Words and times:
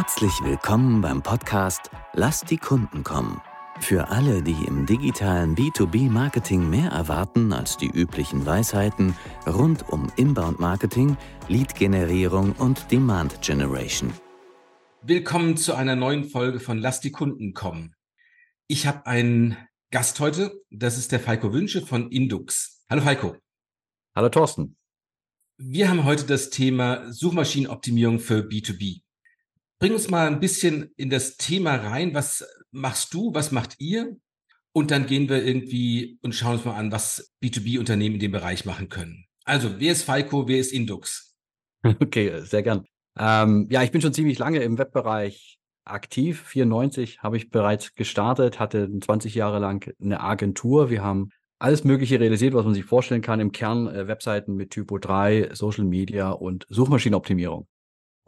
Herzlich 0.00 0.44
willkommen 0.44 1.00
beim 1.00 1.24
Podcast 1.24 1.90
Lass 2.12 2.42
die 2.42 2.56
Kunden 2.56 3.02
kommen. 3.02 3.42
Für 3.80 4.10
alle, 4.10 4.44
die 4.44 4.64
im 4.64 4.86
digitalen 4.86 5.56
B2B-Marketing 5.56 6.70
mehr 6.70 6.90
erwarten 6.90 7.52
als 7.52 7.78
die 7.78 7.90
üblichen 7.90 8.46
Weisheiten 8.46 9.16
rund 9.44 9.88
um 9.88 10.08
Inbound-Marketing, 10.14 11.16
Lead-Generierung 11.48 12.52
und 12.52 12.92
Demand-Generation. 12.92 14.12
Willkommen 15.02 15.56
zu 15.56 15.74
einer 15.74 15.96
neuen 15.96 16.30
Folge 16.30 16.60
von 16.60 16.78
Lass 16.78 17.00
die 17.00 17.10
Kunden 17.10 17.52
kommen. 17.52 17.96
Ich 18.68 18.86
habe 18.86 19.04
einen 19.04 19.56
Gast 19.90 20.20
heute, 20.20 20.62
das 20.70 20.96
ist 20.96 21.10
der 21.10 21.18
Falco 21.18 21.52
Wünsche 21.52 21.84
von 21.84 22.08
Indux. 22.12 22.84
Hallo 22.88 23.02
Falco. 23.02 23.36
Hallo 24.14 24.28
Thorsten. 24.28 24.76
Wir 25.56 25.90
haben 25.90 26.04
heute 26.04 26.22
das 26.22 26.50
Thema 26.50 27.12
Suchmaschinenoptimierung 27.12 28.20
für 28.20 28.42
B2B. 28.42 29.00
Bring 29.78 29.92
uns 29.92 30.10
mal 30.10 30.26
ein 30.26 30.40
bisschen 30.40 30.92
in 30.96 31.08
das 31.08 31.36
Thema 31.36 31.76
rein. 31.76 32.14
Was 32.14 32.44
machst 32.72 33.14
du? 33.14 33.32
Was 33.34 33.52
macht 33.52 33.76
ihr? 33.78 34.16
Und 34.72 34.90
dann 34.90 35.06
gehen 35.06 35.28
wir 35.28 35.44
irgendwie 35.44 36.18
und 36.22 36.34
schauen 36.34 36.54
uns 36.54 36.64
mal 36.64 36.76
an, 36.76 36.92
was 36.92 37.32
B2B-Unternehmen 37.42 38.16
in 38.16 38.20
dem 38.20 38.32
Bereich 38.32 38.64
machen 38.64 38.88
können. 38.88 39.26
Also, 39.44 39.80
wer 39.80 39.92
ist 39.92 40.02
Falco? 40.02 40.46
Wer 40.48 40.58
ist 40.58 40.72
Indux? 40.72 41.36
Okay, 42.00 42.40
sehr 42.42 42.64
gern. 42.64 42.84
Ähm, 43.16 43.68
ja, 43.70 43.84
ich 43.84 43.92
bin 43.92 44.00
schon 44.00 44.12
ziemlich 44.12 44.38
lange 44.38 44.58
im 44.58 44.78
Webbereich 44.78 45.58
aktiv. 45.84 46.42
94 46.42 47.22
habe 47.22 47.36
ich 47.36 47.50
bereits 47.50 47.94
gestartet, 47.94 48.58
hatte 48.58 48.90
20 49.00 49.34
Jahre 49.34 49.60
lang 49.60 49.92
eine 50.00 50.20
Agentur. 50.20 50.90
Wir 50.90 51.02
haben 51.02 51.30
alles 51.58 51.84
Mögliche 51.84 52.20
realisiert, 52.20 52.54
was 52.54 52.64
man 52.64 52.74
sich 52.74 52.84
vorstellen 52.84 53.22
kann. 53.22 53.40
Im 53.40 53.52
Kern 53.52 53.86
äh, 53.88 54.06
Webseiten 54.08 54.54
mit 54.54 54.70
Typo 54.70 54.98
3, 54.98 55.50
Social 55.52 55.84
Media 55.84 56.30
und 56.30 56.66
Suchmaschinenoptimierung. 56.68 57.66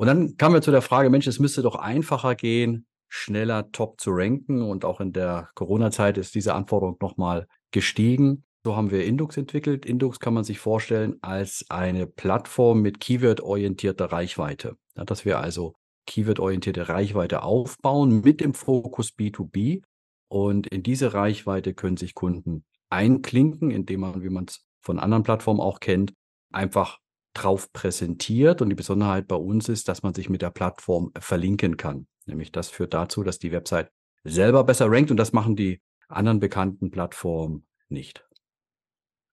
Und 0.01 0.07
dann 0.07 0.39
kamen 0.39 0.55
wir 0.55 0.63
zu 0.63 0.71
der 0.71 0.81
Frage, 0.81 1.11
Mensch, 1.11 1.27
es 1.27 1.41
müsste 1.41 1.61
doch 1.61 1.77
einfacher 1.77 2.35
gehen, 2.35 2.87
schneller 3.11 3.71
top 3.71 4.01
zu 4.01 4.13
ranken. 4.13 4.63
Und 4.63 4.87
auch 4.87 4.99
in 4.99 5.13
der 5.13 5.51
Corona-Zeit 5.55 6.17
ist 6.17 6.35
diese 6.35 6.55
Anforderung 6.55 6.97
nochmal 7.03 7.47
gestiegen. 7.71 8.45
So 8.65 8.77
haben 8.77 8.91
wir 8.91 9.05
Indux 9.05 9.37
entwickelt. 9.37 9.85
Indux 9.85 10.19
kann 10.19 10.33
man 10.33 10.43
sich 10.43 10.59
vorstellen 10.59 11.19
als 11.21 11.67
eine 11.69 12.07
Plattform 12.07 12.81
mit 12.81 12.99
Keyword-orientierter 12.99 14.07
Reichweite. 14.07 14.79
Ja, 14.97 15.05
dass 15.05 15.27
wir 15.27 15.39
also 15.39 15.75
Keyword-orientierte 16.07 16.89
Reichweite 16.89 17.43
aufbauen 17.43 18.23
mit 18.23 18.41
dem 18.41 18.55
Fokus 18.55 19.11
B2B. 19.11 19.83
Und 20.31 20.67
in 20.69 20.83
diese 20.83 21.13
Reichweite 21.13 21.75
können 21.75 21.99
sich 21.99 22.15
Kunden 22.15 22.65
einklinken, 22.89 23.71
indem 23.71 24.01
man, 24.01 24.23
wie 24.23 24.31
man 24.31 24.47
es 24.47 24.65
von 24.81 24.99
anderen 24.99 25.25
Plattformen 25.25 25.61
auch 25.61 25.79
kennt, 25.79 26.15
einfach 26.55 27.00
drauf 27.35 27.73
präsentiert. 27.73 28.63
Und 28.63 28.71
die 28.71 28.75
Besonderheit 28.75 29.29
bei 29.29 29.37
uns 29.37 29.69
ist, 29.69 29.89
dass 29.89 30.03
man 30.03 30.15
sich 30.15 30.29
mit 30.29 30.43
der 30.43 30.51
Plattform 30.51 31.13
verlinken 31.19 31.77
kann. 31.77 32.07
Nämlich 32.27 32.53
das 32.53 32.69
führt 32.69 32.95
dazu, 32.95 33.23
dass 33.23 33.39
die 33.39 33.53
Website 33.53 33.91
selber 34.25 34.65
besser 34.65 34.91
rankt 34.91 35.11
und 35.11 35.17
das 35.17 35.33
machen 35.33 35.57
die 35.57 35.81
anderen 36.09 36.41
bekannten 36.41 36.91
Plattformen 36.91 37.67
nicht. 37.89 38.25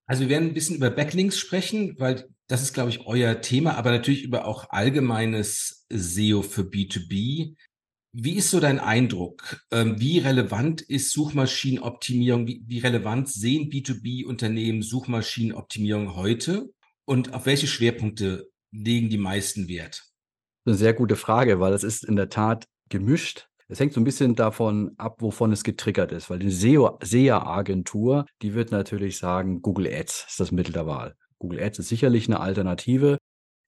Also 0.05 0.21
wir 0.21 0.29
werden 0.29 0.49
ein 0.49 0.53
bisschen 0.53 0.77
über 0.77 0.89
Backlinks 0.89 1.37
sprechen, 1.37 1.95
weil 1.99 2.29
das 2.47 2.61
ist, 2.61 2.73
glaube 2.73 2.89
ich, 2.89 3.05
euer 3.05 3.41
Thema, 3.41 3.75
aber 3.75 3.91
natürlich 3.91 4.23
über 4.23 4.45
auch 4.45 4.69
allgemeines 4.69 5.85
SEO 5.89 6.41
für 6.41 6.61
B2B. 6.61 7.55
Wie 8.13 8.33
ist 8.33 8.49
so 8.49 8.61
dein 8.61 8.79
Eindruck? 8.79 9.65
Ähm, 9.69 9.99
wie 9.99 10.19
relevant 10.19 10.81
ist 10.81 11.11
Suchmaschinenoptimierung? 11.11 12.47
Wie 12.47 12.79
relevant 12.79 13.27
sehen 13.29 13.69
B2B-Unternehmen 13.69 14.81
Suchmaschinenoptimierung 14.81 16.15
heute? 16.15 16.73
Und 17.07 17.33
auf 17.33 17.45
welche 17.45 17.67
Schwerpunkte 17.67 18.49
legen 18.71 19.09
die 19.09 19.17
meisten 19.17 19.69
Wert? 19.69 20.03
Eine 20.65 20.75
sehr 20.75 20.93
gute 20.93 21.15
Frage, 21.15 21.61
weil 21.61 21.71
es 21.71 21.83
ist 21.83 22.03
in 22.03 22.17
der 22.17 22.27
Tat 22.27 22.65
gemischt. 22.89 23.47
Es 23.69 23.79
hängt 23.79 23.93
so 23.93 24.01
ein 24.01 24.03
bisschen 24.03 24.35
davon 24.35 24.91
ab, 24.97 25.21
wovon 25.21 25.53
es 25.53 25.63
getriggert 25.63 26.11
ist, 26.11 26.29
weil 26.29 26.39
die 26.39 26.51
SEA-Agentur, 26.51 28.25
die 28.41 28.53
wird 28.53 28.71
natürlich 28.71 29.17
sagen, 29.17 29.61
Google 29.61 29.87
Ads 29.87 30.25
ist 30.27 30.39
das 30.41 30.51
Mittel 30.51 30.73
der 30.73 30.85
Wahl. 30.85 31.15
Google 31.39 31.63
Ads 31.63 31.79
ist 31.79 31.87
sicherlich 31.87 32.27
eine 32.27 32.41
Alternative. 32.41 33.17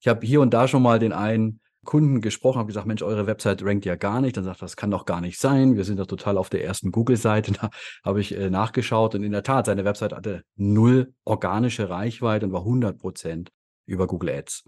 Ich 0.01 0.09
habe 0.09 0.25
hier 0.25 0.41
und 0.41 0.53
da 0.53 0.67
schon 0.67 0.83
mal 0.83 0.99
den 0.99 1.13
einen 1.13 1.61
Kunden 1.89 2.21
gesprochen, 2.21 2.59
habe 2.59 2.67
gesagt, 2.67 2.85
Mensch, 2.85 3.01
eure 3.01 3.25
Website 3.25 3.63
rankt 3.65 3.83
ja 3.83 3.95
gar 3.95 4.21
nicht. 4.21 4.37
Dann 4.37 4.43
sagt 4.43 4.61
er, 4.61 4.65
das 4.65 4.75
kann 4.75 4.91
doch 4.91 5.05
gar 5.05 5.21
nicht 5.21 5.39
sein. 5.39 5.75
Wir 5.75 5.83
sind 5.85 5.97
da 5.97 6.05
total 6.05 6.37
auf 6.37 6.51
der 6.51 6.63
ersten 6.63 6.91
Google-Seite. 6.91 7.51
Da 7.59 7.71
habe 8.05 8.21
ich 8.21 8.37
äh, 8.37 8.51
nachgeschaut 8.51 9.15
und 9.15 9.23
in 9.23 9.31
der 9.31 9.41
Tat, 9.41 9.65
seine 9.65 9.85
Website 9.85 10.13
hatte 10.13 10.43
null 10.55 11.15
organische 11.25 11.89
Reichweite 11.89 12.45
und 12.45 12.53
war 12.53 12.61
100 12.61 12.99
Prozent 12.99 13.49
über 13.87 14.05
Google 14.05 14.29
Ads. 14.29 14.65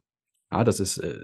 Ja, 0.51 0.63
das 0.63 0.79
ist 0.79 0.97
äh, 0.97 1.23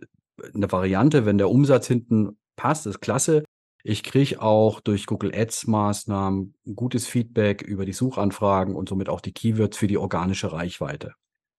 eine 0.54 0.72
Variante, 0.72 1.26
wenn 1.26 1.40
der 1.40 1.50
Umsatz 1.50 1.88
hinten 1.88 2.38
passt, 2.56 2.86
ist 2.86 3.02
klasse. 3.02 3.44
Ich 3.84 4.04
kriege 4.04 4.40
auch 4.40 4.82
durch 4.82 5.08
Google 5.08 5.34
Ads 5.34 5.66
Maßnahmen 5.66 6.54
gutes 6.76 7.08
Feedback 7.08 7.64
über 7.64 7.86
die 7.86 7.94
Suchanfragen 7.94 8.76
und 8.76 8.88
somit 8.88 9.10
auch 9.10 9.22
die 9.22 9.34
Keywords 9.34 9.78
für 9.78 9.88
die 9.88 9.98
organische 9.98 10.52
Reichweite. 10.52 11.14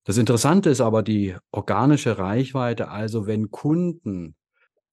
Das 0.08 0.16
Interessante 0.16 0.70
ist 0.70 0.80
aber 0.80 1.02
die 1.02 1.36
organische 1.52 2.16
Reichweite. 2.16 2.88
Also 2.88 3.26
wenn 3.26 3.50
Kunden 3.50 4.36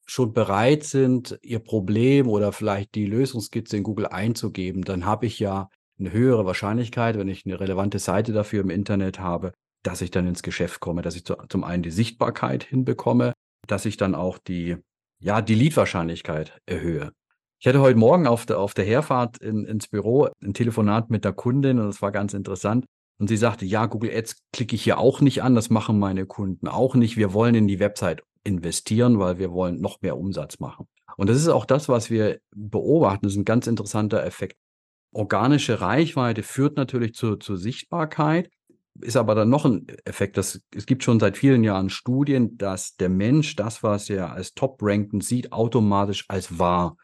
schon 0.06 0.34
bereit 0.34 0.84
sind, 0.84 1.40
ihr 1.42 1.60
Problem 1.60 2.28
oder 2.28 2.52
vielleicht 2.52 2.96
die 2.96 3.06
Lösungskizze 3.06 3.78
in 3.78 3.84
Google 3.84 4.08
einzugeben, 4.08 4.82
dann 4.82 5.06
habe 5.06 5.26
ich 5.26 5.40
ja 5.40 5.70
eine 5.98 6.12
höhere 6.12 6.46
Wahrscheinlichkeit, 6.46 7.18
wenn 7.18 7.30
ich 7.30 7.46
eine 7.46 7.62
relevante 7.62 7.98
Seite 7.98 8.34
dafür 8.34 8.60
im 8.60 8.70
Internet 8.70 9.18
habe, 9.18 9.54
dass 9.84 10.02
ich 10.02 10.12
dann 10.12 10.28
ins 10.28 10.44
Geschäft 10.44 10.82
komme, 10.82 11.02
dass 11.02 11.16
ich 11.16 11.24
zum 11.24 11.64
einen 11.64 11.82
die 11.82 11.92
Sichtbarkeit 11.92 12.66
hinbekomme, 12.66 13.32
dass 13.68 13.86
ich 13.86 13.96
dann 13.96 14.16
auch 14.16 14.38
die, 14.38 14.76
ja, 15.22 15.42
die 15.42 15.56
Leadwahrscheinlichkeit 15.56 16.60
erhöhe. 16.66 17.14
Ich 17.62 17.68
hatte 17.68 17.80
heute 17.80 17.98
Morgen 17.98 18.28
auf 18.28 18.46
der, 18.46 18.60
auf 18.60 18.74
der 18.74 18.84
Herfahrt 18.84 19.38
in, 19.38 19.64
ins 19.64 19.88
Büro 19.88 20.28
ein 20.44 20.54
Telefonat 20.54 21.10
mit 21.10 21.24
der 21.24 21.32
Kundin 21.32 21.80
und 21.80 21.86
das 21.86 22.02
war 22.02 22.12
ganz 22.12 22.34
interessant. 22.34 22.84
Und 23.18 23.28
sie 23.28 23.38
sagte, 23.38 23.66
ja, 23.66 23.86
Google 23.86 24.12
Ads 24.14 24.44
klicke 24.52 24.76
ich 24.76 24.84
hier 24.84 24.98
auch 24.98 25.22
nicht 25.22 25.42
an, 25.42 25.56
das 25.56 25.70
machen 25.70 26.00
meine 26.00 26.26
Kunden 26.26 26.68
auch 26.68 26.96
nicht. 26.96 27.16
Wir 27.16 27.34
wollen 27.34 27.56
in 27.56 27.68
die 27.68 27.80
Website 27.80 28.24
investieren, 28.44 29.20
weil 29.20 29.40
wir 29.40 29.52
wollen 29.52 29.80
noch 29.80 30.02
mehr 30.02 30.18
Umsatz 30.18 30.60
machen. 30.60 30.88
Und 31.18 31.30
das 31.30 31.38
ist 31.38 31.48
auch 31.48 31.66
das, 31.66 31.88
was 31.88 32.10
wir 32.10 32.40
beobachten. 32.54 33.24
Das 33.24 33.34
ist 33.34 33.40
ein 33.40 33.46
ganz 33.46 33.68
interessanter 33.68 34.24
Effekt. 34.26 34.58
Organische 35.14 35.80
Reichweite 35.80 36.44
führt 36.44 36.76
natürlich 36.76 37.14
zur, 37.14 37.40
zur 37.40 37.58
Sichtbarkeit, 37.58 38.50
ist 39.00 39.16
aber 39.16 39.34
dann 39.34 39.50
noch 39.50 39.64
ein 39.64 39.88
Effekt. 40.04 40.36
Das, 40.36 40.62
es 40.76 40.86
gibt 40.86 41.04
schon 41.04 41.22
seit 41.22 41.38
vielen 41.38 41.64
Jahren 41.64 41.90
Studien, 41.90 42.58
dass 42.58 42.98
der 42.98 43.10
Mensch 43.10 43.56
das, 43.56 43.82
was 43.82 44.10
er 44.10 44.34
als 44.34 44.54
top-rankend 44.54 45.24
sieht, 45.24 45.54
automatisch 45.54 46.26
als 46.28 46.60
wahr 46.60 46.98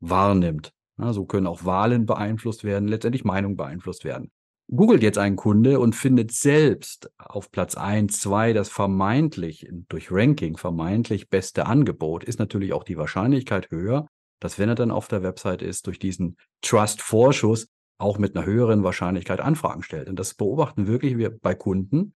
wahrnimmt. 0.00 0.72
Ja, 0.98 1.14
so 1.14 1.24
können 1.24 1.46
auch 1.46 1.64
Wahlen 1.64 2.04
beeinflusst 2.04 2.64
werden, 2.64 2.86
letztendlich 2.86 3.24
Meinungen 3.24 3.56
beeinflusst 3.56 4.04
werden 4.04 4.30
googelt 4.70 5.02
jetzt 5.02 5.18
ein 5.18 5.36
Kunde 5.36 5.78
und 5.78 5.94
findet 5.94 6.32
selbst 6.32 7.10
auf 7.18 7.50
Platz 7.50 7.76
1, 7.76 8.20
2 8.20 8.52
das 8.52 8.68
vermeintlich, 8.68 9.68
durch 9.88 10.10
Ranking 10.10 10.56
vermeintlich 10.56 11.28
beste 11.28 11.66
Angebot, 11.66 12.24
ist 12.24 12.38
natürlich 12.38 12.72
auch 12.72 12.84
die 12.84 12.96
Wahrscheinlichkeit 12.96 13.70
höher, 13.70 14.06
dass 14.40 14.58
wenn 14.58 14.68
er 14.68 14.74
dann 14.74 14.90
auf 14.90 15.08
der 15.08 15.22
Website 15.22 15.62
ist, 15.62 15.86
durch 15.86 15.98
diesen 15.98 16.36
Trust-Vorschuss 16.62 17.68
auch 17.98 18.18
mit 18.18 18.36
einer 18.36 18.46
höheren 18.46 18.82
Wahrscheinlichkeit 18.82 19.40
Anfragen 19.40 19.82
stellt. 19.82 20.08
Und 20.08 20.18
das 20.18 20.34
beobachten 20.34 20.86
wirklich 20.86 21.16
wir 21.16 21.30
bei 21.30 21.54
Kunden, 21.54 22.14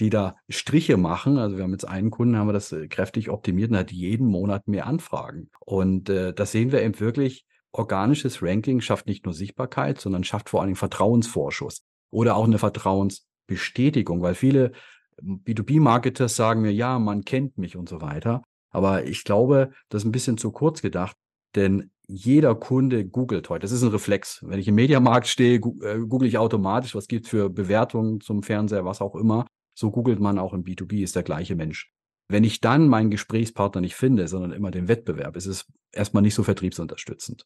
die 0.00 0.10
da 0.10 0.36
Striche 0.48 0.96
machen. 0.96 1.38
Also 1.38 1.56
wir 1.56 1.64
haben 1.64 1.72
jetzt 1.72 1.86
einen 1.88 2.10
Kunden, 2.10 2.36
haben 2.36 2.48
wir 2.48 2.52
das 2.52 2.72
äh, 2.72 2.88
kräftig 2.88 3.30
optimiert 3.30 3.70
und 3.70 3.76
hat 3.76 3.92
jeden 3.92 4.26
Monat 4.26 4.66
mehr 4.66 4.86
Anfragen. 4.86 5.50
Und 5.60 6.08
äh, 6.08 6.32
das 6.34 6.52
sehen 6.52 6.72
wir 6.72 6.82
eben 6.82 6.98
wirklich, 6.98 7.44
organisches 7.72 8.42
Ranking 8.42 8.80
schafft 8.80 9.06
nicht 9.06 9.24
nur 9.24 9.34
Sichtbarkeit, 9.34 10.00
sondern 10.00 10.24
schafft 10.24 10.48
vor 10.48 10.62
allem 10.62 10.74
Vertrauensvorschuss 10.74 11.84
oder 12.10 12.36
auch 12.36 12.44
eine 12.44 12.58
Vertrauensbestätigung, 12.58 14.22
weil 14.22 14.34
viele 14.34 14.72
B2B-Marketers 15.22 16.36
sagen 16.36 16.62
mir, 16.62 16.72
ja, 16.72 16.98
man 16.98 17.24
kennt 17.24 17.58
mich 17.58 17.76
und 17.76 17.88
so 17.88 18.00
weiter. 18.00 18.42
Aber 18.70 19.04
ich 19.04 19.24
glaube, 19.24 19.72
das 19.88 20.02
ist 20.02 20.08
ein 20.08 20.12
bisschen 20.12 20.38
zu 20.38 20.52
kurz 20.52 20.80
gedacht, 20.82 21.16
denn 21.54 21.90
jeder 22.06 22.54
Kunde 22.54 23.06
googelt 23.06 23.48
heute. 23.48 23.62
Das 23.62 23.72
ist 23.72 23.82
ein 23.82 23.90
Reflex. 23.90 24.44
Wenn 24.46 24.58
ich 24.58 24.68
im 24.68 24.74
Mediamarkt 24.74 25.28
stehe, 25.28 25.56
äh, 25.56 25.98
google 26.08 26.28
ich 26.28 26.38
automatisch, 26.38 26.94
was 26.94 27.06
gibt 27.06 27.28
für 27.28 27.50
Bewertungen 27.50 28.20
zum 28.20 28.42
Fernseher, 28.42 28.84
was 28.84 29.00
auch 29.00 29.14
immer. 29.14 29.46
So 29.74 29.90
googelt 29.90 30.18
man 30.20 30.38
auch 30.38 30.52
im 30.52 30.64
B2B, 30.64 31.02
ist 31.02 31.14
der 31.14 31.22
gleiche 31.22 31.54
Mensch. 31.54 31.92
Wenn 32.28 32.44
ich 32.44 32.60
dann 32.60 32.88
meinen 32.88 33.10
Gesprächspartner 33.10 33.80
nicht 33.80 33.94
finde, 33.94 34.28
sondern 34.28 34.52
immer 34.52 34.70
den 34.70 34.88
Wettbewerb, 34.88 35.36
ist 35.36 35.46
es 35.46 35.66
erstmal 35.92 36.22
nicht 36.22 36.34
so 36.34 36.42
vertriebsunterstützend. 36.42 37.44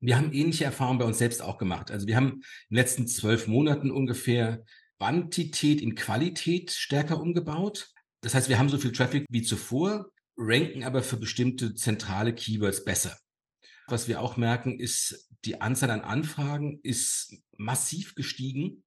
Wir 0.00 0.16
haben 0.16 0.32
ähnliche 0.32 0.64
Erfahrungen 0.64 0.98
bei 0.98 1.04
uns 1.04 1.18
selbst 1.18 1.42
auch 1.42 1.58
gemacht. 1.58 1.90
Also 1.90 2.06
wir 2.06 2.16
haben 2.16 2.28
in 2.28 2.42
den 2.70 2.76
letzten 2.76 3.06
zwölf 3.06 3.46
Monaten 3.46 3.90
ungefähr 3.90 4.64
Quantität 4.98 5.80
in 5.80 5.94
Qualität 5.94 6.70
stärker 6.70 7.20
umgebaut. 7.20 7.90
Das 8.22 8.34
heißt, 8.34 8.48
wir 8.48 8.58
haben 8.58 8.68
so 8.68 8.78
viel 8.78 8.92
Traffic 8.92 9.26
wie 9.30 9.42
zuvor, 9.42 10.10
ranken 10.36 10.84
aber 10.84 11.02
für 11.02 11.16
bestimmte 11.16 11.74
zentrale 11.74 12.34
Keywords 12.34 12.84
besser. 12.84 13.16
Was 13.88 14.08
wir 14.08 14.20
auch 14.20 14.36
merken, 14.36 14.78
ist, 14.78 15.28
die 15.44 15.60
Anzahl 15.60 15.90
an 15.90 16.02
Anfragen 16.02 16.80
ist 16.82 17.34
massiv 17.56 18.14
gestiegen. 18.14 18.84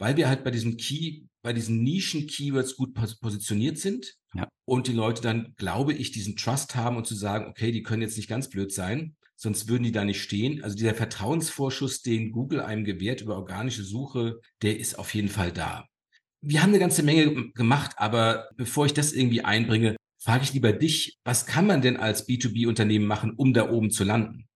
weil 0.00 0.16
wir 0.16 0.28
halt 0.28 0.44
bei 0.44 0.50
diesem 0.50 0.78
Key, 0.78 1.26
bei 1.42 1.52
diesen 1.52 1.82
Nischen-Keywords 1.84 2.74
gut 2.76 2.94
positioniert 3.20 3.78
sind 3.78 4.16
ja. 4.34 4.48
und 4.64 4.88
die 4.88 4.94
Leute 4.94 5.20
dann, 5.20 5.54
glaube 5.56 5.92
ich, 5.92 6.10
diesen 6.10 6.36
Trust 6.36 6.74
haben 6.74 6.96
und 6.96 7.06
zu 7.06 7.14
sagen, 7.14 7.46
okay, 7.48 7.70
die 7.70 7.82
können 7.82 8.00
jetzt 8.00 8.16
nicht 8.16 8.28
ganz 8.28 8.48
blöd 8.48 8.72
sein, 8.72 9.14
sonst 9.40 9.68
würden 9.68 9.84
die 9.84 9.92
da 9.92 10.04
nicht 10.04 10.22
stehen. 10.22 10.62
Also 10.62 10.76
dieser 10.76 10.94
Vertrauensvorschuss, 10.94 12.02
den 12.02 12.30
Google 12.30 12.60
einem 12.60 12.84
gewährt 12.84 13.22
über 13.22 13.36
organische 13.36 13.82
Suche, 13.82 14.40
der 14.62 14.78
ist 14.78 14.98
auf 14.98 15.14
jeden 15.14 15.28
Fall 15.28 15.50
da. 15.50 15.86
Wir 16.42 16.62
haben 16.62 16.70
eine 16.70 16.78
ganze 16.78 17.02
Menge 17.02 17.50
gemacht, 17.52 17.92
aber 17.96 18.48
bevor 18.56 18.86
ich 18.86 18.94
das 18.94 19.12
irgendwie 19.12 19.42
einbringe, 19.42 19.96
frage 20.18 20.44
ich 20.44 20.52
lieber 20.52 20.72
dich, 20.72 21.18
was 21.24 21.46
kann 21.46 21.66
man 21.66 21.80
denn 21.80 21.96
als 21.96 22.28
B2B-Unternehmen 22.28 23.06
machen, 23.06 23.32
um 23.34 23.54
da 23.54 23.70
oben 23.70 23.90
zu 23.90 24.04
landen? 24.04 24.46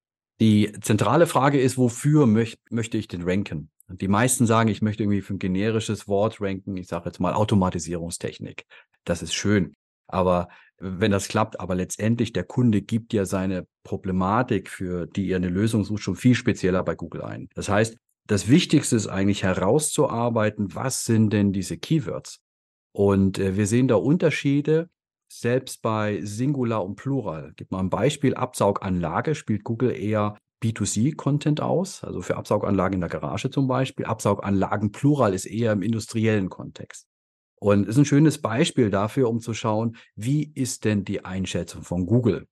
Die 0.41 0.73
zentrale 0.81 1.27
Frage 1.27 1.61
ist, 1.61 1.79
wofür 1.79 2.27
möcht, 2.27 2.59
möchte 2.71 2.99
ich 2.99 3.09
den 3.09 3.23
ranken? 3.23 3.71
Die 3.89 4.09
meisten 4.09 4.47
sagen, 4.47 4.69
ich 4.69 4.83
möchte 4.83 5.03
irgendwie 5.03 5.23
für 5.23 5.35
ein 5.35 5.39
generisches 5.39 6.09
Wort 6.09 6.41
ranken. 6.41 6.77
Ich 6.77 6.89
sage 6.89 7.07
jetzt 7.07 7.21
mal 7.21 7.35
Automatisierungstechnik. 7.35 8.67
Das 9.05 9.23
ist 9.23 9.35
schön. 9.35 9.77
Aber 10.07 10.49
wenn 10.79 11.11
das 11.13 11.29
klappt, 11.29 11.61
aber 11.61 11.75
letztendlich 11.75 12.33
der 12.33 12.45
Kunde 12.45 12.83
gibt 12.83 13.13
ja 13.13 13.25
seine 13.25 13.67
Problematik, 13.85 14.69
für 14.69 15.07
die 15.07 15.31
er 15.31 15.37
eine 15.37 15.49
Lösung 15.49 15.85
sucht, 15.85 16.03
schon 16.03 16.17
viel 16.17 16.35
spezieller 16.35 16.83
bei 16.83 16.95
Google 16.95 17.23
ein. 17.23 17.49
Das 17.55 17.69
heißt, 17.69 17.97
das 18.27 18.49
Wichtigste 18.49 18.97
ist 18.97 19.07
eigentlich 19.07 19.43
herauszuarbeiten, 19.43 20.75
was 20.75 21.05
sind 21.05 21.33
denn 21.33 21.53
diese 21.53 21.77
Keywords? 21.77 22.41
Und 22.93 23.39
äh, 23.39 23.57
wir 23.57 23.67
sehen 23.67 23.89
da 23.89 23.97
Unterschiede, 23.97 24.89
selbst 25.29 25.83
bei 25.83 26.21
Singular 26.23 26.85
und 26.85 26.97
Plural. 26.97 27.53
Gib 27.57 27.71
mal 27.71 27.81
ein 27.81 27.91
Beispiel. 27.91 28.35
Absauganlage 28.35 29.35
spielt 29.35 29.65
Google 29.65 29.91
eher 29.91 30.39
B2C-Content 30.63 31.61
aus, 31.61 32.05
also 32.05 32.23
für 32.23 32.37
Absauganlagen 32.37 32.95
in 32.95 33.01
der 33.01 33.11
Garage 33.11 33.51
zum 33.51 33.67
Beispiel. 33.67 34.07
Absauganlagen 34.07 34.93
Plural 34.93 35.35
ist 35.35 35.47
eher 35.47 35.73
im 35.73 35.83
industriellen 35.83 36.49
Kontext. 36.49 37.07
Und 37.65 37.89
ist 37.89 37.97
ein 37.97 38.05
schönes 38.05 38.43
Beispiel 38.43 38.91
dafür, 38.91 39.31
um 39.31 39.41
zu 39.41 39.55
schauen, 39.55 39.97
wie 40.17 40.53
ist 40.55 40.85
denn 40.85 41.03
die 41.03 41.25
Einschätzung 41.25 41.83
von 41.83 42.05
Google? 42.05 42.47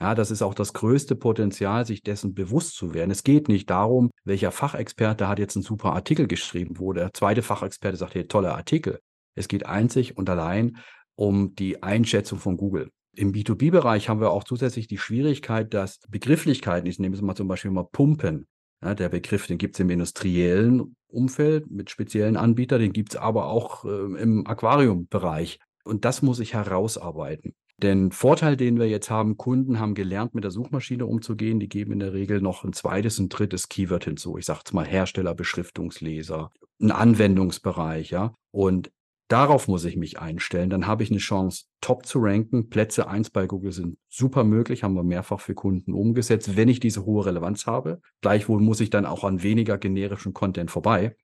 Ja, 0.00 0.14
das 0.14 0.30
ist 0.30 0.40
auch 0.40 0.54
das 0.54 0.72
größte 0.72 1.16
Potenzial, 1.16 1.84
sich 1.84 2.04
dessen 2.04 2.32
bewusst 2.32 2.76
zu 2.76 2.94
werden. 2.94 3.10
Es 3.10 3.24
geht 3.24 3.48
nicht 3.48 3.68
darum, 3.70 4.12
welcher 4.22 4.52
Fachexperte 4.52 5.26
hat 5.26 5.40
jetzt 5.40 5.56
einen 5.56 5.64
super 5.64 5.94
Artikel 5.94 6.28
geschrieben, 6.28 6.78
wo 6.78 6.92
der 6.92 7.12
zweite 7.12 7.42
Fachexperte 7.42 7.96
sagt, 7.96 8.14
hey, 8.14 8.28
toller 8.28 8.54
Artikel. 8.54 9.00
Es 9.34 9.48
geht 9.48 9.66
einzig 9.66 10.16
und 10.16 10.30
allein 10.30 10.76
um 11.16 11.56
die 11.56 11.82
Einschätzung 11.82 12.38
von 12.38 12.56
Google. 12.56 12.92
Im 13.16 13.32
B2B-Bereich 13.32 14.08
haben 14.08 14.20
wir 14.20 14.30
auch 14.30 14.44
zusätzlich 14.44 14.86
die 14.86 14.96
Schwierigkeit, 14.96 15.74
dass 15.74 15.98
Begrifflichkeiten, 16.08 16.88
ich 16.88 17.00
nehme 17.00 17.16
es 17.16 17.20
mal 17.20 17.34
zum 17.34 17.48
Beispiel 17.48 17.72
mal 17.72 17.88
Pumpen, 17.90 18.46
ja, 18.82 18.94
der 18.94 19.08
Begriff, 19.08 19.46
den 19.46 19.58
gibt 19.58 19.76
es 19.76 19.80
im 19.80 19.90
industriellen 19.90 20.96
Umfeld 21.08 21.70
mit 21.70 21.90
speziellen 21.90 22.36
Anbietern, 22.36 22.80
den 22.80 22.92
gibt 22.92 23.14
es 23.14 23.16
aber 23.16 23.46
auch 23.46 23.84
äh, 23.84 24.20
im 24.20 24.46
Aquariumbereich. 24.46 25.58
Und 25.84 26.04
das 26.04 26.22
muss 26.22 26.40
ich 26.40 26.54
herausarbeiten. 26.54 27.54
Den 27.82 28.12
Vorteil, 28.12 28.56
den 28.56 28.78
wir 28.78 28.88
jetzt 28.88 29.10
haben, 29.10 29.36
Kunden 29.36 29.80
haben 29.80 29.94
gelernt, 29.94 30.34
mit 30.34 30.44
der 30.44 30.52
Suchmaschine 30.52 31.06
umzugehen. 31.06 31.58
Die 31.58 31.68
geben 31.68 31.92
in 31.92 31.98
der 31.98 32.12
Regel 32.12 32.40
noch 32.40 32.64
ein 32.64 32.72
zweites 32.72 33.18
und 33.18 33.28
drittes 33.28 33.68
Keyword 33.68 34.04
hinzu. 34.04 34.38
Ich 34.38 34.44
sage 34.44 34.60
es 34.64 34.72
mal 34.72 34.86
Hersteller, 34.86 35.34
Beschriftungsleser, 35.34 36.52
ein 36.80 36.92
Anwendungsbereich, 36.92 38.10
ja. 38.10 38.34
Und 38.52 38.92
Darauf 39.32 39.66
muss 39.66 39.86
ich 39.86 39.96
mich 39.96 40.18
einstellen. 40.18 40.68
Dann 40.68 40.86
habe 40.86 41.02
ich 41.02 41.10
eine 41.10 41.18
Chance, 41.18 41.64
top 41.80 42.04
zu 42.04 42.18
ranken. 42.18 42.68
Plätze 42.68 43.08
1 43.08 43.30
bei 43.30 43.46
Google 43.46 43.72
sind 43.72 43.96
super 44.10 44.44
möglich, 44.44 44.82
haben 44.82 44.92
wir 44.92 45.04
mehrfach 45.04 45.40
für 45.40 45.54
Kunden 45.54 45.94
umgesetzt, 45.94 46.54
wenn 46.54 46.68
ich 46.68 46.80
diese 46.80 47.06
hohe 47.06 47.24
Relevanz 47.24 47.66
habe. 47.66 48.02
Gleichwohl 48.20 48.60
muss 48.60 48.80
ich 48.80 48.90
dann 48.90 49.06
auch 49.06 49.24
an 49.24 49.42
weniger 49.42 49.78
generischen 49.78 50.34
Content 50.34 50.70
vorbei. 50.70 51.16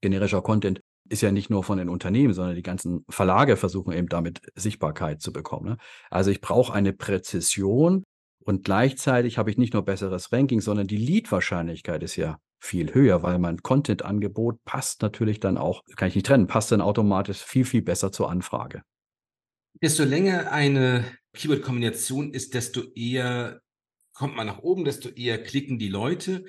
Generischer 0.00 0.40
Content 0.40 0.80
ist 1.10 1.20
ja 1.20 1.32
nicht 1.32 1.50
nur 1.50 1.64
von 1.64 1.76
den 1.76 1.90
Unternehmen, 1.90 2.32
sondern 2.32 2.56
die 2.56 2.62
ganzen 2.62 3.04
Verlage 3.10 3.58
versuchen 3.58 3.92
eben 3.92 4.08
damit 4.08 4.40
Sichtbarkeit 4.54 5.20
zu 5.20 5.30
bekommen. 5.30 5.66
Ne? 5.66 5.76
Also 6.08 6.30
ich 6.30 6.40
brauche 6.40 6.72
eine 6.72 6.94
Präzision 6.94 8.04
und 8.44 8.64
gleichzeitig 8.64 9.38
habe 9.38 9.50
ich 9.50 9.58
nicht 9.58 9.72
nur 9.72 9.84
besseres 9.84 10.32
Ranking, 10.32 10.60
sondern 10.60 10.86
die 10.86 10.98
Lead-Wahrscheinlichkeit 10.98 12.02
ist 12.02 12.16
ja 12.16 12.38
viel 12.60 12.94
höher, 12.94 13.22
weil 13.22 13.38
mein 13.38 13.62
Content-Angebot 13.62 14.64
passt 14.64 15.02
natürlich 15.02 15.40
dann 15.40 15.58
auch, 15.58 15.82
kann 15.96 16.08
ich 16.08 16.14
nicht 16.14 16.26
trennen, 16.26 16.46
passt 16.46 16.72
dann 16.72 16.80
automatisch 16.80 17.38
viel, 17.38 17.64
viel 17.64 17.82
besser 17.82 18.12
zur 18.12 18.30
Anfrage. 18.30 18.82
Desto 19.82 20.04
länger 20.04 20.52
eine 20.52 21.04
Keyword-Kombination 21.34 22.32
ist, 22.32 22.54
desto 22.54 22.82
eher 22.94 23.60
kommt 24.12 24.36
man 24.36 24.46
nach 24.46 24.58
oben, 24.58 24.84
desto 24.84 25.08
eher 25.08 25.42
klicken 25.42 25.78
die 25.78 25.88
Leute. 25.88 26.44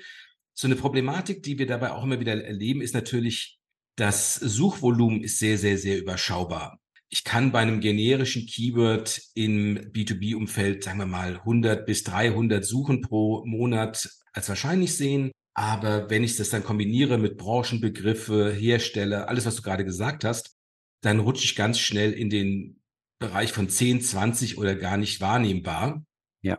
So 0.54 0.68
eine 0.68 0.76
Problematik, 0.76 1.42
die 1.42 1.58
wir 1.58 1.66
dabei 1.66 1.92
auch 1.92 2.04
immer 2.04 2.20
wieder 2.20 2.42
erleben, 2.42 2.80
ist 2.80 2.94
natürlich, 2.94 3.58
das 3.96 4.34
Suchvolumen 4.36 5.22
ist 5.22 5.38
sehr, 5.38 5.58
sehr, 5.58 5.76
sehr 5.76 5.98
überschaubar. 5.98 6.78
Ich 7.08 7.24
kann 7.24 7.52
bei 7.52 7.60
einem 7.60 7.80
generischen 7.80 8.46
Keyword 8.46 9.20
im 9.34 9.78
B2B-Umfeld, 9.92 10.84
sagen 10.84 10.98
wir 10.98 11.06
mal, 11.06 11.36
100 11.36 11.86
bis 11.86 12.02
300 12.02 12.64
Suchen 12.64 13.00
pro 13.00 13.44
Monat 13.46 14.08
als 14.32 14.48
wahrscheinlich 14.48 14.96
sehen. 14.96 15.30
Aber 15.54 16.10
wenn 16.10 16.24
ich 16.24 16.36
das 16.36 16.50
dann 16.50 16.64
kombiniere 16.64 17.16
mit 17.16 17.38
Branchenbegriffe, 17.38 18.52
Hersteller, 18.52 19.28
alles, 19.28 19.46
was 19.46 19.56
du 19.56 19.62
gerade 19.62 19.84
gesagt 19.84 20.24
hast, 20.24 20.56
dann 21.00 21.20
rutsche 21.20 21.44
ich 21.44 21.56
ganz 21.56 21.78
schnell 21.78 22.12
in 22.12 22.28
den 22.28 22.80
Bereich 23.18 23.52
von 23.52 23.68
10, 23.68 24.02
20 24.02 24.58
oder 24.58 24.74
gar 24.74 24.96
nicht 24.96 25.20
wahrnehmbar. 25.20 26.04
Ja. 26.42 26.58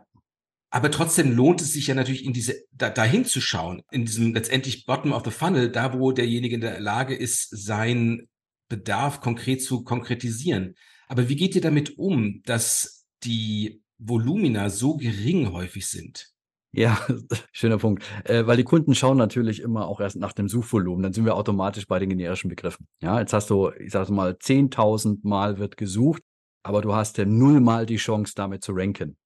Aber 0.70 0.90
trotzdem 0.90 1.36
lohnt 1.36 1.60
es 1.60 1.72
sich 1.72 1.86
ja 1.86 1.94
natürlich 1.94 2.24
in 2.24 2.32
diese, 2.32 2.64
da, 2.72 2.90
dahin 2.90 3.24
zu 3.24 3.40
schauen, 3.40 3.82
in 3.90 4.04
diesem 4.04 4.34
letztendlich 4.34 4.84
Bottom 4.84 5.12
of 5.12 5.24
the 5.24 5.30
Funnel, 5.30 5.70
da 5.70 5.92
wo 5.98 6.10
derjenige 6.10 6.56
in 6.56 6.60
der 6.60 6.80
Lage 6.80 7.14
ist, 7.14 7.48
sein 7.50 8.28
Bedarf 8.68 9.20
konkret 9.20 9.62
zu 9.62 9.82
konkretisieren. 9.84 10.74
Aber 11.08 11.28
wie 11.28 11.36
geht 11.36 11.54
ihr 11.54 11.62
damit 11.62 11.98
um, 11.98 12.42
dass 12.44 13.06
die 13.24 13.82
Volumina 13.98 14.70
so 14.70 14.96
gering 14.96 15.52
häufig 15.52 15.86
sind? 15.88 16.32
Ja, 16.72 17.00
schöner 17.52 17.78
Punkt. 17.78 18.04
Äh, 18.24 18.46
weil 18.46 18.56
die 18.56 18.64
Kunden 18.64 18.94
schauen 18.94 19.16
natürlich 19.16 19.60
immer 19.60 19.88
auch 19.88 20.00
erst 20.00 20.16
nach 20.16 20.32
dem 20.32 20.48
Suchvolumen. 20.48 21.02
Dann 21.02 21.12
sind 21.12 21.24
wir 21.24 21.34
automatisch 21.34 21.86
bei 21.86 21.98
den 21.98 22.10
generischen 22.10 22.50
Begriffen. 22.50 22.86
Ja, 23.00 23.20
jetzt 23.20 23.32
hast 23.32 23.50
du, 23.50 23.70
ich 23.72 23.90
sage 23.90 24.12
mal, 24.12 24.32
10.000 24.32 25.20
Mal 25.22 25.58
wird 25.58 25.76
gesucht, 25.76 26.22
aber 26.62 26.82
du 26.82 26.94
hast 26.94 27.16
ja 27.18 27.24
nullmal 27.24 27.86
die 27.86 27.96
Chance, 27.96 28.34
damit 28.36 28.62
zu 28.62 28.72
ranken. 28.72 29.16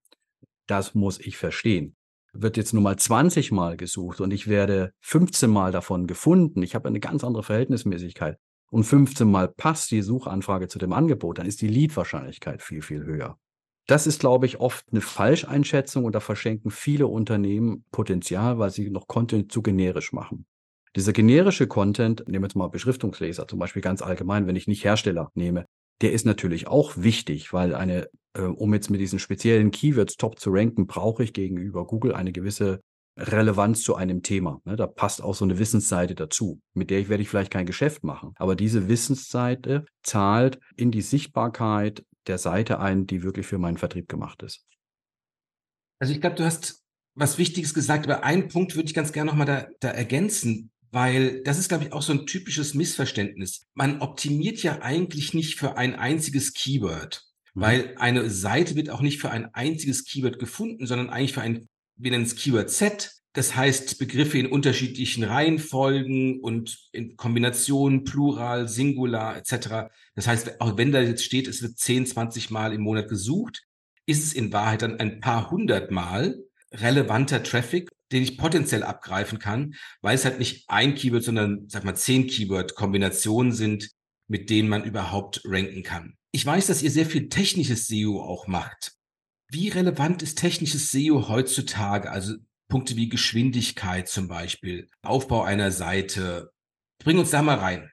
Das 0.68 0.94
muss 0.94 1.18
ich 1.18 1.36
verstehen. 1.36 1.96
Wird 2.32 2.56
jetzt 2.56 2.72
nur 2.72 2.82
mal 2.82 2.96
20 2.96 3.52
Mal 3.52 3.76
gesucht 3.76 4.20
und 4.20 4.32
ich 4.32 4.46
werde 4.46 4.92
15 5.00 5.50
Mal 5.50 5.72
davon 5.72 6.06
gefunden. 6.06 6.62
Ich 6.62 6.74
habe 6.74 6.88
eine 6.88 7.00
ganz 7.00 7.24
andere 7.24 7.42
Verhältnismäßigkeit. 7.42 8.38
Und 8.72 8.84
15 8.84 9.30
Mal 9.30 9.48
passt 9.48 9.90
die 9.90 10.00
Suchanfrage 10.00 10.66
zu 10.66 10.78
dem 10.78 10.94
Angebot, 10.94 11.38
dann 11.38 11.46
ist 11.46 11.60
die 11.60 11.68
Lead-Wahrscheinlichkeit 11.68 12.62
viel, 12.62 12.80
viel 12.80 13.04
höher. 13.04 13.38
Das 13.86 14.06
ist, 14.06 14.20
glaube 14.20 14.46
ich, 14.46 14.60
oft 14.60 14.86
eine 14.90 15.02
Falscheinschätzung 15.02 16.06
und 16.06 16.14
da 16.14 16.20
verschenken 16.20 16.70
viele 16.70 17.06
Unternehmen 17.06 17.84
Potenzial, 17.92 18.58
weil 18.58 18.70
sie 18.70 18.88
noch 18.88 19.08
Content 19.08 19.52
zu 19.52 19.60
generisch 19.60 20.14
machen. 20.14 20.46
Dieser 20.96 21.12
generische 21.12 21.66
Content, 21.66 22.26
nehmen 22.26 22.44
wir 22.44 22.48
jetzt 22.48 22.56
mal 22.56 22.68
Beschriftungsleser 22.68 23.46
zum 23.46 23.58
Beispiel 23.58 23.82
ganz 23.82 24.00
allgemein, 24.00 24.46
wenn 24.46 24.56
ich 24.56 24.66
nicht 24.66 24.84
Hersteller 24.84 25.30
nehme, 25.34 25.66
der 26.00 26.12
ist 26.12 26.24
natürlich 26.24 26.66
auch 26.66 26.94
wichtig, 26.96 27.52
weil 27.52 27.74
eine, 27.74 28.08
äh, 28.32 28.40
um 28.40 28.72
jetzt 28.72 28.88
mit 28.88 29.02
diesen 29.02 29.18
speziellen 29.18 29.70
Keywords 29.70 30.16
top 30.16 30.38
zu 30.38 30.50
ranken, 30.50 30.86
brauche 30.86 31.24
ich 31.24 31.34
gegenüber 31.34 31.86
Google 31.86 32.14
eine 32.14 32.32
gewisse 32.32 32.80
Relevanz 33.16 33.82
zu 33.82 33.94
einem 33.94 34.22
Thema. 34.22 34.60
Ne? 34.64 34.76
Da 34.76 34.86
passt 34.86 35.22
auch 35.22 35.34
so 35.34 35.44
eine 35.44 35.58
Wissensseite 35.58 36.14
dazu. 36.14 36.60
Mit 36.74 36.90
der 36.90 36.98
ich 37.00 37.08
werde 37.08 37.22
ich 37.22 37.28
vielleicht 37.28 37.52
kein 37.52 37.66
Geschäft 37.66 38.04
machen. 38.04 38.32
Aber 38.36 38.56
diese 38.56 38.88
Wissensseite 38.88 39.84
zahlt 40.02 40.58
in 40.76 40.90
die 40.90 41.02
Sichtbarkeit 41.02 42.04
der 42.26 42.38
Seite 42.38 42.78
ein, 42.78 43.06
die 43.06 43.22
wirklich 43.22 43.46
für 43.46 43.58
meinen 43.58 43.78
Vertrieb 43.78 44.08
gemacht 44.08 44.42
ist. 44.42 44.64
Also 45.98 46.14
ich 46.14 46.20
glaube, 46.20 46.36
du 46.36 46.44
hast 46.44 46.82
was 47.14 47.38
Wichtiges 47.38 47.74
gesagt, 47.74 48.06
aber 48.06 48.24
einen 48.24 48.48
Punkt 48.48 48.74
würde 48.74 48.86
ich 48.86 48.94
ganz 48.94 49.12
gerne 49.12 49.30
nochmal 49.30 49.46
da, 49.46 49.66
da 49.80 49.90
ergänzen, 49.90 50.70
weil 50.90 51.42
das 51.42 51.58
ist, 51.58 51.68
glaube 51.68 51.84
ich, 51.84 51.92
auch 51.92 52.02
so 52.02 52.12
ein 52.12 52.26
typisches 52.26 52.74
Missverständnis. 52.74 53.66
Man 53.74 54.00
optimiert 54.00 54.62
ja 54.62 54.80
eigentlich 54.82 55.34
nicht 55.34 55.58
für 55.58 55.76
ein 55.76 55.94
einziges 55.94 56.54
Keyword, 56.54 57.24
mhm. 57.54 57.60
weil 57.60 57.94
eine 57.98 58.30
Seite 58.30 58.76
wird 58.76 58.90
auch 58.90 59.00
nicht 59.00 59.20
für 59.20 59.30
ein 59.30 59.52
einziges 59.54 60.04
Keyword 60.04 60.38
gefunden, 60.38 60.86
sondern 60.86 61.10
eigentlich 61.10 61.32
für 61.32 61.42
ein, 61.42 61.68
wir 62.02 62.10
nennen 62.10 62.24
es 62.24 62.36
Keyword-Set. 62.36 63.12
Das 63.34 63.56
heißt, 63.56 63.98
Begriffe 63.98 64.38
in 64.38 64.46
unterschiedlichen 64.46 65.24
Reihenfolgen 65.24 66.40
und 66.40 66.76
in 66.92 67.16
Kombinationen, 67.16 68.04
Plural, 68.04 68.68
Singular 68.68 69.36
etc. 69.36 69.90
Das 70.14 70.26
heißt, 70.26 70.60
auch 70.60 70.76
wenn 70.76 70.92
da 70.92 71.00
jetzt 71.00 71.24
steht, 71.24 71.48
es 71.48 71.62
wird 71.62 71.78
10, 71.78 72.06
20 72.06 72.50
Mal 72.50 72.74
im 72.74 72.82
Monat 72.82 73.08
gesucht, 73.08 73.62
ist 74.04 74.24
es 74.24 74.34
in 74.34 74.52
Wahrheit 74.52 74.82
dann 74.82 75.00
ein 75.00 75.20
paar 75.20 75.50
hundert 75.50 75.90
Mal 75.90 76.42
relevanter 76.72 77.42
Traffic, 77.42 77.88
den 78.10 78.22
ich 78.22 78.36
potenziell 78.36 78.82
abgreifen 78.82 79.38
kann, 79.38 79.74
weil 80.02 80.14
es 80.14 80.24
halt 80.24 80.38
nicht 80.38 80.68
ein 80.68 80.94
Keyword, 80.94 81.22
sondern 81.22 81.68
sag 81.68 81.84
mal 81.84 81.96
zehn 81.96 82.26
Keyword-Kombinationen 82.26 83.52
sind, 83.52 83.90
mit 84.28 84.50
denen 84.50 84.68
man 84.68 84.84
überhaupt 84.84 85.40
ranken 85.44 85.82
kann. 85.82 86.16
Ich 86.32 86.44
weiß, 86.44 86.66
dass 86.66 86.82
ihr 86.82 86.90
sehr 86.90 87.06
viel 87.06 87.28
technisches 87.28 87.86
SEO 87.86 88.20
auch 88.20 88.46
macht. 88.46 88.92
Wie 89.54 89.68
relevant 89.68 90.22
ist 90.22 90.38
technisches 90.38 90.90
SEO 90.92 91.28
heutzutage? 91.28 92.10
Also 92.10 92.36
Punkte 92.68 92.96
wie 92.96 93.10
Geschwindigkeit 93.10 94.08
zum 94.08 94.26
Beispiel, 94.26 94.88
Aufbau 95.02 95.42
einer 95.42 95.70
Seite. 95.70 96.52
Bring 96.98 97.18
uns 97.18 97.32
da 97.32 97.42
mal 97.42 97.58
rein. 97.58 97.90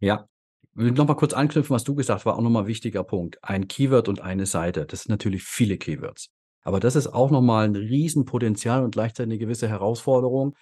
Ja, 0.00 0.26
ich 0.62 0.82
will 0.82 0.92
nochmal 0.92 1.16
kurz 1.16 1.34
anknüpfen, 1.34 1.74
was 1.74 1.84
du 1.84 1.94
gesagt 1.94 2.20
hast, 2.20 2.24
war 2.24 2.36
auch 2.36 2.40
nochmal 2.40 2.62
ein 2.62 2.68
wichtiger 2.68 3.04
Punkt. 3.04 3.36
Ein 3.42 3.68
Keyword 3.68 4.08
und 4.08 4.22
eine 4.22 4.46
Seite. 4.46 4.86
Das 4.86 5.02
sind 5.02 5.10
natürlich 5.10 5.42
viele 5.42 5.76
Keywords. 5.76 6.30
Aber 6.62 6.80
das 6.80 6.96
ist 6.96 7.08
auch 7.08 7.30
nochmal 7.30 7.66
ein 7.66 7.76
Riesenpotenzial 7.76 8.82
und 8.82 8.92
gleichzeitig 8.92 9.32
eine 9.32 9.38
gewisse 9.38 9.68
Herausforderung, 9.68 10.56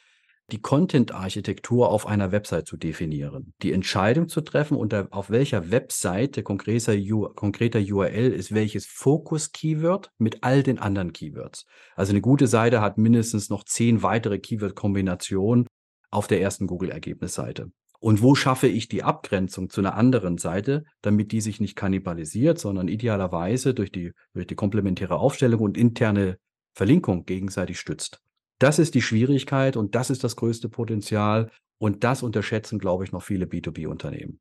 die 0.51 0.61
Content-Architektur 0.61 1.89
auf 1.91 2.07
einer 2.07 2.33
Website 2.33 2.67
zu 2.67 2.77
definieren, 2.77 3.55
die 3.63 3.73
Entscheidung 3.73 4.29
zu 4.29 4.41
treffen, 4.41 4.77
unter, 4.77 5.09
auf 5.11 5.31
welcher 5.31 5.71
Webseite 5.71 6.43
konkreter, 6.43 6.97
konkreter 7.35 7.81
URL 7.81 8.33
ist 8.33 8.55
welches 8.55 8.87
Fokus-Keyword 8.87 10.11
mit 10.19 10.43
all 10.43 10.63
den 10.63 10.79
anderen 10.79 11.13
Keywords. 11.13 11.65
Also 11.95 12.11
eine 12.11 12.21
gute 12.21 12.47
Seite 12.47 12.81
hat 12.81 12.99
mindestens 12.99 13.49
noch 13.49 13.65
zehn 13.65 14.03
weitere 14.03 14.39
Keyword-Kombinationen 14.39 15.67
auf 16.11 16.27
der 16.27 16.41
ersten 16.41 16.67
Google-Ergebnisseite. 16.67 17.71
Und 17.99 18.21
wo 18.21 18.35
schaffe 18.35 18.67
ich 18.67 18.89
die 18.89 19.05
Abgrenzung 19.05 19.71
zu 19.71 19.81
einer 19.81 19.95
anderen 19.95 20.37
Seite, 20.37 20.83
damit 21.03 21.31
die 21.31 21.41
sich 21.41 21.61
nicht 21.61 21.77
kannibalisiert, 21.77 22.59
sondern 22.59 22.89
idealerweise 22.89 23.75
durch 23.75 23.93
die, 23.93 24.11
durch 24.35 24.49
die 24.49 24.57
komplementäre 24.57 25.17
Aufstellung 25.17 25.61
und 25.61 25.79
interne 25.79 26.37
Verlinkung 26.75 27.25
gegenseitig 27.27 27.79
stützt. 27.79 28.21
Das 28.63 28.79
ist 28.79 28.95
die 28.95 29.03
Schwierigkeit 29.03 29.77
und 29.77 29.95
das 29.95 30.11
ist 30.11 30.23
das 30.25 30.37
größte 30.37 30.69
Potenzial. 30.69 31.51
Und 31.79 32.05
das 32.05 32.23
unterschätzen, 32.23 32.79
glaube 32.79 33.03
ich, 33.03 33.11
noch 33.11 33.23
viele 33.23 33.47
B2B-Unternehmen. 33.47 34.39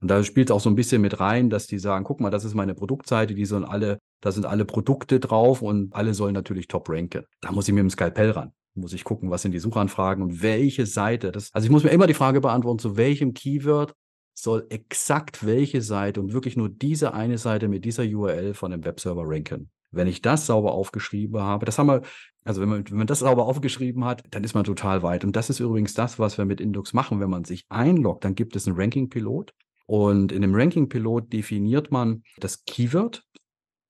Und 0.00 0.08
da 0.10 0.24
spielt 0.24 0.50
es 0.50 0.52
auch 0.52 0.60
so 0.60 0.68
ein 0.68 0.74
bisschen 0.74 1.00
mit 1.00 1.20
rein, 1.20 1.48
dass 1.48 1.68
die 1.68 1.78
sagen, 1.78 2.04
guck 2.04 2.20
mal, 2.20 2.30
das 2.30 2.44
ist 2.44 2.54
meine 2.54 2.74
Produktseite, 2.74 3.34
die 3.36 3.44
sollen 3.44 3.64
alle, 3.64 4.00
da 4.20 4.32
sind 4.32 4.46
alle 4.46 4.64
Produkte 4.64 5.20
drauf 5.20 5.62
und 5.62 5.94
alle 5.94 6.12
sollen 6.12 6.34
natürlich 6.34 6.66
top 6.66 6.88
ranken. 6.88 7.22
Da 7.40 7.52
muss 7.52 7.68
ich 7.68 7.74
mit 7.74 7.82
dem 7.82 7.90
Skalpell 7.90 8.32
ran 8.32 8.52
muss 8.74 8.92
ich 8.92 9.04
gucken, 9.04 9.30
was 9.30 9.42
sind 9.42 9.52
die 9.52 9.58
Suchanfragen 9.58 10.22
und 10.22 10.42
welche 10.42 10.86
Seite. 10.86 11.32
Das, 11.32 11.52
also 11.52 11.66
ich 11.66 11.70
muss 11.70 11.84
mir 11.84 11.90
immer 11.90 12.06
die 12.06 12.14
Frage 12.14 12.40
beantworten, 12.40 12.78
zu 12.78 12.96
welchem 12.96 13.34
Keyword 13.34 13.94
soll 14.34 14.66
exakt 14.70 15.44
welche 15.44 15.82
Seite 15.82 16.20
und 16.20 16.32
wirklich 16.32 16.56
nur 16.56 16.70
diese 16.70 17.12
eine 17.12 17.36
Seite 17.36 17.68
mit 17.68 17.84
dieser 17.84 18.04
URL 18.04 18.54
von 18.54 18.70
dem 18.70 18.84
Webserver 18.84 19.24
ranken. 19.26 19.70
Wenn 19.92 20.08
ich 20.08 20.22
das 20.22 20.46
sauber 20.46 20.72
aufgeschrieben 20.72 21.40
habe, 21.40 21.66
das 21.66 21.78
haben 21.78 21.88
wir, 21.88 22.02
also 22.44 22.60
wenn 22.60 22.68
man, 22.68 22.90
wenn 22.90 22.98
man 22.98 23.06
das 23.06 23.20
sauber 23.20 23.46
aufgeschrieben 23.46 24.04
hat, 24.04 24.24
dann 24.30 24.44
ist 24.44 24.54
man 24.54 24.64
total 24.64 25.02
weit. 25.02 25.24
Und 25.24 25.36
das 25.36 25.50
ist 25.50 25.60
übrigens 25.60 25.94
das, 25.94 26.18
was 26.18 26.38
wir 26.38 26.44
mit 26.44 26.60
Indux 26.60 26.92
machen. 26.92 27.20
Wenn 27.20 27.30
man 27.30 27.44
sich 27.44 27.66
einloggt, 27.68 28.24
dann 28.24 28.34
gibt 28.34 28.56
es 28.56 28.66
einen 28.66 28.76
Ranking-Pilot. 28.76 29.52
Und 29.86 30.32
in 30.32 30.42
dem 30.42 30.54
Ranking-Pilot 30.54 31.32
definiert 31.32 31.92
man 31.92 32.22
das 32.38 32.64
Keyword, 32.64 33.24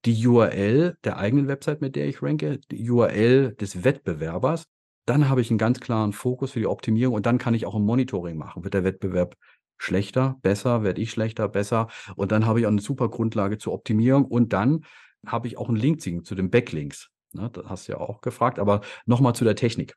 die 0.05 0.27
URL 0.27 0.97
der 1.03 1.17
eigenen 1.17 1.47
Website, 1.47 1.81
mit 1.81 1.95
der 1.95 2.07
ich 2.07 2.21
ranke, 2.21 2.59
die 2.69 2.89
URL 2.89 3.55
des 3.55 3.83
Wettbewerbers 3.83 4.65
dann 5.05 5.29
habe 5.29 5.41
ich 5.41 5.49
einen 5.49 5.57
ganz 5.57 5.79
klaren 5.79 6.13
Fokus 6.13 6.51
für 6.51 6.59
die 6.59 6.67
Optimierung 6.67 7.15
und 7.15 7.25
dann 7.25 7.37
kann 7.37 7.53
ich 7.53 7.65
auch 7.65 7.75
ein 7.75 7.83
Monitoring 7.83 8.37
machen. 8.37 8.63
Wird 8.63 8.73
der 8.73 8.83
Wettbewerb 8.83 9.35
schlechter, 9.77 10.37
besser, 10.41 10.83
werde 10.83 11.01
ich 11.01 11.11
schlechter, 11.11 11.49
besser 11.49 11.87
und 12.15 12.31
dann 12.31 12.45
habe 12.45 12.59
ich 12.59 12.65
auch 12.65 12.71
eine 12.71 12.81
super 12.81 13.09
Grundlage 13.09 13.57
zur 13.57 13.73
Optimierung 13.73 14.25
und 14.25 14.53
dann 14.53 14.85
habe 15.25 15.47
ich 15.47 15.57
auch 15.57 15.69
einen 15.69 15.77
Link 15.77 16.01
zu 16.01 16.35
den 16.35 16.49
Backlinks. 16.49 17.09
Ne, 17.33 17.49
das 17.51 17.65
hast 17.65 17.87
du 17.87 17.93
ja 17.93 17.99
auch 17.99 18.21
gefragt, 18.21 18.59
aber 18.59 18.81
nochmal 19.05 19.33
zu 19.33 19.43
der 19.43 19.55
Technik. 19.55 19.95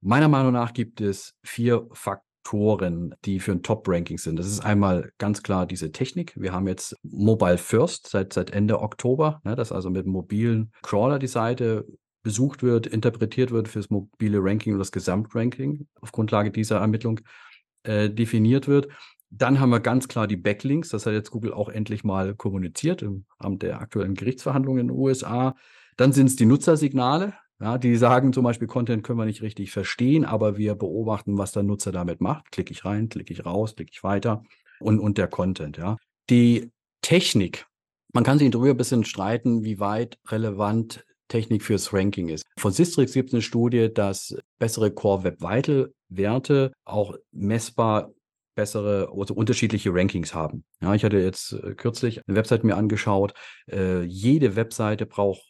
Meiner 0.00 0.28
Meinung 0.28 0.52
nach 0.52 0.72
gibt 0.72 1.00
es 1.00 1.34
vier 1.44 1.86
Faktoren, 1.92 3.14
die 3.24 3.40
für 3.40 3.52
ein 3.52 3.62
Top-Ranking 3.62 4.18
sind. 4.18 4.36
Das 4.36 4.46
ist 4.46 4.60
einmal 4.60 5.12
ganz 5.18 5.42
klar 5.42 5.66
diese 5.66 5.92
Technik. 5.92 6.32
Wir 6.36 6.52
haben 6.52 6.66
jetzt 6.66 6.96
Mobile 7.02 7.58
First 7.58 8.08
seit, 8.08 8.32
seit 8.32 8.50
Ende 8.50 8.80
Oktober. 8.80 9.40
Ne, 9.44 9.54
das 9.54 9.68
ist 9.68 9.72
also 9.72 9.90
mit 9.90 10.06
mobilen 10.06 10.72
Crawler 10.82 11.18
die 11.18 11.26
Seite 11.26 11.86
besucht 12.22 12.62
wird, 12.62 12.86
interpretiert 12.86 13.50
wird 13.50 13.68
fürs 13.68 13.90
mobile 13.90 14.38
Ranking 14.40 14.74
und 14.74 14.78
das 14.78 14.92
Gesamtranking 14.92 15.86
auf 16.00 16.12
Grundlage 16.12 16.50
dieser 16.50 16.78
Ermittlung 16.78 17.20
äh, 17.82 18.08
definiert 18.08 18.68
wird. 18.68 18.88
Dann 19.34 19.60
haben 19.60 19.70
wir 19.70 19.80
ganz 19.80 20.08
klar 20.08 20.26
die 20.26 20.36
Backlinks. 20.36 20.90
Das 20.90 21.06
hat 21.06 21.14
jetzt 21.14 21.30
Google 21.30 21.54
auch 21.54 21.70
endlich 21.70 22.04
mal 22.04 22.34
kommuniziert 22.34 23.00
im 23.00 23.24
Rahmen 23.40 23.58
der 23.58 23.80
aktuellen 23.80 24.14
Gerichtsverhandlungen 24.14 24.82
in 24.82 24.88
den 24.88 24.96
USA. 24.96 25.54
Dann 25.96 26.12
sind 26.12 26.26
es 26.26 26.36
die 26.36 26.44
Nutzersignale. 26.44 27.32
Ja, 27.58 27.78
die 27.78 27.96
sagen 27.96 28.32
zum 28.32 28.44
Beispiel, 28.44 28.68
Content 28.68 29.04
können 29.04 29.18
wir 29.18 29.24
nicht 29.24 29.40
richtig 29.40 29.70
verstehen, 29.70 30.24
aber 30.24 30.56
wir 30.58 30.74
beobachten, 30.74 31.38
was 31.38 31.52
der 31.52 31.62
Nutzer 31.62 31.92
damit 31.92 32.20
macht. 32.20 32.50
Klicke 32.50 32.72
ich 32.72 32.84
rein, 32.84 33.08
klicke 33.08 33.32
ich 33.32 33.46
raus, 33.46 33.74
klicke 33.76 33.92
ich 33.92 34.02
weiter 34.02 34.42
und, 34.80 34.98
und 34.98 35.16
der 35.16 35.28
Content. 35.28 35.78
Ja. 35.78 35.96
Die 36.28 36.70
Technik, 37.00 37.66
man 38.12 38.24
kann 38.24 38.38
sich 38.38 38.50
darüber 38.50 38.70
ein 38.70 38.76
bisschen 38.76 39.04
streiten, 39.04 39.64
wie 39.64 39.78
weit 39.78 40.18
relevant 40.28 41.06
Technik 41.28 41.62
fürs 41.62 41.94
Ranking 41.94 42.28
ist. 42.28 42.44
Von 42.58 42.72
Sistrix 42.72 43.12
gibt 43.14 43.30
es 43.30 43.34
eine 43.34 43.42
Studie, 43.42 43.94
dass 43.94 44.36
bessere 44.58 44.90
Core 44.90 45.24
Web 45.24 45.40
Vital 45.40 45.92
Werte 46.08 46.72
auch 46.84 47.16
messbar 47.30 48.10
bessere, 48.54 49.10
also 49.16 49.34
unterschiedliche 49.34 49.92
Rankings 49.92 50.34
haben. 50.34 50.64
Ja, 50.80 50.94
ich 50.94 51.04
hatte 51.04 51.18
jetzt 51.18 51.52
äh, 51.52 51.74
kürzlich 51.74 52.26
eine 52.26 52.36
Website 52.36 52.64
mir 52.64 52.76
angeschaut. 52.76 53.34
Äh, 53.70 54.02
jede 54.02 54.56
Webseite 54.56 55.06
braucht 55.06 55.42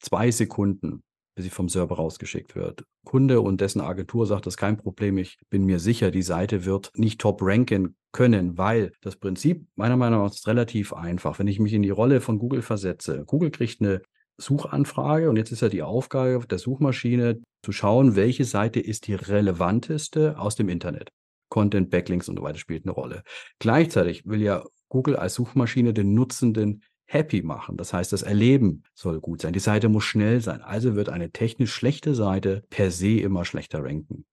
zwei 0.00 0.30
Sekunden, 0.30 1.02
bis 1.34 1.44
sie 1.44 1.50
vom 1.50 1.68
Server 1.68 1.96
rausgeschickt 1.96 2.54
wird. 2.54 2.84
Kunde 3.04 3.40
und 3.40 3.60
dessen 3.60 3.80
Agentur 3.80 4.26
sagt, 4.26 4.46
das 4.46 4.54
ist 4.54 4.58
kein 4.58 4.76
Problem. 4.76 5.18
Ich 5.18 5.38
bin 5.50 5.64
mir 5.64 5.78
sicher, 5.78 6.10
die 6.10 6.22
Seite 6.22 6.64
wird 6.64 6.92
nicht 6.94 7.20
top 7.20 7.40
ranken 7.42 7.96
können, 8.12 8.56
weil 8.56 8.92
das 9.02 9.16
Prinzip 9.16 9.66
meiner 9.74 9.96
Meinung 9.96 10.22
nach 10.22 10.32
ist 10.32 10.46
relativ 10.46 10.92
einfach. 10.92 11.38
Wenn 11.38 11.48
ich 11.48 11.60
mich 11.60 11.74
in 11.74 11.82
die 11.82 11.90
Rolle 11.90 12.20
von 12.20 12.38
Google 12.38 12.62
versetze, 12.62 13.24
Google 13.26 13.50
kriegt 13.50 13.80
eine 13.80 14.02
Suchanfrage 14.38 15.28
und 15.30 15.36
jetzt 15.36 15.52
ist 15.52 15.62
ja 15.62 15.68
die 15.68 15.82
Aufgabe 15.82 16.46
der 16.46 16.58
Suchmaschine 16.58 17.40
zu 17.62 17.72
schauen, 17.72 18.16
welche 18.16 18.44
Seite 18.44 18.80
ist 18.80 19.06
die 19.06 19.14
relevanteste 19.14 20.38
aus 20.38 20.56
dem 20.56 20.68
Internet. 20.68 21.10
Content, 21.48 21.90
Backlinks 21.90 22.28
und 22.28 22.36
so 22.36 22.42
weiter 22.42 22.58
spielt 22.58 22.84
eine 22.84 22.92
Rolle. 22.92 23.22
Gleichzeitig 23.58 24.26
will 24.26 24.42
ja 24.42 24.64
Google 24.88 25.16
als 25.16 25.34
Suchmaschine 25.34 25.92
den 25.92 26.14
Nutzenden 26.14 26.82
happy 27.06 27.42
machen. 27.42 27.76
Das 27.76 27.92
heißt, 27.92 28.12
das 28.12 28.22
Erleben 28.22 28.82
soll 28.94 29.20
gut 29.20 29.40
sein. 29.40 29.52
Die 29.52 29.60
Seite 29.60 29.88
muss 29.88 30.04
schnell 30.04 30.40
sein. 30.40 30.62
Also 30.62 30.96
wird 30.96 31.08
eine 31.08 31.30
technisch 31.30 31.72
schlechte 31.72 32.14
Seite 32.14 32.64
per 32.70 32.90
se 32.90 33.20
immer 33.20 33.44
schlechter 33.44 33.82
ranken. 33.82 34.26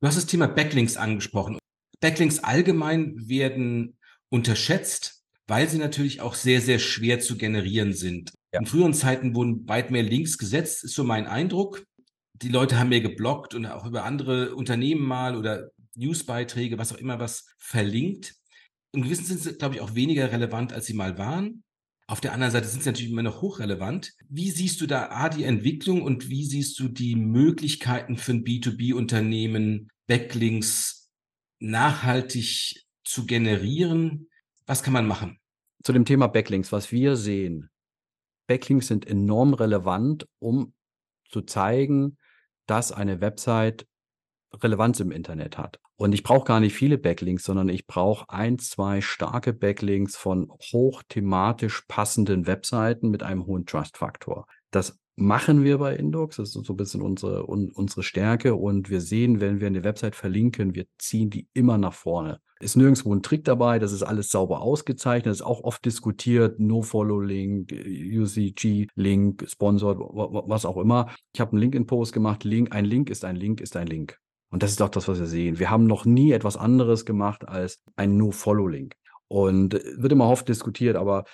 Du 0.00 0.06
hast 0.08 0.16
das 0.16 0.26
Thema 0.26 0.48
Backlinks 0.48 0.96
angesprochen. 0.96 1.58
Backlinks 2.00 2.40
allgemein 2.40 3.14
werden 3.28 3.96
unterschätzt, 4.28 5.24
weil 5.46 5.68
sie 5.68 5.78
natürlich 5.78 6.20
auch 6.20 6.34
sehr, 6.34 6.60
sehr 6.60 6.78
schwer 6.78 7.20
zu 7.20 7.36
generieren 7.36 7.92
sind. 7.92 8.32
Ja. 8.52 8.60
In 8.60 8.66
früheren 8.66 8.94
Zeiten 8.94 9.34
wurden 9.34 9.68
weit 9.68 9.90
mehr 9.90 10.02
Links 10.02 10.38
gesetzt, 10.38 10.84
ist 10.84 10.94
so 10.94 11.04
mein 11.04 11.26
Eindruck. 11.26 11.84
Die 12.34 12.48
Leute 12.48 12.78
haben 12.78 12.88
mehr 12.88 13.00
geblockt 13.00 13.54
und 13.54 13.66
auch 13.66 13.86
über 13.86 14.04
andere 14.04 14.54
Unternehmen 14.54 15.06
mal 15.06 15.36
oder 15.36 15.70
Newsbeiträge, 15.94 16.78
was 16.78 16.92
auch 16.92 16.98
immer 16.98 17.18
was 17.18 17.46
verlinkt. 17.58 18.34
Im 18.92 19.02
gewissen 19.02 19.24
sind 19.24 19.40
sie, 19.40 19.54
glaube 19.54 19.76
ich, 19.76 19.80
auch 19.80 19.94
weniger 19.94 20.30
relevant, 20.32 20.72
als 20.72 20.86
sie 20.86 20.94
mal 20.94 21.18
waren. 21.18 21.64
Auf 22.06 22.20
der 22.20 22.32
anderen 22.32 22.52
Seite 22.52 22.68
sind 22.68 22.82
sie 22.82 22.90
natürlich 22.90 23.12
immer 23.12 23.22
noch 23.22 23.40
hochrelevant. 23.40 24.12
Wie 24.28 24.50
siehst 24.50 24.80
du 24.80 24.86
da 24.86 25.10
A, 25.10 25.28
die 25.28 25.44
Entwicklung 25.44 26.02
und 26.02 26.28
wie 26.28 26.44
siehst 26.44 26.78
du 26.78 26.88
die 26.88 27.16
Möglichkeiten 27.16 28.16
für 28.16 28.32
ein 28.32 28.44
B2B-Unternehmen, 28.44 29.88
Backlinks 30.06 31.10
nachhaltig 31.58 32.84
zu 33.04 33.24
generieren? 33.24 34.28
Was 34.66 34.82
kann 34.82 34.92
man 34.92 35.06
machen? 35.06 35.38
Zu 35.82 35.92
dem 35.92 36.04
Thema 36.04 36.26
Backlinks, 36.26 36.70
was 36.70 36.92
wir 36.92 37.16
sehen, 37.16 37.70
Backlinks 38.46 38.88
sind 38.88 39.06
enorm 39.06 39.54
relevant, 39.54 40.28
um 40.38 40.74
zu 41.28 41.40
zeigen, 41.42 42.18
dass 42.66 42.92
eine 42.92 43.20
Website 43.20 43.86
Relevanz 44.60 45.00
im 45.00 45.10
Internet 45.10 45.58
hat. 45.58 45.80
Und 45.96 46.12
ich 46.12 46.22
brauche 46.22 46.44
gar 46.44 46.60
nicht 46.60 46.74
viele 46.74 46.98
Backlinks, 46.98 47.44
sondern 47.44 47.68
ich 47.68 47.86
brauche 47.86 48.28
ein, 48.28 48.58
zwei 48.58 49.00
starke 49.00 49.52
Backlinks 49.52 50.16
von 50.16 50.50
hochthematisch 50.72 51.82
passenden 51.88 52.46
Webseiten 52.46 53.10
mit 53.10 53.22
einem 53.22 53.46
hohen 53.46 53.66
Trust-Faktor. 53.66 54.46
Das 54.70 54.98
machen 55.16 55.62
wir 55.62 55.78
bei 55.78 55.94
Indux. 55.94 56.36
Das 56.36 56.54
ist 56.54 56.64
so 56.66 56.72
ein 56.72 56.76
bisschen 56.76 57.02
unsere, 57.02 57.48
un, 57.48 57.70
unsere 57.72 58.02
Stärke. 58.02 58.54
Und 58.54 58.90
wir 58.90 59.00
sehen, 59.00 59.40
wenn 59.40 59.60
wir 59.60 59.66
eine 59.66 59.84
Website 59.84 60.16
verlinken, 60.16 60.74
wir 60.74 60.86
ziehen 60.98 61.30
die 61.30 61.48
immer 61.52 61.78
nach 61.78 61.94
vorne 61.94 62.40
ist 62.62 62.76
nirgendwo 62.76 63.14
ein 63.14 63.22
Trick 63.22 63.44
dabei, 63.44 63.78
das 63.78 63.92
ist 63.92 64.02
alles 64.02 64.30
sauber 64.30 64.62
ausgezeichnet, 64.62 65.26
das 65.26 65.38
ist 65.38 65.46
auch 65.46 65.64
oft 65.64 65.84
diskutiert, 65.84 66.60
No-Follow-Link, 66.60 67.72
UCG-Link, 67.72 69.44
Sponsored, 69.48 69.98
was 69.98 70.64
auch 70.64 70.76
immer. 70.76 71.10
Ich 71.34 71.40
habe 71.40 71.52
einen 71.52 71.60
LinkedIn-Post 71.60 72.12
gemacht, 72.12 72.44
Link, 72.44 72.72
ein 72.72 72.84
Link 72.84 73.10
ist 73.10 73.24
ein 73.24 73.36
Link 73.36 73.60
ist 73.60 73.76
ein 73.76 73.88
Link. 73.88 74.18
Und 74.52 74.62
das 74.62 74.70
ist 74.70 74.82
auch 74.82 74.90
das, 74.90 75.08
was 75.08 75.18
wir 75.18 75.26
sehen. 75.26 75.58
Wir 75.58 75.70
haben 75.70 75.86
noch 75.86 76.04
nie 76.04 76.30
etwas 76.30 76.56
anderes 76.56 77.06
gemacht 77.06 77.48
als 77.48 77.80
ein 77.96 78.16
No-Follow-Link. 78.18 78.94
Und 79.26 79.72
wird 79.72 80.12
immer 80.12 80.28
oft 80.28 80.46
diskutiert, 80.46 80.94
aber 80.94 81.24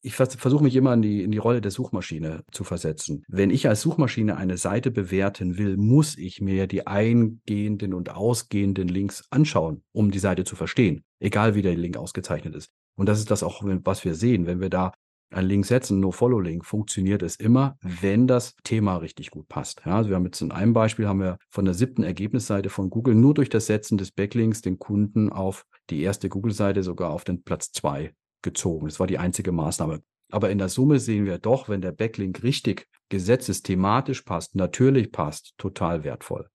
ich 0.00 0.16
versuche 0.16 0.64
mich 0.64 0.74
immer 0.74 0.94
in 0.94 1.02
die, 1.02 1.22
in 1.22 1.30
die 1.30 1.38
Rolle 1.38 1.60
der 1.60 1.70
Suchmaschine 1.70 2.44
zu 2.50 2.64
versetzen. 2.64 3.24
Wenn 3.28 3.50
ich 3.50 3.68
als 3.68 3.82
Suchmaschine 3.82 4.36
eine 4.38 4.56
Seite 4.56 4.90
bewerten 4.90 5.58
will, 5.58 5.76
muss 5.76 6.16
ich 6.16 6.40
mir 6.40 6.66
die 6.66 6.86
eingehenden 6.86 7.92
und 7.92 8.10
ausgehenden 8.10 8.88
Links 8.88 9.24
anschauen, 9.30 9.84
um 9.92 10.10
die 10.10 10.18
Seite 10.18 10.44
zu 10.44 10.56
verstehen, 10.56 11.04
egal 11.20 11.54
wie 11.54 11.62
der 11.62 11.76
Link 11.76 11.98
ausgezeichnet 11.98 12.56
ist. 12.56 12.70
Und 12.96 13.06
das 13.06 13.18
ist 13.18 13.30
das 13.30 13.42
auch, 13.42 13.62
was 13.62 14.04
wir 14.04 14.14
sehen. 14.14 14.46
Wenn 14.46 14.60
wir 14.60 14.70
da 14.70 14.92
ein 15.34 15.46
Link 15.46 15.66
setzen, 15.66 16.00
No-Follow-Link, 16.00 16.64
funktioniert 16.64 17.22
es 17.22 17.36
immer, 17.36 17.76
wenn 17.82 18.26
das 18.26 18.54
Thema 18.64 18.96
richtig 18.96 19.30
gut 19.30 19.48
passt. 19.48 19.82
Ja, 19.86 19.96
also 19.96 20.10
wir 20.10 20.16
haben 20.16 20.24
jetzt 20.24 20.40
in 20.40 20.52
einem 20.52 20.72
Beispiel 20.72 21.08
haben 21.08 21.20
wir 21.20 21.38
von 21.50 21.64
der 21.64 21.74
siebten 21.74 22.02
Ergebnisseite 22.02 22.70
von 22.70 22.90
Google 22.90 23.14
nur 23.14 23.34
durch 23.34 23.48
das 23.48 23.66
Setzen 23.66 23.98
des 23.98 24.12
Backlinks 24.12 24.62
den 24.62 24.78
Kunden 24.78 25.30
auf 25.30 25.66
die 25.90 26.02
erste 26.02 26.28
Google-Seite 26.28 26.82
sogar 26.82 27.10
auf 27.10 27.24
den 27.24 27.42
Platz 27.42 27.72
zwei 27.72 28.14
gezogen. 28.42 28.86
Das 28.86 29.00
war 29.00 29.06
die 29.06 29.18
einzige 29.18 29.52
Maßnahme. 29.52 30.02
Aber 30.30 30.50
in 30.50 30.58
der 30.58 30.68
Summe 30.68 30.98
sehen 30.98 31.26
wir 31.26 31.38
doch, 31.38 31.68
wenn 31.68 31.82
der 31.82 31.92
Backlink 31.92 32.42
richtig 32.42 32.88
gesetzt 33.08 33.48
ist, 33.48 33.64
thematisch 33.64 34.22
passt, 34.22 34.54
natürlich 34.54 35.12
passt, 35.12 35.52
total 35.58 36.04
wertvoll. 36.04 36.48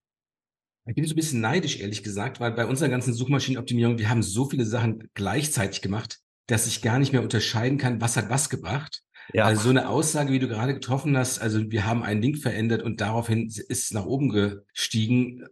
Ich 0.88 0.96
bin 0.96 1.06
so 1.06 1.14
ein 1.14 1.16
bisschen 1.18 1.42
neidisch, 1.42 1.80
ehrlich 1.80 2.02
gesagt, 2.02 2.40
weil 2.40 2.54
bei 2.54 2.66
unserer 2.66 2.90
ganzen 2.90 3.14
Suchmaschinenoptimierung, 3.14 4.00
wir 4.00 4.10
haben 4.10 4.24
so 4.24 4.46
viele 4.46 4.66
Sachen 4.66 5.10
gleichzeitig 5.14 5.82
gemacht, 5.82 6.22
dass 6.48 6.68
ich 6.68 6.82
gar 6.82 7.00
nicht 7.00 7.12
mehr 7.12 7.22
unterscheiden 7.22 7.78
kann, 7.78 8.02
was 8.02 8.18
hat 8.18 8.30
was 8.30 8.50
gebracht. 8.50 9.04
Ja. 9.34 9.46
Also 9.46 9.64
so 9.64 9.70
eine 9.70 9.90
Aussage, 9.90 10.32
wie 10.32 10.40
du 10.40 10.48
gerade 10.48 10.74
getroffen 10.74 11.18
hast, 11.18 11.40
also 11.40 11.70
wir 11.70 11.86
haben 11.86 12.04
einen 12.04 12.22
Link 12.22 12.38
verändert 12.40 12.82
und 12.82 13.02
daraufhin 13.02 13.48
ist 13.48 13.70
es 13.70 13.92
nach 13.92 14.06
oben 14.06 14.30
gestiegen. 14.30 15.46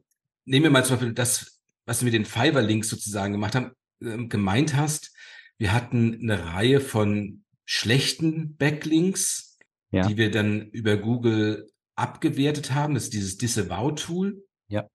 Nehmen 0.46 0.64
wir 0.64 0.72
mal 0.72 0.86
zum 0.86 0.96
Beispiel 0.96 1.14
das, 1.14 1.60
was 1.86 2.02
wir 2.02 2.06
mit 2.06 2.14
den 2.14 2.26
Fiverr-Links 2.26 2.90
sozusagen 2.90 3.34
gemacht 3.34 3.56
haben, 3.56 3.72
äh, 4.02 4.26
gemeint 4.28 4.76
hast. 4.76 5.14
Wir 5.58 5.74
hatten 5.74 6.20
eine 6.22 6.54
Reihe 6.54 6.80
von 6.80 7.44
schlechten 7.66 8.56
Backlinks, 8.56 9.58
ja. 9.92 10.08
die 10.08 10.18
wir 10.18 10.32
dann 10.32 10.70
über 10.70 10.98
Google 10.98 11.70
abgewertet 11.96 12.72
haben. 12.72 12.94
Das 12.94 13.06
ist 13.06 13.14
dieses 13.14 13.38
Disavow-Tool. 13.38 14.44
Ja. 14.68 14.88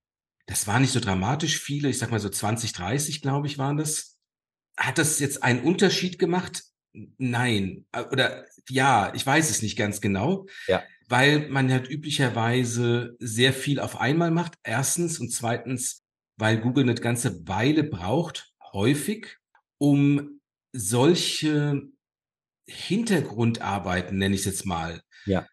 Das 0.46 0.66
war 0.66 0.80
nicht 0.80 0.92
so 0.92 1.00
dramatisch 1.00 1.58
viele, 1.58 1.88
ich 1.88 1.98
sag 1.98 2.10
mal 2.10 2.20
so 2.20 2.28
20, 2.28 2.72
30, 2.72 3.20
glaube 3.20 3.46
ich, 3.46 3.58
waren 3.58 3.76
das. 3.76 4.09
Hat 4.80 4.98
das 4.98 5.18
jetzt 5.18 5.42
einen 5.42 5.62
Unterschied 5.62 6.18
gemacht? 6.18 6.64
Nein. 7.18 7.86
Oder 8.10 8.46
ja, 8.68 9.12
ich 9.14 9.24
weiß 9.26 9.50
es 9.50 9.62
nicht 9.62 9.76
ganz 9.76 10.00
genau. 10.00 10.46
Ja. 10.66 10.82
Weil 11.08 11.48
man 11.48 11.70
halt 11.70 11.88
üblicherweise 11.88 13.16
sehr 13.18 13.52
viel 13.52 13.80
auf 13.80 14.00
einmal 14.00 14.30
macht. 14.30 14.54
Erstens 14.62 15.18
und 15.18 15.30
zweitens, 15.30 16.02
weil 16.36 16.60
Google 16.60 16.84
eine 16.84 16.94
ganze 16.94 17.46
Weile 17.46 17.84
braucht, 17.84 18.52
häufig, 18.72 19.36
um 19.78 20.40
solche 20.72 21.82
Hintergrundarbeiten, 22.66 24.16
nenne 24.16 24.34
ich 24.34 24.40
es 24.40 24.46
jetzt 24.46 24.66
mal, 24.66 25.02
ja 25.26 25.46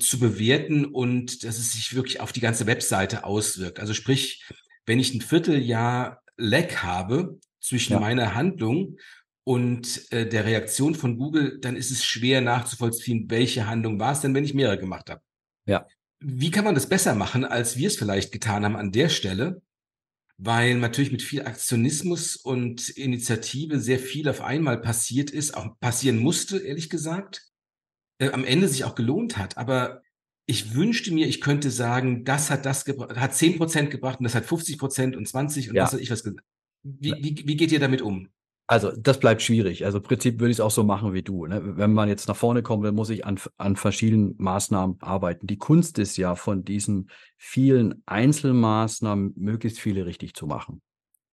zu 0.00 0.18
bewerten 0.18 0.84
und 0.84 1.44
dass 1.44 1.58
es 1.58 1.72
sich 1.72 1.94
wirklich 1.94 2.20
auf 2.20 2.32
die 2.32 2.40
ganze 2.40 2.66
Webseite 2.66 3.24
auswirkt. 3.24 3.80
Also 3.80 3.94
sprich, 3.94 4.44
wenn 4.86 4.98
ich 4.98 5.14
ein 5.14 5.20
Vierteljahr 5.20 6.22
Lag 6.36 6.82
habe 6.82 7.38
zwischen 7.60 7.94
ja. 7.94 8.00
meiner 8.00 8.34
Handlung 8.34 8.96
und 9.44 10.10
äh, 10.12 10.28
der 10.28 10.44
Reaktion 10.44 10.94
von 10.94 11.16
Google, 11.16 11.58
dann 11.60 11.76
ist 11.76 11.90
es 11.90 12.04
schwer 12.04 12.40
nachzuvollziehen, 12.40 13.30
welche 13.30 13.66
Handlung 13.66 13.98
war 13.98 14.12
es 14.12 14.20
denn, 14.20 14.34
wenn 14.34 14.44
ich 14.44 14.54
mehrere 14.54 14.78
gemacht 14.78 15.10
habe. 15.10 15.22
Ja. 15.66 15.86
Wie 16.20 16.50
kann 16.50 16.64
man 16.64 16.74
das 16.74 16.88
besser 16.88 17.14
machen, 17.14 17.44
als 17.44 17.76
wir 17.76 17.88
es 17.88 17.96
vielleicht 17.96 18.32
getan 18.32 18.64
haben 18.64 18.76
an 18.76 18.92
der 18.92 19.08
Stelle? 19.08 19.62
Weil 20.36 20.76
natürlich 20.76 21.12
mit 21.12 21.22
viel 21.22 21.42
Aktionismus 21.42 22.36
und 22.36 22.88
Initiative 22.90 23.78
sehr 23.78 23.98
viel 23.98 24.28
auf 24.28 24.40
einmal 24.40 24.80
passiert 24.80 25.30
ist, 25.30 25.54
auch 25.54 25.78
passieren 25.80 26.18
musste, 26.18 26.58
ehrlich 26.58 26.88
gesagt 26.88 27.50
äh, 28.20 28.30
am 28.30 28.44
Ende 28.44 28.68
sich 28.68 28.84
auch 28.84 28.94
gelohnt 28.94 29.36
hat. 29.36 29.56
Aber 29.56 30.02
ich 30.46 30.74
wünschte 30.74 31.12
mir, 31.12 31.26
ich 31.26 31.40
könnte 31.40 31.70
sagen, 31.70 32.24
das 32.24 32.50
hat 32.50 32.66
das 32.66 32.84
gebracht, 32.84 33.16
hat 33.16 33.34
10 33.34 33.56
Prozent 33.56 33.90
gebracht 33.90 34.18
und 34.20 34.24
das 34.24 34.34
hat 34.34 34.44
50 34.44 34.78
Prozent 34.78 35.16
und 35.16 35.26
20 35.26 35.70
und 35.70 35.76
ja. 35.76 35.84
das 35.84 35.92
hat 35.92 36.00
ich 36.00 36.10
was 36.10 36.24
gesagt. 36.24 36.44
Wie, 36.82 37.14
wie, 37.18 37.42
wie 37.46 37.56
geht 37.56 37.72
ihr 37.72 37.80
damit 37.80 38.02
um? 38.02 38.28
Also 38.66 38.92
das 38.96 39.18
bleibt 39.18 39.42
schwierig. 39.42 39.84
Also 39.84 39.98
im 39.98 40.04
Prinzip 40.04 40.38
würde 40.38 40.52
ich 40.52 40.56
es 40.56 40.60
auch 40.60 40.70
so 40.70 40.84
machen 40.84 41.12
wie 41.12 41.22
du. 41.22 41.46
Ne? 41.46 41.76
Wenn 41.76 41.92
man 41.92 42.08
jetzt 42.08 42.28
nach 42.28 42.36
vorne 42.36 42.62
kommt, 42.62 42.84
dann 42.84 42.94
muss 42.94 43.10
ich 43.10 43.26
an, 43.26 43.38
an 43.56 43.74
verschiedenen 43.74 44.36
Maßnahmen 44.38 44.98
arbeiten. 45.00 45.48
Die 45.48 45.58
Kunst 45.58 45.98
ist 45.98 46.16
ja 46.16 46.36
von 46.36 46.64
diesen 46.64 47.10
vielen 47.36 48.02
Einzelmaßnahmen 48.06 49.34
möglichst 49.36 49.80
viele 49.80 50.06
richtig 50.06 50.34
zu 50.34 50.46
machen. 50.46 50.82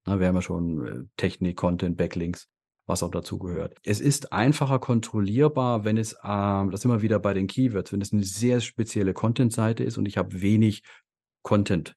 Na, 0.05 0.19
wir 0.19 0.27
haben 0.27 0.35
ja 0.35 0.41
schon 0.41 0.87
äh, 0.87 1.03
Technik, 1.15 1.57
Content, 1.57 1.95
Backlinks 1.95 2.49
was 2.87 3.03
auch 3.03 3.11
dazu 3.11 3.37
gehört. 3.37 3.75
Es 3.83 3.99
ist 3.99 4.31
einfacher 4.31 4.79
kontrollierbar, 4.79 5.83
wenn 5.83 5.97
es, 5.97 6.15
ähm, 6.23 6.71
das 6.71 6.85
immer 6.85 7.01
wieder 7.01 7.19
bei 7.19 7.33
den 7.33 7.47
Keywords, 7.47 7.91
wenn 7.91 8.01
es 8.01 8.13
eine 8.13 8.23
sehr 8.23 8.61
spezielle 8.61 9.13
Content-Seite 9.13 9.83
ist 9.83 9.97
und 9.97 10.07
ich 10.07 10.17
habe 10.17 10.41
wenig 10.41 10.83
Content, 11.43 11.89
äh, 11.89 11.93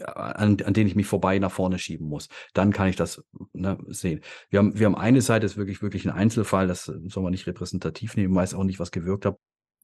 an, 0.00 0.56
an 0.64 0.74
denen 0.74 0.88
ich 0.88 0.96
mich 0.96 1.06
vorbei 1.06 1.38
nach 1.38 1.52
vorne 1.52 1.78
schieben 1.78 2.08
muss. 2.08 2.28
Dann 2.54 2.72
kann 2.72 2.88
ich 2.88 2.96
das 2.96 3.22
ne, 3.52 3.78
sehen. 3.88 4.20
Wir 4.50 4.58
haben, 4.58 4.78
wir 4.78 4.86
haben 4.86 4.94
eine 4.94 5.20
Seite, 5.20 5.44
das 5.44 5.52
ist 5.52 5.58
wirklich, 5.58 5.82
wirklich 5.82 6.06
ein 6.06 6.14
Einzelfall, 6.14 6.66
das 6.66 6.84
soll 6.84 7.22
man 7.22 7.32
nicht 7.32 7.46
repräsentativ 7.46 8.16
nehmen, 8.16 8.34
weiß 8.34 8.54
auch 8.54 8.64
nicht, 8.64 8.80
was 8.80 8.90
gewirkt 8.90 9.26
hat. 9.26 9.38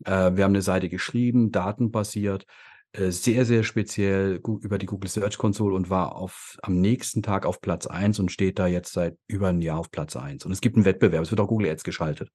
Äh, 0.05 0.37
wir 0.37 0.45
haben 0.45 0.53
eine 0.53 0.63
Seite 0.63 0.89
geschrieben, 0.89 1.53
datenbasiert, 1.53 2.47
äh, 2.93 3.11
sehr, 3.11 3.45
sehr 3.45 3.65
speziell 3.65 4.41
über 4.61 4.79
die 4.79 4.87
Google 4.87 5.11
Search 5.11 5.37
Console 5.37 5.75
und 5.75 5.91
war 5.91 6.17
auf, 6.17 6.57
am 6.63 6.81
nächsten 6.81 7.23
Tag 7.23 7.45
auf 7.45 7.61
Platz 7.61 7.87
1 7.87 8.19
und 8.19 8.33
steht 8.33 8.59
da 8.59 8.67
jetzt 8.67 8.93
seit 8.93 9.17
über 9.27 9.49
einem 9.49 9.61
Jahr 9.61 9.79
auf 9.79 9.91
Platz 9.91 10.17
1. 10.17 10.47
Und 10.47 10.53
es 10.53 10.61
gibt 10.61 10.77
einen 10.77 10.85
Wettbewerb, 10.85 11.23
es 11.23 11.31
wird 11.31 11.41
auch 11.41 11.49
Google 11.49 11.69
Ads 11.69 11.85
geschaltet. 11.85 12.31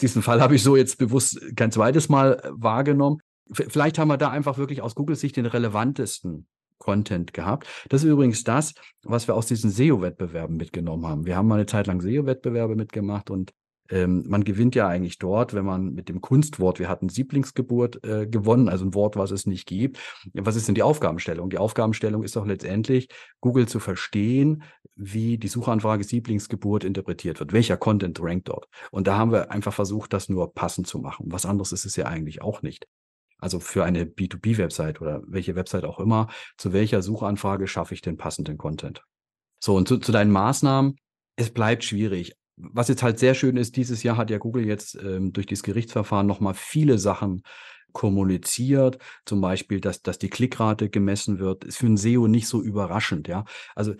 Diesen 0.00 0.22
Fall 0.22 0.40
habe 0.40 0.56
ich 0.56 0.62
so 0.62 0.76
jetzt 0.76 0.98
bewusst 0.98 1.40
kein 1.56 1.70
zweites 1.72 2.08
Mal 2.08 2.40
äh, 2.42 2.50
wahrgenommen. 2.52 3.18
Vielleicht 3.52 3.98
haben 3.98 4.08
wir 4.08 4.16
da 4.16 4.30
einfach 4.30 4.58
wirklich 4.58 4.82
aus 4.82 4.96
Google 4.96 5.14
Sicht 5.14 5.36
den 5.36 5.46
relevantesten 5.46 6.48
Content 6.78 7.32
gehabt. 7.32 7.66
Das 7.88 8.02
ist 8.02 8.10
übrigens 8.10 8.44
das, 8.44 8.74
was 9.02 9.26
wir 9.28 9.34
aus 9.34 9.46
diesen 9.46 9.70
SEO-Wettbewerben 9.70 10.56
mitgenommen 10.56 11.06
haben. 11.06 11.26
Wir 11.26 11.36
haben 11.36 11.48
mal 11.48 11.56
eine 11.56 11.66
Zeit 11.66 11.86
lang 11.86 12.00
SEO-Wettbewerbe 12.00 12.76
mitgemacht 12.76 13.30
und 13.30 13.52
ähm, 13.90 14.24
man 14.26 14.44
gewinnt 14.44 14.74
ja 14.74 14.88
eigentlich 14.88 15.18
dort, 15.18 15.54
wenn 15.54 15.64
man 15.64 15.94
mit 15.94 16.08
dem 16.08 16.20
Kunstwort, 16.20 16.78
wir 16.78 16.88
hatten 16.88 17.08
Sieblingsgeburt 17.08 18.04
äh, 18.04 18.26
gewonnen, 18.26 18.68
also 18.68 18.84
ein 18.84 18.94
Wort, 18.94 19.16
was 19.16 19.30
es 19.30 19.46
nicht 19.46 19.66
gibt. 19.66 19.98
Was 20.34 20.56
ist 20.56 20.68
denn 20.68 20.74
die 20.74 20.82
Aufgabenstellung? 20.82 21.50
Die 21.50 21.58
Aufgabenstellung 21.58 22.22
ist 22.22 22.36
doch 22.36 22.46
letztendlich, 22.46 23.08
Google 23.40 23.68
zu 23.68 23.78
verstehen, 23.78 24.64
wie 24.96 25.38
die 25.38 25.48
Suchanfrage 25.48 26.04
Sieblingsgeburt 26.04 26.84
interpretiert 26.84 27.38
wird. 27.38 27.52
Welcher 27.52 27.76
Content 27.76 28.20
rankt 28.20 28.48
dort? 28.48 28.66
Und 28.90 29.06
da 29.06 29.16
haben 29.16 29.30
wir 29.30 29.50
einfach 29.50 29.74
versucht, 29.74 30.12
das 30.12 30.28
nur 30.28 30.52
passend 30.52 30.86
zu 30.86 30.98
machen. 30.98 31.26
Was 31.28 31.46
anderes 31.46 31.72
ist 31.72 31.84
es 31.84 31.96
ja 31.96 32.06
eigentlich 32.06 32.42
auch 32.42 32.62
nicht. 32.62 32.86
Also 33.38 33.60
für 33.60 33.84
eine 33.84 34.04
B2B-Website 34.04 35.00
oder 35.00 35.22
welche 35.26 35.54
Website 35.56 35.84
auch 35.84 36.00
immer, 36.00 36.28
zu 36.56 36.72
welcher 36.72 37.02
Suchanfrage 37.02 37.66
schaffe 37.66 37.94
ich 37.94 38.00
den 38.00 38.16
passenden 38.16 38.56
Content? 38.56 39.02
So, 39.62 39.74
und 39.74 39.88
zu, 39.88 39.98
zu 39.98 40.12
deinen 40.12 40.30
Maßnahmen, 40.30 40.96
es 41.36 41.50
bleibt 41.50 41.84
schwierig 41.84 42.36
was 42.56 42.88
jetzt 42.88 43.02
halt 43.02 43.18
sehr 43.18 43.34
schön 43.34 43.56
ist, 43.56 43.76
dieses 43.76 44.02
Jahr 44.02 44.16
hat 44.16 44.30
ja 44.30 44.38
Google 44.38 44.66
jetzt 44.66 44.96
ähm, 44.96 45.32
durch 45.32 45.46
dieses 45.46 45.62
Gerichtsverfahren 45.62 46.26
nochmal 46.26 46.54
viele 46.54 46.98
Sachen 46.98 47.42
kommuniziert, 47.92 48.98
zum 49.24 49.40
Beispiel, 49.40 49.80
dass, 49.80 50.02
dass 50.02 50.18
die 50.18 50.28
Klickrate 50.28 50.90
gemessen 50.90 51.38
wird, 51.38 51.64
ist 51.64 51.78
für 51.78 51.86
ein 51.86 51.96
SEO 51.96 52.28
nicht 52.28 52.48
so 52.48 52.62
überraschend, 52.62 53.28
ja. 53.28 53.44
Also 53.74 53.94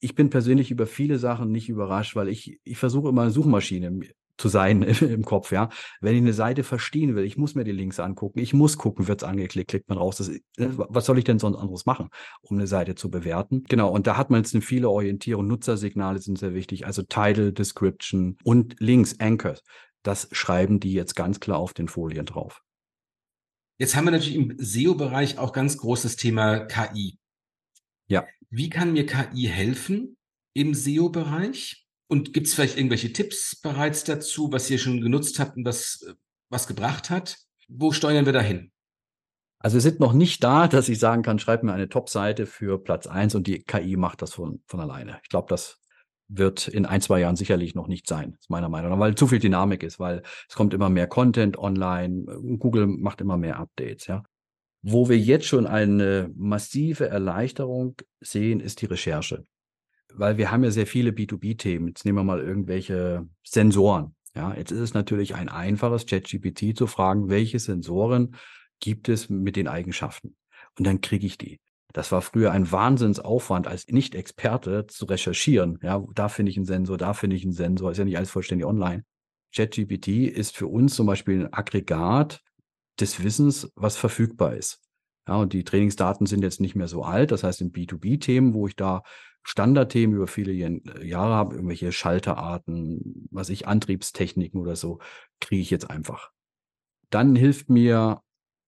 ich 0.00 0.14
bin 0.14 0.30
persönlich 0.30 0.70
über 0.70 0.86
viele 0.86 1.18
Sachen 1.18 1.50
nicht 1.50 1.68
überrascht, 1.68 2.14
weil 2.14 2.28
ich, 2.28 2.60
ich 2.62 2.78
versuche 2.78 3.08
immer 3.08 3.22
eine 3.22 3.30
Suchmaschine 3.30 3.90
zu 4.38 4.48
sein 4.48 4.82
im 4.82 5.24
Kopf, 5.24 5.52
ja. 5.52 5.68
Wenn 6.00 6.14
ich 6.14 6.22
eine 6.22 6.32
Seite 6.32 6.62
verstehen 6.64 7.14
will, 7.14 7.24
ich 7.24 7.36
muss 7.36 7.54
mir 7.54 7.64
die 7.64 7.72
Links 7.72 8.00
angucken, 8.00 8.38
ich 8.38 8.54
muss 8.54 8.78
gucken, 8.78 9.08
wird's 9.08 9.24
angeklickt, 9.24 9.68
klickt 9.68 9.88
man 9.88 9.98
raus. 9.98 10.16
Das, 10.16 10.28
äh, 10.28 10.40
was 10.56 11.04
soll 11.04 11.18
ich 11.18 11.24
denn 11.24 11.38
sonst 11.38 11.58
anderes 11.58 11.84
machen, 11.84 12.08
um 12.40 12.56
eine 12.56 12.66
Seite 12.66 12.94
zu 12.94 13.10
bewerten? 13.10 13.64
Genau, 13.68 13.90
und 13.90 14.06
da 14.06 14.16
hat 14.16 14.30
man 14.30 14.40
jetzt 14.40 14.54
eine 14.54 14.62
viele 14.62 14.88
Orientierung, 14.88 15.46
Nutzersignale 15.46 16.20
sind 16.20 16.38
sehr 16.38 16.54
wichtig, 16.54 16.86
also 16.86 17.02
Title, 17.02 17.52
Description 17.52 18.36
und 18.44 18.76
Links, 18.78 19.18
Anchors. 19.18 19.62
Das 20.02 20.28
schreiben 20.32 20.80
die 20.80 20.92
jetzt 20.92 21.16
ganz 21.16 21.40
klar 21.40 21.58
auf 21.58 21.74
den 21.74 21.88
Folien 21.88 22.24
drauf. 22.24 22.62
Jetzt 23.78 23.94
haben 23.94 24.06
wir 24.06 24.10
natürlich 24.10 24.36
im 24.36 24.56
SEO-Bereich 24.58 25.38
auch 25.38 25.52
ganz 25.52 25.76
großes 25.76 26.16
Thema 26.16 26.60
KI. 26.60 27.18
Ja. 28.08 28.26
Wie 28.50 28.70
kann 28.70 28.92
mir 28.92 29.06
KI 29.06 29.46
helfen 29.46 30.16
im 30.54 30.74
SEO-Bereich? 30.74 31.87
Und 32.08 32.32
gibt 32.32 32.46
es 32.46 32.54
vielleicht 32.54 32.76
irgendwelche 32.76 33.12
Tipps 33.12 33.60
bereits 33.60 34.02
dazu, 34.04 34.50
was 34.50 34.70
ihr 34.70 34.78
schon 34.78 35.00
genutzt 35.00 35.38
habt 35.38 35.56
und 35.56 35.64
was, 35.64 36.02
äh, 36.08 36.14
was 36.48 36.66
gebracht 36.66 37.10
hat? 37.10 37.36
Wo 37.68 37.92
steuern 37.92 38.24
wir 38.24 38.32
dahin? 38.32 38.72
Also 39.58 39.74
wir 39.74 39.80
sind 39.82 40.00
noch 40.00 40.14
nicht 40.14 40.42
da, 40.42 40.68
dass 40.68 40.88
ich 40.88 40.98
sagen 40.98 41.22
kann, 41.22 41.38
schreib 41.38 41.62
mir 41.62 41.74
eine 41.74 41.88
Top-Seite 41.88 42.46
für 42.46 42.82
Platz 42.82 43.06
eins 43.06 43.34
und 43.34 43.46
die 43.46 43.62
KI 43.62 43.96
macht 43.96 44.22
das 44.22 44.32
von, 44.32 44.62
von 44.66 44.80
alleine. 44.80 45.20
Ich 45.22 45.28
glaube, 45.28 45.48
das 45.50 45.80
wird 46.28 46.68
in 46.68 46.86
ein, 46.86 47.00
zwei 47.00 47.20
Jahren 47.20 47.36
sicherlich 47.36 47.74
noch 47.74 47.88
nicht 47.88 48.06
sein, 48.06 48.36
ist 48.38 48.50
meiner 48.50 48.68
Meinung 48.68 48.90
nach, 48.90 48.98
weil 48.98 49.14
zu 49.14 49.26
viel 49.26 49.38
Dynamik 49.38 49.82
ist, 49.82 49.98
weil 49.98 50.22
es 50.46 50.54
kommt 50.54 50.74
immer 50.74 50.90
mehr 50.90 51.06
Content 51.06 51.58
online, 51.58 52.24
Google 52.58 52.86
macht 52.86 53.22
immer 53.22 53.38
mehr 53.38 53.58
Updates, 53.58 54.06
ja. 54.06 54.22
Wo 54.82 55.08
wir 55.08 55.18
jetzt 55.18 55.46
schon 55.46 55.66
eine 55.66 56.30
massive 56.36 57.08
Erleichterung 57.08 57.96
sehen, 58.20 58.60
ist 58.60 58.80
die 58.80 58.86
Recherche 58.86 59.44
weil 60.14 60.36
wir 60.38 60.50
haben 60.50 60.64
ja 60.64 60.70
sehr 60.70 60.86
viele 60.86 61.10
B2B-Themen. 61.10 61.88
Jetzt 61.88 62.04
nehmen 62.04 62.18
wir 62.18 62.24
mal 62.24 62.40
irgendwelche 62.40 63.28
Sensoren. 63.44 64.14
Ja, 64.34 64.54
jetzt 64.54 64.70
ist 64.70 64.80
es 64.80 64.94
natürlich 64.94 65.34
ein 65.34 65.48
einfaches 65.48 66.06
ChatGPT 66.06 66.76
zu 66.76 66.86
fragen, 66.86 67.28
welche 67.28 67.58
Sensoren 67.58 68.36
gibt 68.80 69.08
es 69.08 69.28
mit 69.28 69.56
den 69.56 69.68
Eigenschaften? 69.68 70.36
Und 70.78 70.86
dann 70.86 71.00
kriege 71.00 71.26
ich 71.26 71.38
die. 71.38 71.60
Das 71.92 72.12
war 72.12 72.20
früher 72.20 72.52
ein 72.52 72.70
Wahnsinnsaufwand 72.70 73.66
als 73.66 73.86
Nicht-Experte 73.88 74.86
zu 74.86 75.06
recherchieren. 75.06 75.78
Ja, 75.82 76.04
da 76.14 76.28
finde 76.28 76.50
ich 76.50 76.56
einen 76.56 76.66
Sensor, 76.66 76.98
da 76.98 77.14
finde 77.14 77.36
ich 77.36 77.44
einen 77.44 77.52
Sensor, 77.52 77.90
ist 77.90 77.98
ja 77.98 78.04
nicht 78.04 78.18
alles 78.18 78.30
vollständig 78.30 78.66
online. 78.66 79.04
ChatGPT 79.54 80.08
ist 80.28 80.56
für 80.56 80.66
uns 80.66 80.94
zum 80.94 81.06
Beispiel 81.06 81.46
ein 81.46 81.52
Aggregat 81.52 82.40
des 83.00 83.22
Wissens, 83.24 83.72
was 83.74 83.96
verfügbar 83.96 84.54
ist. 84.54 84.80
Ja, 85.26 85.36
und 85.36 85.52
die 85.52 85.64
Trainingsdaten 85.64 86.26
sind 86.26 86.42
jetzt 86.42 86.60
nicht 86.60 86.74
mehr 86.74 86.88
so 86.88 87.02
alt. 87.02 87.32
Das 87.32 87.44
heißt, 87.44 87.60
in 87.60 87.72
B2B-Themen, 87.72 88.54
wo 88.54 88.66
ich 88.66 88.76
da 88.76 89.02
Standardthemen 89.48 90.14
über 90.14 90.26
viele 90.26 90.52
Jahre 90.52 91.34
habe, 91.34 91.54
irgendwelche 91.54 91.90
Schalterarten, 91.90 93.28
was 93.30 93.48
ich, 93.48 93.66
Antriebstechniken 93.66 94.60
oder 94.60 94.76
so, 94.76 94.98
kriege 95.40 95.62
ich 95.62 95.70
jetzt 95.70 95.88
einfach. 95.88 96.32
Dann 97.08 97.34
hilft 97.34 97.70
mir 97.70 98.20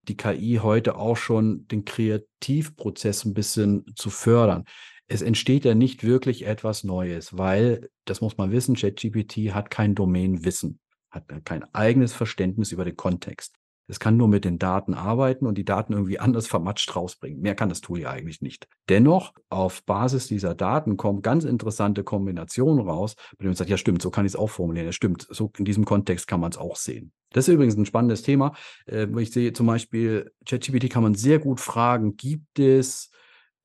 die 0.08 0.16
KI 0.16 0.60
heute 0.62 0.96
auch 0.96 1.18
schon, 1.18 1.68
den 1.68 1.84
Kreativprozess 1.84 3.26
ein 3.26 3.34
bisschen 3.34 3.84
zu 3.94 4.08
fördern. 4.08 4.64
Es 5.06 5.20
entsteht 5.20 5.66
ja 5.66 5.74
nicht 5.74 6.02
wirklich 6.02 6.46
etwas 6.46 6.82
Neues, 6.82 7.36
weil, 7.36 7.90
das 8.06 8.22
muss 8.22 8.38
man 8.38 8.50
wissen, 8.50 8.74
ChatGPT 8.74 9.52
hat 9.52 9.68
kein 9.68 9.94
Domainwissen, 9.94 10.80
hat 11.10 11.26
kein 11.44 11.62
eigenes 11.74 12.14
Verständnis 12.14 12.72
über 12.72 12.86
den 12.86 12.96
Kontext. 12.96 13.59
Es 13.90 13.98
kann 13.98 14.16
nur 14.16 14.28
mit 14.28 14.44
den 14.44 14.58
Daten 14.58 14.94
arbeiten 14.94 15.46
und 15.46 15.58
die 15.58 15.64
Daten 15.64 15.92
irgendwie 15.92 16.20
anders 16.20 16.46
vermatscht 16.46 16.94
rausbringen. 16.94 17.40
Mehr 17.40 17.56
kann 17.56 17.68
das 17.68 17.80
Tool 17.80 17.98
ja 17.98 18.10
eigentlich 18.10 18.40
nicht. 18.40 18.68
Dennoch, 18.88 19.34
auf 19.48 19.82
Basis 19.84 20.28
dieser 20.28 20.54
Daten 20.54 20.96
kommen 20.96 21.22
ganz 21.22 21.44
interessante 21.44 22.04
Kombinationen 22.04 22.86
raus, 22.86 23.16
bei 23.16 23.42
denen 23.42 23.50
man 23.50 23.56
sagt, 23.56 23.68
ja 23.68 23.76
stimmt, 23.76 24.00
so 24.00 24.10
kann 24.10 24.24
ich 24.24 24.32
es 24.32 24.36
auch 24.36 24.48
formulieren. 24.48 24.86
Ja 24.86 24.92
stimmt, 24.92 25.26
so 25.28 25.50
in 25.58 25.64
diesem 25.64 25.84
Kontext 25.84 26.28
kann 26.28 26.38
man 26.38 26.52
es 26.52 26.56
auch 26.56 26.76
sehen. 26.76 27.12
Das 27.32 27.48
ist 27.48 27.54
übrigens 27.54 27.76
ein 27.76 27.84
spannendes 27.84 28.22
Thema. 28.22 28.54
Äh, 28.86 29.08
ich 29.20 29.32
sehe 29.32 29.52
zum 29.52 29.66
Beispiel, 29.66 30.32
ChatGPT 30.46 30.88
kann 30.88 31.02
man 31.02 31.14
sehr 31.14 31.40
gut 31.40 31.58
fragen, 31.58 32.16
gibt 32.16 32.60
es 32.60 33.10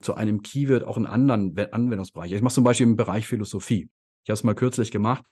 zu 0.01 0.15
einem 0.15 0.41
Keyword 0.41 0.85
auch 0.85 0.97
einen 0.97 1.05
anderen 1.05 1.55
Anwendungsbereich? 1.71 2.31
Ich 2.31 2.41
mache 2.41 2.53
zum 2.53 2.63
Beispiel 2.63 2.87
im 2.87 2.95
Bereich 2.95 3.27
Philosophie. 3.27 3.89
Ich 4.23 4.29
habe 4.29 4.35
es 4.35 4.43
mal 4.43 4.55
kürzlich 4.55 4.89
gemacht. 4.89 5.23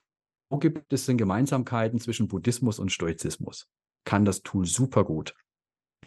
Wo 0.50 0.60
gibt 0.60 0.94
es 0.94 1.08
denn 1.08 1.18
Gemeinsamkeiten 1.18 2.00
zwischen 2.00 2.28
Buddhismus 2.28 2.78
und 2.78 2.92
Stoizismus? 2.92 3.68
Kann 4.06 4.26
das 4.26 4.42
Tool 4.42 4.66
super 4.66 5.04
gut. 5.04 5.34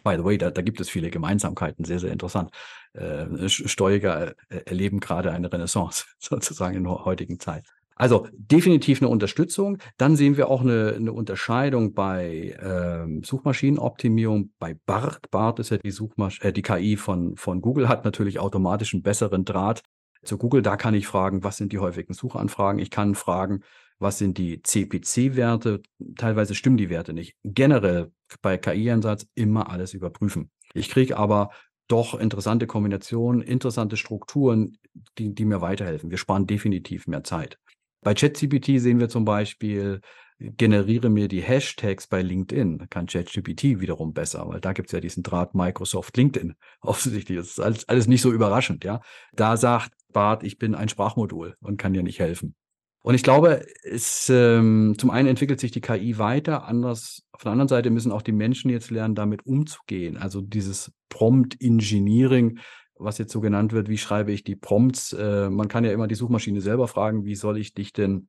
By 0.03 0.15
the 0.15 0.23
way, 0.23 0.37
da, 0.37 0.51
da 0.51 0.61
gibt 0.61 0.79
es 0.79 0.89
viele 0.89 1.09
Gemeinsamkeiten, 1.09 1.83
sehr, 1.83 1.99
sehr 1.99 2.11
interessant. 2.11 2.51
Äh, 2.93 3.49
Stoiker 3.49 4.35
äh, 4.49 4.61
erleben 4.65 4.99
gerade 4.99 5.31
eine 5.31 5.51
Renaissance 5.51 6.05
sozusagen 6.19 6.75
in 6.75 6.83
der 6.83 7.05
heutigen 7.05 7.39
Zeit. 7.39 7.65
Also 7.99 8.27
definitiv 8.31 9.01
eine 9.01 9.09
Unterstützung. 9.09 9.79
Dann 9.97 10.15
sehen 10.15 10.37
wir 10.37 10.49
auch 10.49 10.61
eine, 10.61 10.93
eine 10.95 11.11
Unterscheidung 11.11 11.93
bei 11.93 12.55
ähm, 12.61 13.23
Suchmaschinenoptimierung 13.23 14.51
bei 14.59 14.75
BART. 14.85 15.31
BART 15.31 15.59
ist 15.59 15.71
ja 15.71 15.77
die 15.77 15.91
Suchmasch 15.91 16.41
äh, 16.43 16.53
die 16.53 16.61
KI 16.61 16.95
von, 16.95 17.35
von 17.37 17.59
Google, 17.59 17.89
hat 17.89 18.05
natürlich 18.05 18.39
automatisch 18.39 18.93
einen 18.93 19.01
besseren 19.01 19.45
Draht 19.45 19.81
zu 20.23 20.37
Google. 20.37 20.61
Da 20.61 20.77
kann 20.77 20.93
ich 20.93 21.07
fragen, 21.07 21.43
was 21.43 21.57
sind 21.57 21.73
die 21.73 21.79
häufigen 21.79 22.13
Suchanfragen? 22.13 22.79
Ich 22.79 22.91
kann 22.91 23.15
fragen, 23.15 23.63
was 23.99 24.17
sind 24.17 24.37
die 24.37 24.61
CPC-Werte? 24.61 25.81
Teilweise 26.17 26.55
stimmen 26.55 26.77
die 26.77 26.89
Werte 26.89 27.13
nicht. 27.13 27.35
Generell 27.43 28.11
bei 28.41 28.57
KI-Einsatz 28.57 29.27
immer 29.35 29.69
alles 29.69 29.93
überprüfen. 29.93 30.51
Ich 30.73 30.89
kriege 30.89 31.17
aber 31.17 31.49
doch 31.87 32.13
interessante 32.13 32.67
Kombinationen, 32.67 33.41
interessante 33.41 33.97
Strukturen, 33.97 34.77
die, 35.17 35.33
die 35.33 35.45
mir 35.45 35.61
weiterhelfen. 35.61 36.11
Wir 36.11 36.17
sparen 36.17 36.45
definitiv 36.45 37.07
mehr 37.07 37.23
Zeit. 37.23 37.57
Bei 38.01 38.13
ChatGPT 38.13 38.79
sehen 38.79 38.99
wir 38.99 39.09
zum 39.09 39.25
Beispiel, 39.25 40.01
generiere 40.39 41.09
mir 41.09 41.27
die 41.27 41.41
Hashtags 41.41 42.07
bei 42.07 42.21
LinkedIn. 42.21 42.77
Da 42.77 42.85
kann 42.85 43.07
ChatGPT 43.07 43.79
wiederum 43.79 44.13
besser, 44.13 44.47
weil 44.47 44.59
da 44.59 44.73
gibt 44.73 44.89
es 44.89 44.91
ja 44.91 44.99
diesen 44.99 45.23
Draht 45.23 45.55
Microsoft 45.55 46.15
LinkedIn. 46.15 46.55
Offensichtlich 46.81 47.37
ist 47.39 47.59
alles, 47.59 47.87
alles 47.89 48.07
nicht 48.07 48.21
so 48.21 48.31
überraschend, 48.31 48.83
ja. 48.83 49.01
Da 49.33 49.57
sagt 49.57 49.93
Bart, 50.13 50.43
ich 50.43 50.57
bin 50.57 50.75
ein 50.75 50.89
Sprachmodul 50.89 51.55
und 51.59 51.77
kann 51.77 51.93
dir 51.93 52.03
nicht 52.03 52.19
helfen. 52.19 52.55
Und 53.07 53.15
ich 53.15 53.23
glaube, 53.23 53.65
es, 53.83 54.29
ähm, 54.29 54.95
zum 54.97 55.11
einen 55.11 55.29
entwickelt 55.29 55.61
sich 55.61 55.71
die 55.71 55.79
KI 55.79 56.17
weiter, 56.17 56.65
anders, 56.65 57.23
auf 57.31 57.41
der 57.41 57.53
anderen 57.53 57.69
Seite 57.69 57.89
müssen 57.89 58.11
auch 58.11 58.21
die 58.21 58.33
Menschen 58.33 58.69
jetzt 58.69 58.91
lernen, 58.91 59.15
damit 59.15 59.45
umzugehen. 59.45 60.17
Also 60.17 60.41
dieses 60.41 60.91
Prompt 61.07 61.55
Engineering, 61.61 62.59
was 62.95 63.17
jetzt 63.17 63.31
so 63.31 63.39
genannt 63.39 63.71
wird, 63.71 63.87
wie 63.87 63.97
schreibe 63.97 64.33
ich 64.33 64.43
die 64.43 64.57
Prompts? 64.57 65.13
Äh, 65.13 65.49
man 65.49 65.69
kann 65.69 65.85
ja 65.85 65.93
immer 65.93 66.09
die 66.09 66.15
Suchmaschine 66.15 66.59
selber 66.59 66.89
fragen, 66.89 67.23
wie 67.23 67.35
soll 67.35 67.57
ich 67.57 67.73
dich 67.73 67.93
denn 67.93 68.27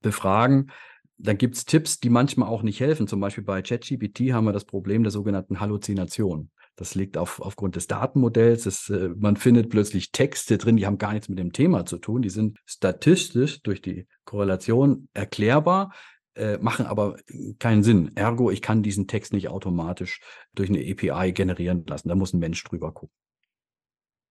befragen? 0.00 0.70
Dann 1.18 1.36
gibt 1.36 1.56
es 1.56 1.64
Tipps, 1.64 1.98
die 1.98 2.08
manchmal 2.08 2.50
auch 2.50 2.62
nicht 2.62 2.78
helfen. 2.78 3.08
Zum 3.08 3.18
Beispiel 3.18 3.42
bei 3.42 3.62
ChatGPT 3.62 4.32
haben 4.32 4.44
wir 4.44 4.52
das 4.52 4.64
Problem 4.64 5.02
der 5.02 5.10
sogenannten 5.10 5.58
Halluzination. 5.58 6.52
Das 6.80 6.94
liegt 6.94 7.18
auf, 7.18 7.42
aufgrund 7.42 7.76
des 7.76 7.88
Datenmodells. 7.88 8.64
Das, 8.64 8.88
äh, 8.88 9.10
man 9.14 9.36
findet 9.36 9.68
plötzlich 9.68 10.12
Texte 10.12 10.56
drin, 10.56 10.78
die 10.78 10.86
haben 10.86 10.96
gar 10.96 11.12
nichts 11.12 11.28
mit 11.28 11.38
dem 11.38 11.52
Thema 11.52 11.84
zu 11.84 11.98
tun. 11.98 12.22
Die 12.22 12.30
sind 12.30 12.58
statistisch 12.64 13.60
durch 13.60 13.82
die 13.82 14.06
Korrelation 14.24 15.06
erklärbar, 15.12 15.92
äh, 16.36 16.56
machen 16.56 16.86
aber 16.86 17.18
keinen 17.58 17.82
Sinn. 17.82 18.12
Ergo, 18.14 18.50
ich 18.50 18.62
kann 18.62 18.82
diesen 18.82 19.06
Text 19.06 19.34
nicht 19.34 19.48
automatisch 19.48 20.22
durch 20.54 20.70
eine 20.70 20.80
API 20.80 21.32
generieren 21.32 21.84
lassen. 21.86 22.08
Da 22.08 22.14
muss 22.14 22.32
ein 22.32 22.40
Mensch 22.40 22.64
drüber 22.64 22.92
gucken. 22.92 23.14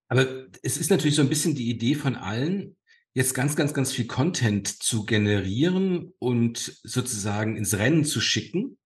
Aber 0.08 0.26
es 0.64 0.78
ist 0.78 0.90
natürlich 0.90 1.18
so 1.18 1.22
ein 1.22 1.30
bisschen 1.30 1.54
die 1.54 1.70
Idee 1.70 1.94
von 1.94 2.16
allen, 2.16 2.78
jetzt 3.14 3.36
ganz, 3.36 3.56
ganz, 3.56 3.76
ganz 3.76 3.92
viel 3.92 4.08
Content 4.08 4.68
zu 4.68 5.06
generieren 5.06 6.16
und 6.18 6.80
sozusagen 6.82 7.58
ins 7.58 7.78
Rennen 7.78 8.06
zu 8.06 8.20
schicken 8.20 8.79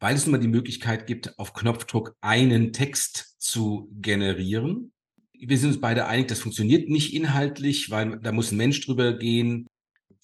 weil 0.00 0.14
es 0.14 0.26
nun 0.26 0.32
mal 0.32 0.38
die 0.38 0.48
Möglichkeit 0.48 1.06
gibt, 1.06 1.38
auf 1.38 1.54
Knopfdruck 1.54 2.16
einen 2.20 2.72
Text 2.72 3.36
zu 3.38 3.90
generieren. 3.92 4.92
Wir 5.32 5.58
sind 5.58 5.70
uns 5.70 5.80
beide 5.80 6.06
einig, 6.06 6.28
das 6.28 6.40
funktioniert 6.40 6.88
nicht 6.88 7.14
inhaltlich, 7.14 7.90
weil 7.90 8.18
da 8.20 8.32
muss 8.32 8.52
ein 8.52 8.56
Mensch 8.56 8.84
drüber 8.84 9.12
gehen. 9.18 9.66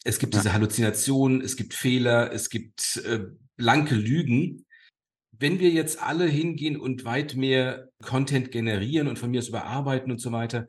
Es 0.04 0.18
gibt 0.18 0.34
ja. 0.34 0.40
diese 0.40 0.52
Halluzinationen, 0.52 1.40
es 1.40 1.56
gibt 1.56 1.74
Fehler, 1.74 2.32
es 2.32 2.50
gibt 2.50 3.02
äh, 3.04 3.26
blanke 3.56 3.94
Lügen. 3.94 4.64
Wenn 5.38 5.58
wir 5.58 5.70
jetzt 5.70 6.02
alle 6.02 6.26
hingehen 6.26 6.76
und 6.76 7.04
weit 7.04 7.36
mehr 7.36 7.90
Content 8.02 8.52
generieren 8.52 9.08
und 9.08 9.18
von 9.18 9.30
mir 9.30 9.38
aus 9.38 9.48
überarbeiten 9.48 10.10
und 10.10 10.20
so 10.20 10.32
weiter, 10.32 10.68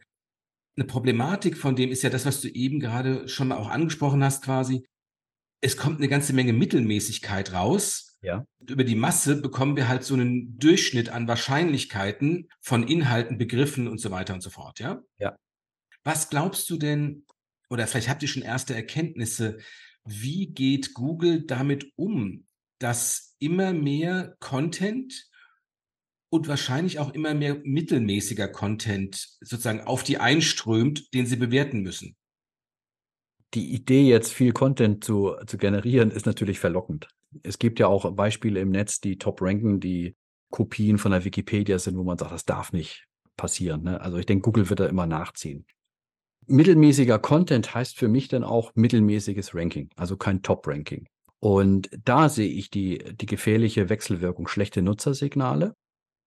eine 0.75 0.85
Problematik 0.85 1.57
von 1.57 1.75
dem 1.75 1.91
ist 1.91 2.03
ja 2.03 2.09
das, 2.09 2.25
was 2.25 2.41
du 2.41 2.49
eben 2.49 2.79
gerade 2.79 3.27
schon 3.27 3.49
mal 3.49 3.57
auch 3.57 3.69
angesprochen 3.69 4.23
hast, 4.23 4.43
quasi. 4.43 4.85
Es 5.61 5.77
kommt 5.77 5.99
eine 5.99 6.09
ganze 6.09 6.33
Menge 6.33 6.53
Mittelmäßigkeit 6.53 7.53
raus, 7.53 8.12
ja. 8.23 8.47
Über 8.67 8.85
die 8.85 8.95
Masse 8.95 9.41
bekommen 9.41 9.75
wir 9.75 9.89
halt 9.89 10.03
so 10.03 10.13
einen 10.13 10.57
Durchschnitt 10.57 11.09
an 11.09 11.27
Wahrscheinlichkeiten 11.27 12.49
von 12.61 12.87
Inhalten, 12.87 13.37
Begriffen 13.37 13.87
und 13.87 13.99
so 13.99 14.11
weiter 14.11 14.33
und 14.33 14.41
so 14.41 14.49
fort, 14.49 14.79
ja? 14.79 15.03
Ja. 15.17 15.37
Was 16.03 16.29
glaubst 16.29 16.69
du 16.69 16.77
denn, 16.77 17.25
oder 17.69 17.85
vielleicht 17.85 18.09
habt 18.09 18.23
ihr 18.23 18.29
schon 18.29 18.41
erste 18.41 18.73
Erkenntnisse, 18.73 19.57
wie 20.05 20.47
geht 20.47 20.93
Google 20.93 21.45
damit 21.45 21.91
um, 21.95 22.47
dass 22.79 23.35
immer 23.39 23.73
mehr 23.73 24.35
Content 24.39 25.29
und 26.29 26.47
wahrscheinlich 26.47 26.99
auch 26.99 27.13
immer 27.13 27.33
mehr 27.33 27.61
mittelmäßiger 27.63 28.47
Content 28.47 29.37
sozusagen 29.41 29.81
auf 29.81 30.03
die 30.03 30.17
einströmt, 30.17 31.13
den 31.13 31.25
sie 31.25 31.35
bewerten 31.35 31.81
müssen? 31.81 32.15
Die 33.53 33.73
Idee, 33.73 34.07
jetzt 34.07 34.33
viel 34.33 34.51
Content 34.51 35.03
zu, 35.03 35.35
zu 35.45 35.57
generieren, 35.57 36.09
ist 36.09 36.25
natürlich 36.25 36.59
verlockend 36.59 37.07
es 37.43 37.59
gibt 37.59 37.79
ja 37.79 37.87
auch 37.87 38.11
Beispiele 38.11 38.59
im 38.59 38.69
Netz, 38.69 38.99
die 38.99 39.17
top 39.17 39.41
ranken, 39.41 39.79
die 39.79 40.15
Kopien 40.51 40.97
von 40.97 41.11
der 41.11 41.25
Wikipedia 41.25 41.79
sind, 41.79 41.97
wo 41.97 42.03
man 42.03 42.17
sagt, 42.17 42.31
das 42.31 42.45
darf 42.45 42.73
nicht 42.73 43.07
passieren. 43.37 43.83
Ne? 43.83 43.99
Also 44.01 44.17
ich 44.17 44.25
denke, 44.25 44.43
Google 44.43 44.69
wird 44.69 44.79
da 44.79 44.85
immer 44.85 45.07
nachziehen. 45.07 45.65
Mittelmäßiger 46.45 47.19
Content 47.19 47.73
heißt 47.73 47.97
für 47.97 48.07
mich 48.07 48.27
dann 48.27 48.43
auch 48.43 48.71
mittelmäßiges 48.75 49.55
Ranking, 49.55 49.89
also 49.95 50.17
kein 50.17 50.41
Top-Ranking. 50.41 51.07
Und 51.39 51.89
da 52.03 52.29
sehe 52.29 52.49
ich 52.49 52.69
die, 52.69 52.99
die 52.99 53.25
gefährliche 53.25 53.89
Wechselwirkung 53.89 54.47
schlechte 54.47 54.81
Nutzersignale, 54.81 55.75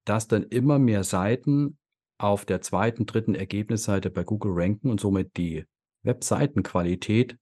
dass 0.05 0.29
dann 0.29 0.43
immer 0.45 0.79
mehr 0.79 1.05
Seiten 1.05 1.79
auf 2.19 2.45
der 2.45 2.61
zweiten, 2.63 3.07
dritten 3.07 3.35
Ergebnisseite 3.35 4.11
bei 4.11 4.25
Google 4.25 4.53
ranken 4.55 4.91
und 4.91 5.01
somit 5.01 5.37
die 5.37 5.65
Webseitenqualität 6.03 7.37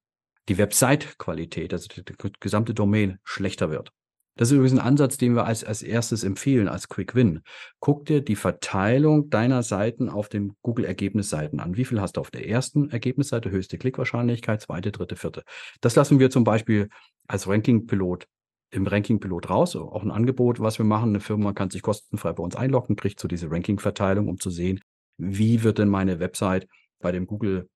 die 0.48 0.58
Website-Qualität, 0.58 1.72
also 1.72 1.88
die, 1.88 2.04
die, 2.04 2.14
gesamte 2.40 2.74
Domain, 2.74 3.18
schlechter 3.24 3.70
wird. 3.70 3.92
Das 4.36 4.48
ist 4.48 4.56
übrigens 4.56 4.80
ein 4.80 4.84
Ansatz, 4.84 5.16
den 5.16 5.36
wir 5.36 5.44
als, 5.44 5.62
als 5.62 5.82
erstes 5.82 6.24
empfehlen, 6.24 6.66
als 6.66 6.88
Quick 6.88 7.14
Win. 7.14 7.42
Guck 7.78 8.06
dir 8.06 8.20
die 8.20 8.34
Verteilung 8.34 9.30
deiner 9.30 9.62
Seiten 9.62 10.08
auf 10.08 10.28
den 10.28 10.56
Google-Ergebnisseiten 10.62 11.60
an. 11.60 11.76
Wie 11.76 11.84
viel 11.84 12.00
hast 12.00 12.16
du 12.16 12.20
auf 12.20 12.32
der 12.32 12.48
ersten 12.48 12.90
Ergebnisseite, 12.90 13.50
höchste 13.50 13.78
Klickwahrscheinlichkeit, 13.78 14.60
zweite, 14.60 14.90
dritte, 14.90 15.14
vierte. 15.14 15.44
Das 15.80 15.94
lassen 15.94 16.18
wir 16.18 16.30
zum 16.30 16.42
Beispiel 16.42 16.88
als 17.28 17.46
Ranking-Pilot 17.46 18.26
im 18.72 18.88
Ranking-Pilot 18.88 19.50
raus. 19.50 19.76
Auch 19.76 20.02
ein 20.02 20.10
Angebot, 20.10 20.58
was 20.58 20.78
wir 20.78 20.84
machen. 20.84 21.10
Eine 21.10 21.20
Firma 21.20 21.52
kann 21.52 21.70
sich 21.70 21.82
kostenfrei 21.82 22.32
bei 22.32 22.42
uns 22.42 22.56
einloggen, 22.56 22.96
kriegt 22.96 23.20
so 23.20 23.28
diese 23.28 23.52
Ranking-Verteilung, 23.52 24.26
um 24.26 24.40
zu 24.40 24.50
sehen, 24.50 24.80
wie 25.16 25.62
wird 25.62 25.78
denn 25.78 25.88
meine 25.88 26.18
Website 26.18 26.66
bei 27.00 27.12
dem 27.12 27.28
Google 27.28 27.68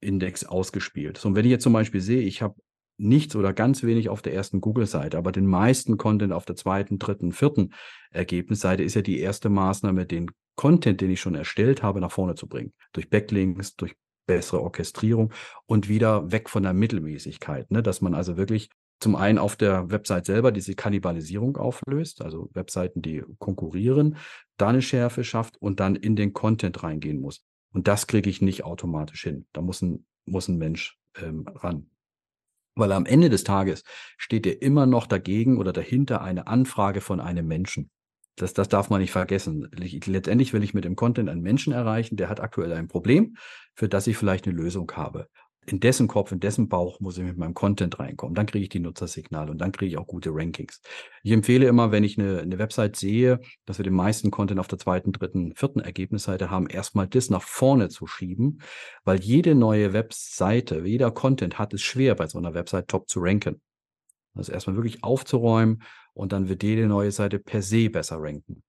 Index 0.00 0.44
ausgespielt. 0.44 1.18
So, 1.18 1.28
und 1.28 1.34
wenn 1.34 1.44
ich 1.44 1.50
jetzt 1.50 1.62
zum 1.62 1.72
Beispiel 1.72 2.00
sehe, 2.00 2.22
ich 2.22 2.42
habe 2.42 2.54
nichts 2.98 3.36
oder 3.36 3.52
ganz 3.52 3.82
wenig 3.82 4.08
auf 4.08 4.22
der 4.22 4.34
ersten 4.34 4.60
Google-Seite, 4.60 5.18
aber 5.18 5.32
den 5.32 5.46
meisten 5.46 5.96
Content 5.96 6.32
auf 6.32 6.44
der 6.44 6.56
zweiten, 6.56 6.98
dritten, 6.98 7.32
vierten 7.32 7.72
Ergebnisseite, 8.10 8.82
ist 8.82 8.94
ja 8.94 9.02
die 9.02 9.20
erste 9.20 9.48
Maßnahme, 9.48 10.06
den 10.06 10.30
Content, 10.54 11.00
den 11.00 11.10
ich 11.10 11.20
schon 11.20 11.34
erstellt 11.34 11.82
habe, 11.82 12.00
nach 12.00 12.12
vorne 12.12 12.34
zu 12.34 12.48
bringen. 12.48 12.72
Durch 12.92 13.10
Backlinks, 13.10 13.76
durch 13.76 13.94
bessere 14.26 14.62
Orchestrierung 14.62 15.32
und 15.66 15.88
wieder 15.88 16.32
weg 16.32 16.48
von 16.48 16.62
der 16.62 16.72
Mittelmäßigkeit, 16.72 17.70
ne? 17.70 17.82
dass 17.82 18.00
man 18.00 18.14
also 18.14 18.36
wirklich 18.36 18.70
zum 18.98 19.14
einen 19.14 19.38
auf 19.38 19.56
der 19.56 19.90
Website 19.90 20.26
selber 20.26 20.52
diese 20.52 20.74
Kannibalisierung 20.74 21.56
auflöst, 21.58 22.22
also 22.22 22.48
Webseiten, 22.54 23.02
die 23.02 23.22
konkurrieren, 23.38 24.16
da 24.56 24.68
eine 24.68 24.82
Schärfe 24.82 25.22
schafft 25.22 25.58
und 25.60 25.80
dann 25.80 25.96
in 25.96 26.16
den 26.16 26.32
Content 26.32 26.82
reingehen 26.82 27.20
muss. 27.20 27.44
Und 27.72 27.88
das 27.88 28.06
kriege 28.06 28.30
ich 28.30 28.42
nicht 28.42 28.64
automatisch 28.64 29.22
hin. 29.22 29.46
Da 29.52 29.60
muss 29.60 29.82
ein, 29.82 30.06
muss 30.24 30.48
ein 30.48 30.58
Mensch 30.58 30.98
ähm, 31.20 31.46
ran. 31.46 31.90
Weil 32.74 32.92
am 32.92 33.06
Ende 33.06 33.30
des 33.30 33.44
Tages 33.44 33.84
steht 34.16 34.44
dir 34.44 34.60
immer 34.62 34.86
noch 34.86 35.06
dagegen 35.06 35.58
oder 35.58 35.72
dahinter 35.72 36.22
eine 36.22 36.46
Anfrage 36.46 37.00
von 37.00 37.20
einem 37.20 37.46
Menschen. 37.46 37.90
Das, 38.36 38.52
das 38.52 38.68
darf 38.68 38.90
man 38.90 39.00
nicht 39.00 39.12
vergessen. 39.12 39.70
Letztendlich 39.72 40.52
will 40.52 40.62
ich 40.62 40.74
mit 40.74 40.84
dem 40.84 40.94
Content 40.94 41.30
einen 41.30 41.40
Menschen 41.40 41.72
erreichen, 41.72 42.16
der 42.16 42.28
hat 42.28 42.40
aktuell 42.40 42.72
ein 42.74 42.88
Problem, 42.88 43.36
für 43.74 43.88
das 43.88 44.06
ich 44.06 44.18
vielleicht 44.18 44.46
eine 44.46 44.56
Lösung 44.56 44.90
habe 44.92 45.28
in 45.66 45.80
dessen 45.80 46.08
Kopf, 46.08 46.32
in 46.32 46.40
dessen 46.40 46.68
Bauch 46.68 47.00
muss 47.00 47.18
ich 47.18 47.24
mit 47.24 47.36
meinem 47.36 47.54
Content 47.54 47.98
reinkommen. 47.98 48.34
Dann 48.34 48.46
kriege 48.46 48.62
ich 48.62 48.68
die 48.68 48.80
Nutzersignale 48.80 49.50
und 49.50 49.58
dann 49.58 49.72
kriege 49.72 49.90
ich 49.90 49.98
auch 49.98 50.06
gute 50.06 50.30
Rankings. 50.32 50.80
Ich 51.22 51.32
empfehle 51.32 51.66
immer, 51.66 51.92
wenn 51.92 52.04
ich 52.04 52.18
eine, 52.18 52.40
eine 52.40 52.58
Website 52.58 52.96
sehe, 52.96 53.40
dass 53.64 53.78
wir 53.78 53.84
den 53.84 53.94
meisten 53.94 54.30
Content 54.30 54.60
auf 54.60 54.68
der 54.68 54.78
zweiten, 54.78 55.12
dritten, 55.12 55.54
vierten 55.54 55.80
Ergebnisseite 55.80 56.50
haben, 56.50 56.66
erstmal 56.66 57.06
das 57.06 57.30
nach 57.30 57.42
vorne 57.42 57.88
zu 57.88 58.06
schieben, 58.06 58.60
weil 59.04 59.20
jede 59.20 59.54
neue 59.54 59.92
Webseite, 59.92 60.82
jeder 60.84 61.10
Content 61.10 61.58
hat 61.58 61.74
es 61.74 61.82
schwer, 61.82 62.14
bei 62.14 62.26
so 62.26 62.38
einer 62.38 62.54
Website 62.54 62.88
top 62.88 63.08
zu 63.08 63.20
ranken. 63.20 63.60
Also 64.34 64.52
erstmal 64.52 64.76
wirklich 64.76 65.02
aufzuräumen 65.02 65.82
und 66.12 66.32
dann 66.32 66.48
wird 66.48 66.62
jede 66.62 66.86
neue 66.86 67.10
Seite 67.10 67.38
per 67.38 67.62
se 67.62 67.90
besser 67.90 68.16
ranken. 68.18 68.62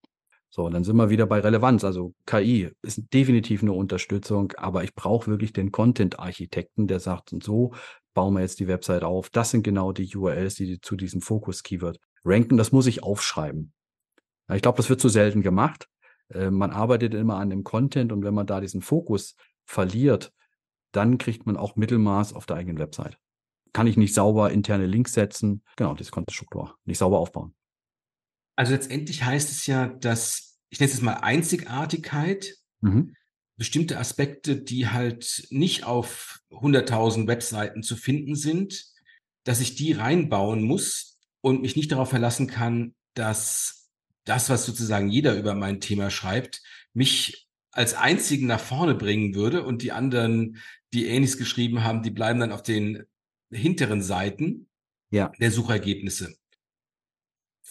So, 0.49 0.65
und 0.65 0.73
dann 0.73 0.83
sind 0.83 0.95
wir 0.95 1.10
wieder 1.10 1.27
bei 1.27 1.39
Relevanz. 1.39 1.83
Also 1.83 2.13
KI 2.25 2.71
ist 2.81 3.13
definitiv 3.13 3.62
eine 3.62 3.73
Unterstützung, 3.73 4.53
aber 4.57 4.83
ich 4.83 4.95
brauche 4.95 5.29
wirklich 5.29 5.53
den 5.53 5.71
Content-Architekten, 5.71 6.88
der 6.88 6.99
sagt, 6.99 7.33
und 7.33 7.43
so 7.43 7.73
bauen 8.13 8.33
wir 8.33 8.41
jetzt 8.41 8.60
die 8.60 8.67
Website 8.67 9.03
auf. 9.03 9.29
Das 9.29 9.51
sind 9.51 9.63
genau 9.63 9.91
die 9.91 10.15
URLs, 10.15 10.55
die 10.55 10.79
zu 10.81 10.95
diesem 10.95 11.21
Fokus-Keyword 11.21 11.99
ranken. 12.23 12.57
Das 12.57 12.71
muss 12.71 12.88
ich 12.88 13.03
aufschreiben. 13.03 13.73
Ich 14.53 14.62
glaube, 14.62 14.77
das 14.77 14.89
wird 14.89 15.01
zu 15.01 15.10
selten 15.10 15.41
gemacht. 15.41 15.88
Äh, 16.29 16.49
man 16.49 16.71
arbeitet 16.71 17.13
immer 17.13 17.38
an 17.38 17.49
dem 17.49 17.63
Content 17.63 18.12
und 18.12 18.23
wenn 18.23 18.33
man 18.33 18.47
da 18.47 18.60
diesen 18.60 18.81
Fokus 18.81 19.36
verliert, 19.65 20.31
dann 20.91 21.17
kriegt 21.17 21.45
man 21.45 21.57
auch 21.57 21.75
Mittelmaß 21.75 22.33
auf 22.33 22.45
der 22.45 22.55
eigenen 22.55 22.79
Website. 22.79 23.17
Kann 23.73 23.88
ich 23.88 23.97
nicht 23.97 24.13
sauber 24.13 24.51
interne 24.51 24.88
Links 24.88 25.13
setzen, 25.13 25.62
genau, 25.75 25.93
diese 25.93 26.12
Content-Struktur, 26.12 26.75
nicht 26.86 26.97
sauber 26.97 27.19
aufbauen. 27.19 27.53
Also 28.57 28.73
letztendlich 28.73 29.23
heißt 29.23 29.51
es 29.51 29.67
ja, 29.67 29.87
dass, 29.87 30.57
ich 30.69 30.79
nenne 30.79 30.87
es 30.87 30.95
jetzt 30.95 31.03
mal 31.03 31.13
Einzigartigkeit, 31.13 32.55
mhm. 32.81 33.15
bestimmte 33.55 33.99
Aspekte, 33.99 34.57
die 34.57 34.89
halt 34.89 35.47
nicht 35.51 35.85
auf 35.85 36.39
100.000 36.49 37.27
Webseiten 37.27 37.83
zu 37.83 37.95
finden 37.95 38.35
sind, 38.35 38.83
dass 39.43 39.61
ich 39.61 39.75
die 39.75 39.93
reinbauen 39.93 40.63
muss 40.63 41.19
und 41.41 41.61
mich 41.61 41.75
nicht 41.75 41.91
darauf 41.91 42.09
verlassen 42.09 42.47
kann, 42.47 42.95
dass 43.13 43.89
das, 44.25 44.49
was 44.49 44.65
sozusagen 44.65 45.09
jeder 45.09 45.37
über 45.37 45.53
mein 45.53 45.79
Thema 45.79 46.09
schreibt, 46.09 46.63
mich 46.93 47.47
als 47.71 47.93
einzigen 47.93 48.47
nach 48.47 48.59
vorne 48.59 48.95
bringen 48.95 49.35
würde 49.35 49.63
und 49.63 49.83
die 49.83 49.91
anderen, 49.91 50.57
die 50.93 51.05
ähnliches 51.05 51.37
geschrieben 51.37 51.83
haben, 51.83 52.01
die 52.01 52.09
bleiben 52.09 52.39
dann 52.39 52.51
auf 52.51 52.63
den 52.63 53.03
hinteren 53.51 54.01
Seiten 54.01 54.67
ja. 55.11 55.31
der 55.39 55.51
Suchergebnisse. 55.51 56.35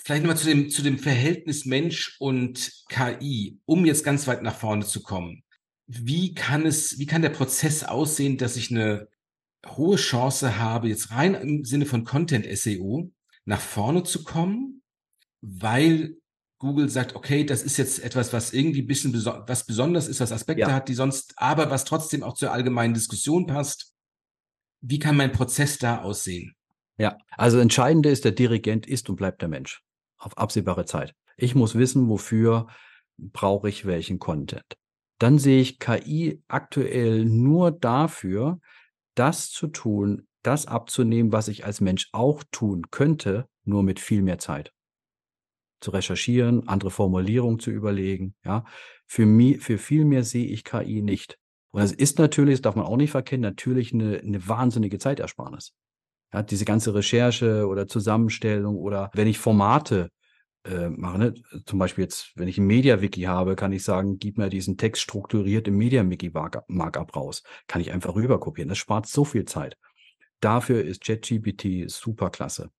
Vielleicht 0.05 0.23
nochmal 0.23 0.37
zu 0.37 0.47
dem, 0.47 0.71
zu 0.71 0.83
dem 0.83 0.99
Verhältnis 0.99 1.65
Mensch 1.65 2.17
und 2.21 2.85
KI, 2.89 3.59
um 3.65 3.85
jetzt 3.85 4.05
ganz 4.05 4.27
weit 4.27 4.43
nach 4.43 4.55
vorne 4.55 4.85
zu 4.85 5.03
kommen. 5.03 5.43
Wie 5.87 6.35
kann 6.35 6.67
es, 6.67 6.99
wie 6.99 7.07
kann 7.07 7.23
der 7.23 7.31
Prozess 7.31 7.83
aussehen, 7.83 8.39
dass 8.39 8.57
ich 8.57 8.71
eine 8.71 9.09
hohe 9.67 9.97
Chance 9.97 10.59
habe, 10.59 10.89
jetzt 10.89 11.11
rein 11.11 11.35
im 11.35 11.65
Sinne 11.65 11.87
von 11.87 12.05
Content 12.05 12.47
SEO 12.57 13.11
nach 13.45 13.61
vorne 13.61 14.05
zu 14.05 14.23
kommen, 14.23 14.83
weil 15.41 16.17
Google 16.59 16.89
sagt, 16.89 17.15
okay, 17.15 17.45
das 17.45 17.63
ist 17.63 17.77
jetzt 17.77 17.99
etwas, 17.99 18.33
was 18.33 18.53
irgendwie 18.53 18.83
ein 18.83 18.87
bisschen 18.87 19.13
beso 19.13 19.33
was 19.47 19.67
besonders 19.67 20.09
ist, 20.09 20.21
was 20.21 20.33
Aspekte 20.33 20.63
ja. 20.63 20.73
hat, 20.73 20.89
die 20.89 20.95
sonst, 20.95 21.35
aber 21.37 21.71
was 21.71 21.85
trotzdem 21.85 22.23
auch 22.23 22.35
zur 22.35 22.53
allgemeinen 22.53 22.95
Diskussion 22.95 23.47
passt. 23.47 23.93
Wie 24.81 24.99
kann 24.99 25.17
mein 25.17 25.33
Prozess 25.33 25.79
da 25.79 26.03
aussehen? 26.03 26.55
Ja, 26.99 27.19
also 27.37 27.59
entscheidende 27.59 28.09
ist, 28.09 28.25
der 28.25 28.33
Dirigent 28.33 28.87
ist 28.87 29.09
und 29.11 29.17
bleibt 29.17 29.43
der 29.43 29.49
Mensch 29.49 29.83
auf 30.19 30.37
absehbare 30.39 30.87
Zeit. 30.87 31.15
Ich 31.37 31.55
muss 31.55 31.75
wissen, 31.75 32.09
wofür 32.09 32.69
brauche 33.19 33.69
ich 33.69 33.85
welchen 33.85 34.19
Content. 34.19 34.65
Dann 35.19 35.39
sehe 35.39 35.61
ich 35.61 35.79
KI 35.79 36.43
aktuell 36.49 37.25
nur 37.25 37.71
dafür, 37.71 38.61
das 39.15 39.51
zu 39.51 39.67
tun, 39.69 40.27
das 40.43 40.67
abzunehmen, 40.67 41.33
was 41.33 41.49
ich 41.49 41.65
als 41.65 41.81
Mensch 41.81 42.09
auch 42.13 42.43
tun 42.51 42.91
könnte, 42.91 43.49
nur 43.65 43.83
mit 43.83 43.99
viel 43.99 44.23
mehr 44.23 44.39
Zeit. 44.39 44.73
Zu 45.81 45.91
recherchieren, 45.91 46.69
andere 46.69 46.91
Formulierungen 46.91 47.59
zu 47.59 47.71
überlegen, 47.71 48.35
ja. 48.45 48.65
Für, 49.09 49.27
mich, 49.27 49.61
für 49.61 49.79
viel 49.79 50.05
mehr 50.05 50.25
sehe 50.25 50.47
ich 50.47 50.65
KI 50.65 51.01
nicht. 51.01 51.39
Und 51.71 51.81
das 51.81 51.93
ist 51.93 52.19
natürlich, 52.19 52.57
das 52.57 52.63
darf 52.63 52.77
man 52.77 52.87
auch 52.87 52.97
nicht 52.97 53.11
verkennen, 53.11 53.43
natürlich 53.43 53.93
eine, 53.93 54.19
eine 54.19 54.49
wahnsinnige 54.49 54.99
Zeitersparnis. 54.99 55.75
Ja, 56.37 56.43
diese 56.43 56.67
ganze 56.67 56.95
Recherche 56.95 57.67
oder 57.67 57.89
Zusammenstellung 57.89 58.77
oder 58.77 59.11
wenn 59.15 59.27
ich 59.27 59.39
Formate 59.39 60.11
äh, 60.67 60.91
mache, 60.91 61.19
ne? 61.19 61.35
zum 61.65 61.79
Beispiel 61.79 62.05
jetzt, 62.05 62.33
wenn 62.35 62.47
ich 62.47 62.59
ein 62.59 62.67
Media-Wiki 62.67 63.23
habe, 63.23 63.57
kann 63.57 63.73
ich 63.73 63.85
sagen, 63.85 64.19
gib 64.19 64.37
mir 64.37 64.51
diesen 64.51 64.77
Text 64.77 65.01
strukturiert 65.01 65.67
im 65.67 65.79
Media-Wiki-Markup 65.79 67.17
raus. 67.17 67.43
Kann 67.69 67.81
ich 67.81 67.91
einfach 67.91 68.15
rüberkopieren. 68.15 68.69
Das 68.69 68.77
spart 68.77 69.07
so 69.07 69.25
viel 69.25 69.47
Zeit. 69.47 69.79
Dafür 70.41 70.85
ist 70.85 71.03
ChatGPT 71.03 71.91
super 71.91 72.29
klasse. 72.29 72.71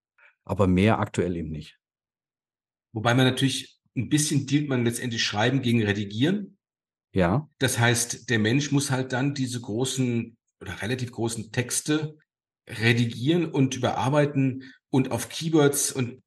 Aber 0.44 0.68
mehr 0.68 1.00
aktuell 1.00 1.36
eben 1.36 1.50
nicht. 1.50 1.80
Wobei 2.94 3.16
man 3.16 3.26
natürlich 3.26 3.80
ein 3.96 4.10
bisschen 4.10 4.46
dealt 4.46 4.70
man 4.70 4.86
letztendlich 4.86 5.24
Schreiben 5.24 5.64
gegen 5.64 5.84
Redigieren. 5.84 6.60
Ja. 7.12 7.50
Das 7.58 7.80
heißt, 7.80 8.30
der 8.30 8.38
Mensch 8.38 8.72
muss 8.72 8.92
halt 8.92 9.14
dann 9.14 9.34
diese 9.34 9.60
großen 9.60 10.38
oder 10.62 10.82
relativ 10.84 11.12
großen 11.12 11.52
Texte 11.52 12.18
redigieren 12.68 13.46
und 13.46 13.76
überarbeiten 13.76 14.64
und 14.90 15.12
auf 15.12 15.30
Keywords 15.30 15.92
und 15.92 16.22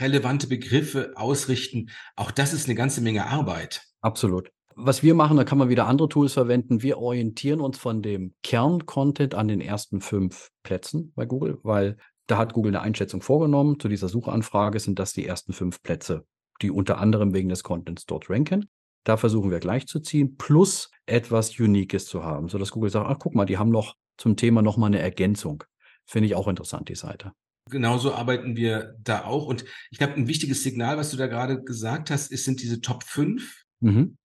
relevante 0.00 0.46
Begriffe 0.46 1.12
ausrichten. 1.16 1.90
Auch 2.16 2.30
das 2.30 2.52
ist 2.52 2.66
eine 2.66 2.74
ganze 2.74 3.00
Menge 3.00 3.26
Arbeit. 3.26 3.82
Absolut. 4.00 4.50
Was 4.76 5.02
wir 5.02 5.14
machen, 5.14 5.36
da 5.36 5.44
kann 5.44 5.58
man 5.58 5.68
wieder 5.68 5.86
andere 5.86 6.08
Tools 6.08 6.32
verwenden. 6.32 6.82
Wir 6.82 6.98
orientieren 6.98 7.60
uns 7.60 7.78
von 7.78 8.02
dem 8.02 8.34
Kern-Content 8.42 9.34
an 9.34 9.46
den 9.46 9.60
ersten 9.60 10.00
fünf 10.00 10.50
Plätzen 10.64 11.12
bei 11.14 11.26
Google, 11.26 11.58
weil 11.62 11.96
da 12.26 12.38
hat 12.38 12.54
Google 12.54 12.74
eine 12.74 12.82
Einschätzung 12.82 13.22
vorgenommen. 13.22 13.78
Zu 13.78 13.88
dieser 13.88 14.08
Suchanfrage 14.08 14.80
sind 14.80 14.98
das 14.98 15.12
die 15.12 15.26
ersten 15.26 15.52
fünf 15.52 15.82
Plätze, 15.82 16.26
die 16.60 16.70
unter 16.70 16.98
anderem 16.98 17.34
wegen 17.34 17.48
des 17.48 17.62
Contents 17.62 18.04
dort 18.04 18.28
ranken. 18.28 18.68
Da 19.04 19.16
versuchen 19.16 19.50
wir 19.50 19.60
gleich 19.60 19.86
zu 19.86 20.00
ziehen, 20.00 20.36
plus 20.36 20.90
etwas 21.06 21.58
Uniques 21.60 22.06
zu 22.06 22.24
haben, 22.24 22.48
sodass 22.48 22.70
Google 22.70 22.90
sagt, 22.90 23.08
ach 23.08 23.18
guck 23.18 23.34
mal, 23.34 23.44
die 23.44 23.58
haben 23.58 23.70
noch 23.70 23.94
zum 24.16 24.36
Thema 24.36 24.62
nochmal 24.62 24.88
eine 24.88 24.98
Ergänzung. 24.98 25.62
Finde 26.06 26.26
ich 26.26 26.34
auch 26.34 26.48
interessant, 26.48 26.88
die 26.88 26.94
Seite. 26.94 27.32
Genauso 27.70 28.12
arbeiten 28.12 28.56
wir 28.56 28.96
da 29.02 29.24
auch. 29.24 29.46
Und 29.46 29.64
ich 29.90 29.98
glaube, 29.98 30.14
ein 30.14 30.28
wichtiges 30.28 30.62
Signal, 30.62 30.98
was 30.98 31.10
du 31.10 31.16
da 31.16 31.26
gerade 31.26 31.62
gesagt 31.62 32.10
hast, 32.10 32.30
ist, 32.30 32.44
sind 32.44 32.60
diese 32.62 32.80
Top 32.80 33.04
5. 33.04 33.64
Mhm. 33.80 34.18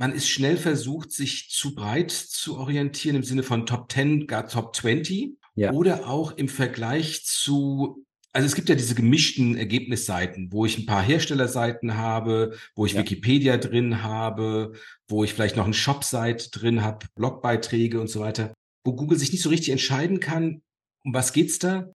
Man 0.00 0.12
ist 0.12 0.28
schnell 0.28 0.56
versucht, 0.56 1.10
sich 1.10 1.50
zu 1.50 1.74
breit 1.74 2.12
zu 2.12 2.56
orientieren 2.56 3.16
im 3.16 3.24
Sinne 3.24 3.42
von 3.42 3.66
Top 3.66 3.90
10, 3.90 4.28
gar 4.28 4.46
Top 4.46 4.76
20. 4.76 5.36
Ja. 5.56 5.72
Oder 5.72 6.08
auch 6.08 6.36
im 6.36 6.48
Vergleich 6.48 7.24
zu, 7.24 8.04
also 8.32 8.46
es 8.46 8.54
gibt 8.54 8.68
ja 8.68 8.76
diese 8.76 8.94
gemischten 8.94 9.56
Ergebnisseiten, 9.56 10.52
wo 10.52 10.64
ich 10.64 10.78
ein 10.78 10.86
paar 10.86 11.02
Herstellerseiten 11.02 11.96
habe, 11.96 12.56
wo 12.76 12.86
ich 12.86 12.92
ja. 12.92 13.00
Wikipedia 13.00 13.56
drin 13.56 14.04
habe, 14.04 14.74
wo 15.08 15.24
ich 15.24 15.34
vielleicht 15.34 15.56
noch 15.56 15.64
eine 15.64 15.74
Shop-Seite 15.74 16.50
drin 16.52 16.82
habe, 16.82 17.06
Blogbeiträge 17.16 18.00
und 18.00 18.08
so 18.08 18.20
weiter, 18.20 18.54
wo 18.84 18.94
Google 18.94 19.18
sich 19.18 19.32
nicht 19.32 19.42
so 19.42 19.48
richtig 19.48 19.70
entscheiden 19.70 20.20
kann, 20.20 20.62
um 21.04 21.14
was 21.14 21.32
geht's 21.32 21.58
da? 21.58 21.86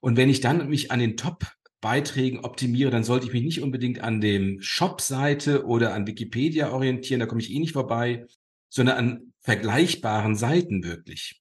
Und 0.00 0.16
wenn 0.16 0.30
ich 0.30 0.40
dann 0.40 0.68
mich 0.68 0.90
an 0.90 1.00
den 1.00 1.16
Top-Beiträgen 1.16 2.40
optimiere, 2.40 2.90
dann 2.90 3.04
sollte 3.04 3.26
ich 3.26 3.32
mich 3.32 3.42
nicht 3.42 3.62
unbedingt 3.62 4.00
an 4.00 4.20
dem 4.20 4.60
Shop-Seite 4.60 5.66
oder 5.66 5.94
an 5.94 6.06
Wikipedia 6.06 6.70
orientieren, 6.70 7.20
da 7.20 7.26
komme 7.26 7.40
ich 7.40 7.52
eh 7.52 7.58
nicht 7.58 7.72
vorbei, 7.72 8.26
sondern 8.68 8.96
an 8.96 9.32
vergleichbaren 9.40 10.36
Seiten 10.36 10.84
wirklich. 10.84 11.40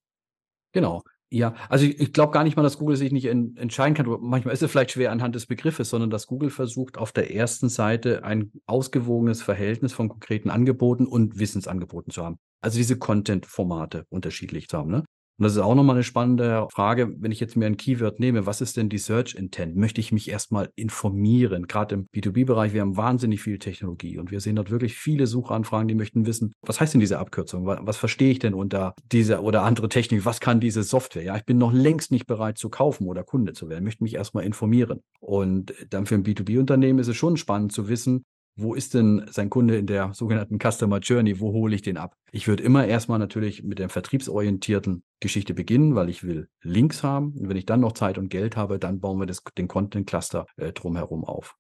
Genau. 0.71 1.03
Ja, 1.30 1.56
also 1.67 1.86
ich, 1.86 1.99
ich 1.99 2.13
glaube 2.13 2.32
gar 2.32 2.45
nicht 2.45 2.56
mal, 2.56 2.63
dass 2.63 2.77
Google 2.77 2.95
sich 2.95 3.12
nicht 3.12 3.25
en 3.25 3.58
entscheiden 3.58 3.95
kann. 3.95 4.08
Manchmal 4.21 4.53
ist 4.53 4.63
es 4.63 4.71
vielleicht 4.71 4.91
schwer 4.91 5.12
anhand 5.12 5.36
des 5.36 5.45
Begriffes, 5.45 5.89
sondern 5.89 6.10
dass 6.10 6.25
Google 6.25 6.49
versucht, 6.49 6.97
auf 6.97 7.12
der 7.12 7.34
ersten 7.36 7.67
Seite 7.67 8.23
ein 8.23 8.51
ausgewogenes 8.65 9.41
Verhältnis 9.41 9.91
von 9.91 10.08
konkreten 10.08 10.49
Angeboten 10.49 11.06
und 11.06 11.38
Wissensangeboten 11.38 12.13
zu 12.13 12.23
haben. 12.23 12.38
Also 12.62 12.77
diese 12.77 12.97
Content-Formate 12.97 14.06
unterschiedlich 14.10 14.69
zu 14.69 14.77
haben. 14.77 14.91
Ne? 14.91 15.03
Und 15.38 15.43
das 15.43 15.54
ist 15.54 15.60
auch 15.60 15.76
nochmal 15.76 15.95
eine 15.95 16.04
spannende 16.04 16.67
Frage, 16.71 17.13
wenn 17.19 17.32
ich 17.32 17.39
jetzt 17.39 17.56
mir 17.56 17.67
ein 17.67 17.78
Keyword 17.78 18.19
nehme, 18.19 18.47
was 18.47 18.60
ist 18.60 18.76
denn 18.76 18.89
die 18.89 18.97
Search 18.97 19.36
Intent? 19.36 19.76
Möchte 19.76 20.02
ich 20.02 20.12
mich 20.12 20.32
erstmal 20.32 20.69
informieren? 20.76 21.67
Gerade 21.67 21.95
im 21.95 22.08
B2B-Bereich, 22.08 22.73
wir 22.73 22.82
haben 22.82 22.97
wahnsinnig 22.97 23.43
viel 23.43 23.60
Technologie 23.60 24.17
und 24.17 24.32
wir 24.32 24.39
sehen 24.39 24.56
dort 24.56 24.71
wirklich 24.71 24.95
viele 24.95 25.28
Suchanfragen, 25.28 25.88
die 25.88 25.93
möchten 25.93 26.26
wissen, 26.26 26.54
was 26.65 26.82
heißt 26.82 26.95
denn 26.95 27.02
diese 27.02 27.19
Abkürzung? 27.19 27.67
Was, 27.67 27.97
verstehe 27.97 28.32
ich 28.32 28.39
denn 28.39 28.56
unter 28.56 28.95
dieser 29.12 29.43
oder 29.43 29.62
andere 29.62 29.89
Technik? 29.89 30.26
Was 30.26 30.39
kann 30.39 30.60
diese 30.60 30.82
Software? 30.82 31.23
Ja, 31.23 31.38
ich 31.38 31.45
bin 31.45 31.60
noch 31.60 31.71
längst 31.71 32.12
nicht 32.12 32.26
bereit 32.26 32.58
zu 32.58 32.69
kaufen 32.69 33.08
oder 33.08 33.23
Kunde 33.23 33.54
zu 33.54 33.69
werden, 33.69 33.84
möchte 33.84 34.04
mich 34.04 34.15
erstmal 34.15 34.43
informieren. 34.43 35.02
Und 35.19 35.73
dann 35.91 36.08
für 36.08 36.15
ein 36.15 36.23
B2B-Unternehmen 36.23 36.97
ist 36.97 37.10
es 37.10 37.15
schon 37.15 37.38
spannend 37.38 37.71
zu 37.71 37.88
wissen, 37.89 38.23
wo 38.57 38.73
ist 38.73 38.95
denn 38.95 39.25
sein 39.29 39.49
Kunde 39.49 39.77
in 39.77 39.85
der 39.85 40.13
sogenannten 40.13 40.57
Customer 40.59 40.97
Journey? 40.99 41.39
Wo 41.39 41.53
hole 41.53 41.75
ich 41.75 41.83
den 41.83 41.97
ab? 41.97 42.17
Ich 42.31 42.47
würde 42.47 42.63
immer 42.63 42.85
erstmal 42.85 43.19
natürlich 43.19 43.63
mit 43.63 43.77
der 43.77 43.89
vertriebsorientierten 43.89 45.03
Geschichte 45.19 45.53
beginnen, 45.53 45.95
weil 45.95 46.09
ich 46.09 46.23
will 46.23 46.49
Links 46.63 47.03
haben. 47.03 47.33
Und 47.37 47.49
wenn 47.49 47.57
ich 47.57 47.67
dann 47.67 47.81
noch 47.81 47.93
Zeit 47.93 48.17
und 48.17 48.29
Geld 48.29 48.57
habe, 48.57 48.79
dann 48.79 48.99
bauen 48.99 49.19
wir 49.19 49.27
das, 49.27 49.43
den 49.57 49.67
Content 49.67 50.07
Cluster 50.07 50.47
äh, 50.57 50.73
drumherum 50.73 51.23
auf. 51.23 51.55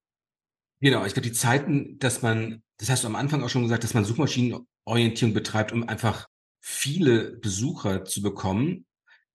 Genau, 0.81 1.05
ich 1.05 1.13
glaube, 1.13 1.27
die 1.27 1.33
Zeiten, 1.33 1.99
dass 1.99 2.23
man, 2.23 2.63
das 2.77 2.89
hast 2.89 3.03
du 3.03 3.07
am 3.07 3.15
Anfang 3.15 3.43
auch 3.43 3.49
schon 3.49 3.63
gesagt, 3.63 3.83
dass 3.83 3.93
man 3.93 4.03
Suchmaschinenorientierung 4.03 5.33
betreibt, 5.33 5.71
um 5.71 5.87
einfach 5.87 6.27
viele 6.61 7.37
Besucher 7.37 8.05
zu 8.05 8.21
bekommen, 8.21 8.85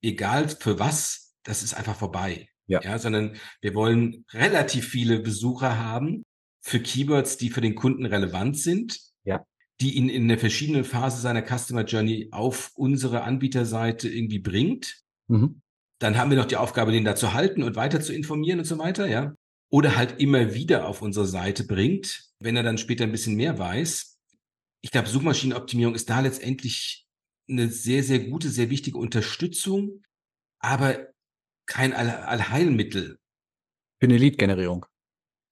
egal 0.02 0.48
für 0.48 0.78
was, 0.78 1.34
das 1.44 1.62
ist 1.62 1.74
einfach 1.74 1.96
vorbei. 1.96 2.48
Ja. 2.66 2.80
ja, 2.82 2.98
sondern 2.98 3.36
wir 3.60 3.74
wollen 3.74 4.24
relativ 4.32 4.88
viele 4.88 5.18
Besucher 5.20 5.78
haben, 5.78 6.24
für 6.62 6.80
Keywords, 6.80 7.36
die 7.36 7.50
für 7.50 7.60
den 7.60 7.74
Kunden 7.74 8.06
relevant 8.06 8.56
sind, 8.56 9.00
ja. 9.24 9.44
die 9.80 9.96
ihn 9.96 10.08
in 10.08 10.28
der 10.28 10.38
verschiedenen 10.38 10.84
Phase 10.84 11.20
seiner 11.20 11.42
Customer 11.42 11.84
Journey 11.84 12.28
auf 12.30 12.70
unsere 12.74 13.24
Anbieterseite 13.24 14.08
irgendwie 14.08 14.38
bringt. 14.38 15.02
Mhm. 15.28 15.60
Dann 15.98 16.16
haben 16.16 16.30
wir 16.30 16.38
noch 16.38 16.46
die 16.46 16.56
Aufgabe, 16.56 16.92
den 16.92 17.04
da 17.04 17.14
zu 17.14 17.34
halten 17.34 17.62
und 17.62 17.76
weiter 17.76 18.00
zu 18.00 18.12
informieren 18.12 18.60
und 18.60 18.64
so 18.64 18.78
weiter, 18.78 19.06
ja. 19.06 19.34
Oder 19.70 19.96
halt 19.96 20.20
immer 20.20 20.54
wieder 20.54 20.86
auf 20.86 21.02
unsere 21.02 21.26
Seite 21.26 21.64
bringt, 21.64 22.30
wenn 22.38 22.56
er 22.56 22.62
dann 22.62 22.78
später 22.78 23.04
ein 23.04 23.12
bisschen 23.12 23.36
mehr 23.36 23.58
weiß. 23.58 24.18
Ich 24.82 24.90
glaube, 24.90 25.08
Suchmaschinenoptimierung 25.08 25.94
ist 25.94 26.10
da 26.10 26.20
letztendlich 26.20 27.06
eine 27.48 27.68
sehr, 27.68 28.02
sehr 28.02 28.20
gute, 28.20 28.50
sehr 28.50 28.70
wichtige 28.70 28.98
Unterstützung, 28.98 30.02
aber 30.58 31.08
kein 31.66 31.92
Allheilmittel. 31.92 33.18
Für 34.00 34.06
eine 34.06 34.18
Lead-Generierung. 34.18 34.86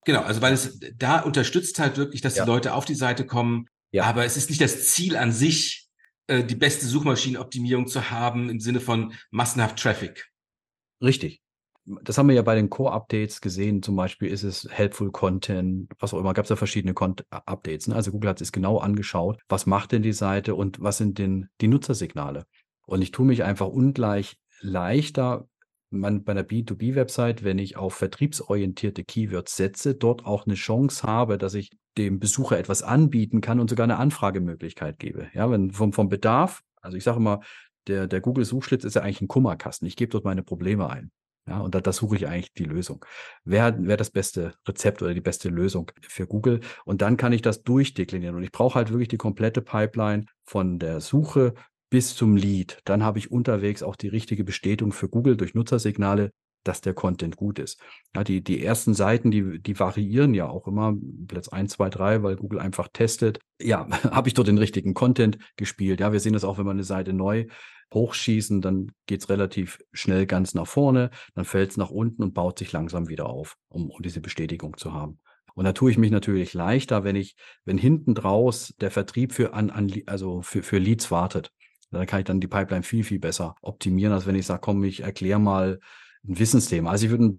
Genau, 0.04 0.22
also 0.22 0.40
weil 0.40 0.54
es 0.54 0.80
da 0.96 1.20
unterstützt 1.20 1.78
halt 1.78 1.96
wirklich, 1.96 2.20
dass 2.20 2.36
ja. 2.36 2.44
die 2.44 2.50
Leute 2.50 2.74
auf 2.74 2.84
die 2.84 2.94
Seite 2.94 3.26
kommen. 3.26 3.66
Ja. 3.92 4.04
Aber 4.04 4.24
es 4.24 4.36
ist 4.36 4.48
nicht 4.48 4.60
das 4.60 4.86
Ziel 4.88 5.16
an 5.16 5.32
sich, 5.32 5.88
äh, 6.26 6.44
die 6.44 6.54
beste 6.54 6.86
Suchmaschinenoptimierung 6.86 7.86
zu 7.86 8.10
haben 8.10 8.48
im 8.48 8.60
Sinne 8.60 8.80
von 8.80 9.12
massenhaft 9.30 9.78
Traffic. 9.78 10.30
Richtig. 11.02 11.42
Das 12.02 12.18
haben 12.18 12.28
wir 12.28 12.36
ja 12.36 12.42
bei 12.42 12.54
den 12.54 12.70
Core-Updates 12.70 13.40
gesehen. 13.40 13.82
Zum 13.82 13.96
Beispiel 13.96 14.28
ist 14.28 14.44
es 14.44 14.68
Helpful 14.70 15.10
Content, 15.10 15.90
was 15.98 16.14
auch 16.14 16.20
immer. 16.20 16.34
Gab 16.34 16.44
es 16.44 16.50
ja 16.50 16.56
verschiedene 16.56 16.94
Updates. 17.30 17.88
Ne? 17.88 17.96
Also 17.96 18.12
Google 18.12 18.30
hat 18.30 18.40
es 18.40 18.52
genau 18.52 18.78
angeschaut. 18.78 19.40
Was 19.48 19.66
macht 19.66 19.92
denn 19.92 20.02
die 20.02 20.12
Seite 20.12 20.54
und 20.54 20.80
was 20.80 20.98
sind 20.98 21.18
denn 21.18 21.48
die 21.60 21.68
Nutzersignale? 21.68 22.46
Und 22.86 23.02
ich 23.02 23.10
tue 23.10 23.26
mich 23.26 23.42
einfach 23.42 23.66
ungleich 23.66 24.36
leichter, 24.60 25.48
man 25.90 26.24
bei 26.24 26.32
einer 26.32 26.42
B2B-Website, 26.42 27.44
wenn 27.44 27.58
ich 27.58 27.76
auf 27.76 27.94
vertriebsorientierte 27.94 29.04
Keywords 29.04 29.56
setze, 29.56 29.94
dort 29.94 30.24
auch 30.24 30.46
eine 30.46 30.54
Chance 30.54 31.06
habe, 31.06 31.38
dass 31.38 31.54
ich 31.54 31.70
dem 31.98 32.20
Besucher 32.20 32.58
etwas 32.58 32.82
anbieten 32.82 33.40
kann 33.40 33.60
und 33.60 33.68
sogar 33.68 33.84
eine 33.84 33.98
Anfragemöglichkeit 33.98 34.98
gebe. 34.98 35.28
Ja, 35.34 35.50
wenn 35.50 35.72
vom, 35.72 35.92
vom 35.92 36.08
Bedarf, 36.08 36.62
also 36.80 36.96
ich 36.96 37.04
sage 37.04 37.18
immer, 37.18 37.40
der, 37.86 38.06
der 38.06 38.20
Google-Suchschlitz 38.20 38.84
ist 38.84 38.94
ja 38.94 39.02
eigentlich 39.02 39.20
ein 39.20 39.28
Kummerkasten. 39.28 39.86
Ich 39.86 39.96
gebe 39.96 40.10
dort 40.10 40.24
meine 40.24 40.42
Probleme 40.42 40.88
ein. 40.88 41.10
Ja, 41.48 41.60
und 41.60 41.74
da, 41.74 41.80
da 41.80 41.92
suche 41.92 42.16
ich 42.16 42.28
eigentlich 42.28 42.52
die 42.52 42.64
Lösung. 42.64 43.04
Wer, 43.44 43.74
wer 43.80 43.96
das 43.96 44.10
beste 44.10 44.54
Rezept 44.68 45.02
oder 45.02 45.14
die 45.14 45.20
beste 45.20 45.48
Lösung 45.48 45.90
für 46.02 46.26
Google? 46.26 46.60
Und 46.84 47.02
dann 47.02 47.16
kann 47.16 47.32
ich 47.32 47.42
das 47.42 47.62
durchdeklinieren. 47.62 48.36
Und 48.36 48.44
ich 48.44 48.52
brauche 48.52 48.76
halt 48.76 48.90
wirklich 48.90 49.08
die 49.08 49.16
komplette 49.16 49.62
Pipeline 49.62 50.26
von 50.44 50.78
der 50.78 51.00
Suche 51.00 51.54
bis 51.90 52.14
zum 52.14 52.36
Lead. 52.36 52.78
Dann 52.84 53.02
habe 53.02 53.18
ich 53.18 53.30
unterwegs 53.30 53.82
auch 53.82 53.96
die 53.96 54.08
richtige 54.08 54.44
Bestätigung 54.44 54.92
für 54.92 55.08
Google 55.08 55.36
durch 55.36 55.54
Nutzersignale, 55.54 56.32
dass 56.64 56.80
der 56.80 56.94
Content 56.94 57.36
gut 57.36 57.58
ist. 57.58 57.80
Ja, 58.14 58.22
die, 58.22 58.42
die 58.42 58.62
ersten 58.62 58.94
Seiten, 58.94 59.30
die, 59.30 59.60
die 59.60 59.78
variieren 59.78 60.34
ja 60.34 60.48
auch 60.48 60.66
immer, 60.66 60.94
Platz 61.26 61.48
1, 61.48 61.72
2, 61.72 61.90
3, 61.90 62.22
weil 62.22 62.36
Google 62.36 62.60
einfach 62.60 62.88
testet. 62.92 63.40
Ja, 63.60 63.88
habe 64.10 64.28
ich 64.28 64.34
dort 64.34 64.48
den 64.48 64.58
richtigen 64.58 64.94
Content 64.94 65.38
gespielt? 65.56 66.00
Ja, 66.00 66.12
wir 66.12 66.20
sehen 66.20 66.34
das 66.34 66.44
auch, 66.44 66.58
wenn 66.58 66.66
wir 66.66 66.70
eine 66.70 66.84
Seite 66.84 67.12
neu 67.12 67.46
hochschießen, 67.92 68.60
dann 68.60 68.92
geht 69.06 69.22
es 69.22 69.28
relativ 69.28 69.80
schnell 69.92 70.26
ganz 70.26 70.54
nach 70.54 70.66
vorne, 70.66 71.10
dann 71.34 71.44
fällt 71.44 71.72
es 71.72 71.76
nach 71.76 71.90
unten 71.90 72.22
und 72.22 72.34
baut 72.34 72.58
sich 72.58 72.70
langsam 72.70 73.08
wieder 73.08 73.26
auf, 73.26 73.56
um, 73.68 73.90
um 73.90 74.02
diese 74.02 74.20
Bestätigung 74.20 74.76
zu 74.76 74.92
haben. 74.92 75.18
Und 75.54 75.64
da 75.64 75.72
tue 75.72 75.90
ich 75.90 75.98
mich 75.98 76.12
natürlich 76.12 76.54
leichter, 76.54 77.02
wenn 77.02 77.16
ich, 77.16 77.34
wenn 77.64 77.78
hinten 77.78 78.14
draus 78.14 78.74
der 78.80 78.92
Vertrieb 78.92 79.32
für 79.32 79.54
an, 79.54 79.70
an 79.70 79.92
also 80.06 80.42
für, 80.42 80.62
für 80.62 80.78
Leads 80.78 81.10
wartet. 81.10 81.52
Da 81.90 82.06
kann 82.06 82.20
ich 82.20 82.26
dann 82.26 82.40
die 82.40 82.48
Pipeline 82.48 82.82
viel, 82.82 83.04
viel 83.04 83.18
besser 83.18 83.56
optimieren, 83.62 84.12
als 84.12 84.26
wenn 84.26 84.36
ich 84.36 84.46
sage, 84.46 84.60
komm, 84.60 84.84
ich 84.84 85.00
erkläre 85.00 85.40
mal 85.40 85.80
ein 86.26 86.38
Wissensthema. 86.38 86.90
Also 86.90 87.06
ich 87.06 87.10
würde 87.10 87.38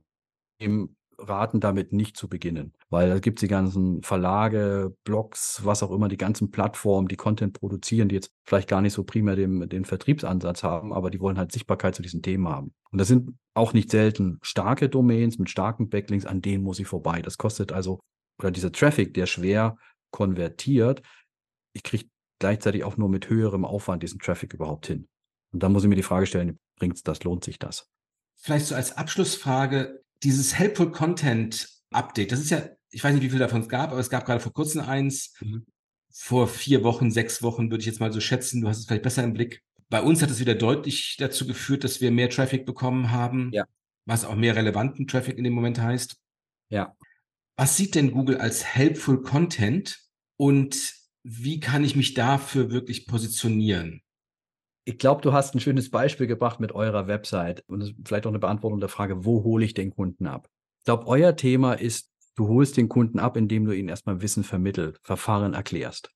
ihm 0.59 0.95
raten, 1.17 1.59
damit 1.59 1.93
nicht 1.93 2.17
zu 2.17 2.27
beginnen, 2.27 2.73
weil 2.89 3.09
da 3.09 3.19
gibt 3.19 3.39
es 3.39 3.41
die 3.41 3.47
ganzen 3.47 4.01
Verlage, 4.01 4.95
Blogs, 5.03 5.61
was 5.63 5.83
auch 5.83 5.91
immer, 5.91 6.07
die 6.07 6.17
ganzen 6.17 6.51
Plattformen, 6.51 7.07
die 7.07 7.15
Content 7.15 7.53
produzieren, 7.53 8.09
die 8.09 8.15
jetzt 8.15 8.31
vielleicht 8.43 8.67
gar 8.67 8.81
nicht 8.81 8.93
so 8.93 9.03
primär 9.03 9.35
den, 9.35 9.69
den 9.69 9.85
Vertriebsansatz 9.85 10.63
haben, 10.63 10.93
aber 10.93 11.09
die 11.09 11.19
wollen 11.19 11.37
halt 11.37 11.51
Sichtbarkeit 11.51 11.95
zu 11.95 12.01
diesen 12.01 12.21
Themen 12.21 12.47
haben. 12.47 12.73
Und 12.91 12.99
das 12.99 13.07
sind 13.07 13.37
auch 13.53 13.73
nicht 13.73 13.91
selten 13.91 14.39
starke 14.41 14.89
Domains 14.89 15.37
mit 15.37 15.49
starken 15.49 15.89
Backlinks, 15.89 16.25
an 16.25 16.41
denen 16.41 16.63
muss 16.63 16.79
ich 16.79 16.87
vorbei. 16.87 17.21
Das 17.21 17.37
kostet 17.37 17.71
also, 17.71 17.99
oder 18.39 18.51
dieser 18.51 18.71
Traffic, 18.71 19.13
der 19.13 19.25
schwer 19.25 19.77
konvertiert, 20.11 21.01
ich 21.73 21.83
kriege 21.83 22.05
gleichzeitig 22.41 22.83
auch 22.83 22.97
nur 22.97 23.07
mit 23.07 23.29
höherem 23.29 23.63
Aufwand 23.63 24.03
diesen 24.03 24.19
Traffic 24.19 24.53
überhaupt 24.53 24.87
hin? 24.87 25.07
Und 25.53 25.63
dann 25.63 25.71
muss 25.71 25.83
ich 25.83 25.89
mir 25.89 25.95
die 25.95 26.03
Frage 26.03 26.25
stellen, 26.25 26.59
bringt 26.77 26.95
es 26.95 27.03
das, 27.03 27.23
lohnt 27.23 27.43
sich 27.43 27.59
das? 27.59 27.87
Vielleicht 28.35 28.65
so 28.65 28.75
als 28.75 28.97
Abschlussfrage, 28.97 30.03
dieses 30.23 30.57
Helpful 30.57 30.91
Content 30.91 31.69
Update, 31.91 32.31
das 32.31 32.39
ist 32.39 32.49
ja, 32.49 32.63
ich 32.89 33.03
weiß 33.03 33.13
nicht, 33.13 33.23
wie 33.23 33.29
viel 33.29 33.39
davon 33.39 33.61
es 33.61 33.69
gab, 33.69 33.91
aber 33.91 33.99
es 33.99 34.09
gab 34.09 34.25
gerade 34.25 34.39
vor 34.39 34.53
kurzem 34.53 34.81
eins, 34.81 35.33
mhm. 35.39 35.65
vor 36.11 36.47
vier 36.47 36.83
Wochen, 36.83 37.11
sechs 37.11 37.43
Wochen 37.43 37.69
würde 37.69 37.81
ich 37.81 37.85
jetzt 37.85 37.99
mal 37.99 38.11
so 38.11 38.19
schätzen, 38.19 38.61
du 38.61 38.67
hast 38.67 38.79
es 38.79 38.85
vielleicht 38.85 39.03
besser 39.03 39.23
im 39.23 39.33
Blick. 39.33 39.61
Bei 39.89 40.01
uns 40.01 40.21
hat 40.21 40.31
es 40.31 40.39
wieder 40.39 40.55
deutlich 40.55 41.17
dazu 41.19 41.45
geführt, 41.45 41.83
dass 41.83 42.01
wir 42.01 42.11
mehr 42.11 42.29
Traffic 42.29 42.65
bekommen 42.65 43.11
haben, 43.11 43.49
ja. 43.53 43.65
was 44.05 44.25
auch 44.25 44.35
mehr 44.35 44.55
relevanten 44.55 45.05
Traffic 45.05 45.37
in 45.37 45.43
dem 45.43 45.53
Moment 45.53 45.79
heißt. 45.79 46.15
Ja. 46.69 46.95
Was 47.57 47.77
sieht 47.77 47.95
denn 47.95 48.11
Google 48.11 48.37
als 48.37 48.63
Helpful 48.63 49.21
Content 49.21 49.99
und 50.37 51.00
wie 51.23 51.59
kann 51.59 51.83
ich 51.83 51.95
mich 51.95 52.13
dafür 52.13 52.71
wirklich 52.71 53.07
positionieren? 53.07 54.01
Ich 54.83 54.97
glaube, 54.97 55.21
du 55.21 55.33
hast 55.33 55.53
ein 55.53 55.59
schönes 55.59 55.91
Beispiel 55.91 56.25
gebracht 56.25 56.59
mit 56.59 56.71
eurer 56.71 57.07
Website 57.07 57.63
und 57.67 57.95
vielleicht 58.03 58.25
auch 58.25 58.31
eine 58.31 58.39
Beantwortung 58.39 58.79
der 58.79 58.89
Frage, 58.89 59.23
wo 59.25 59.43
hole 59.43 59.63
ich 59.63 59.73
den 59.73 59.91
Kunden 59.91 60.25
ab? 60.25 60.49
Ich 60.79 60.85
glaube, 60.85 61.05
euer 61.05 61.35
Thema 61.35 61.73
ist, 61.73 62.09
du 62.35 62.47
holst 62.47 62.77
den 62.77 62.89
Kunden 62.89 63.19
ab, 63.19 63.37
indem 63.37 63.65
du 63.65 63.73
ihnen 63.73 63.89
erstmal 63.89 64.21
Wissen 64.21 64.43
vermittelt, 64.43 64.99
Verfahren 65.03 65.53
erklärst. 65.53 66.11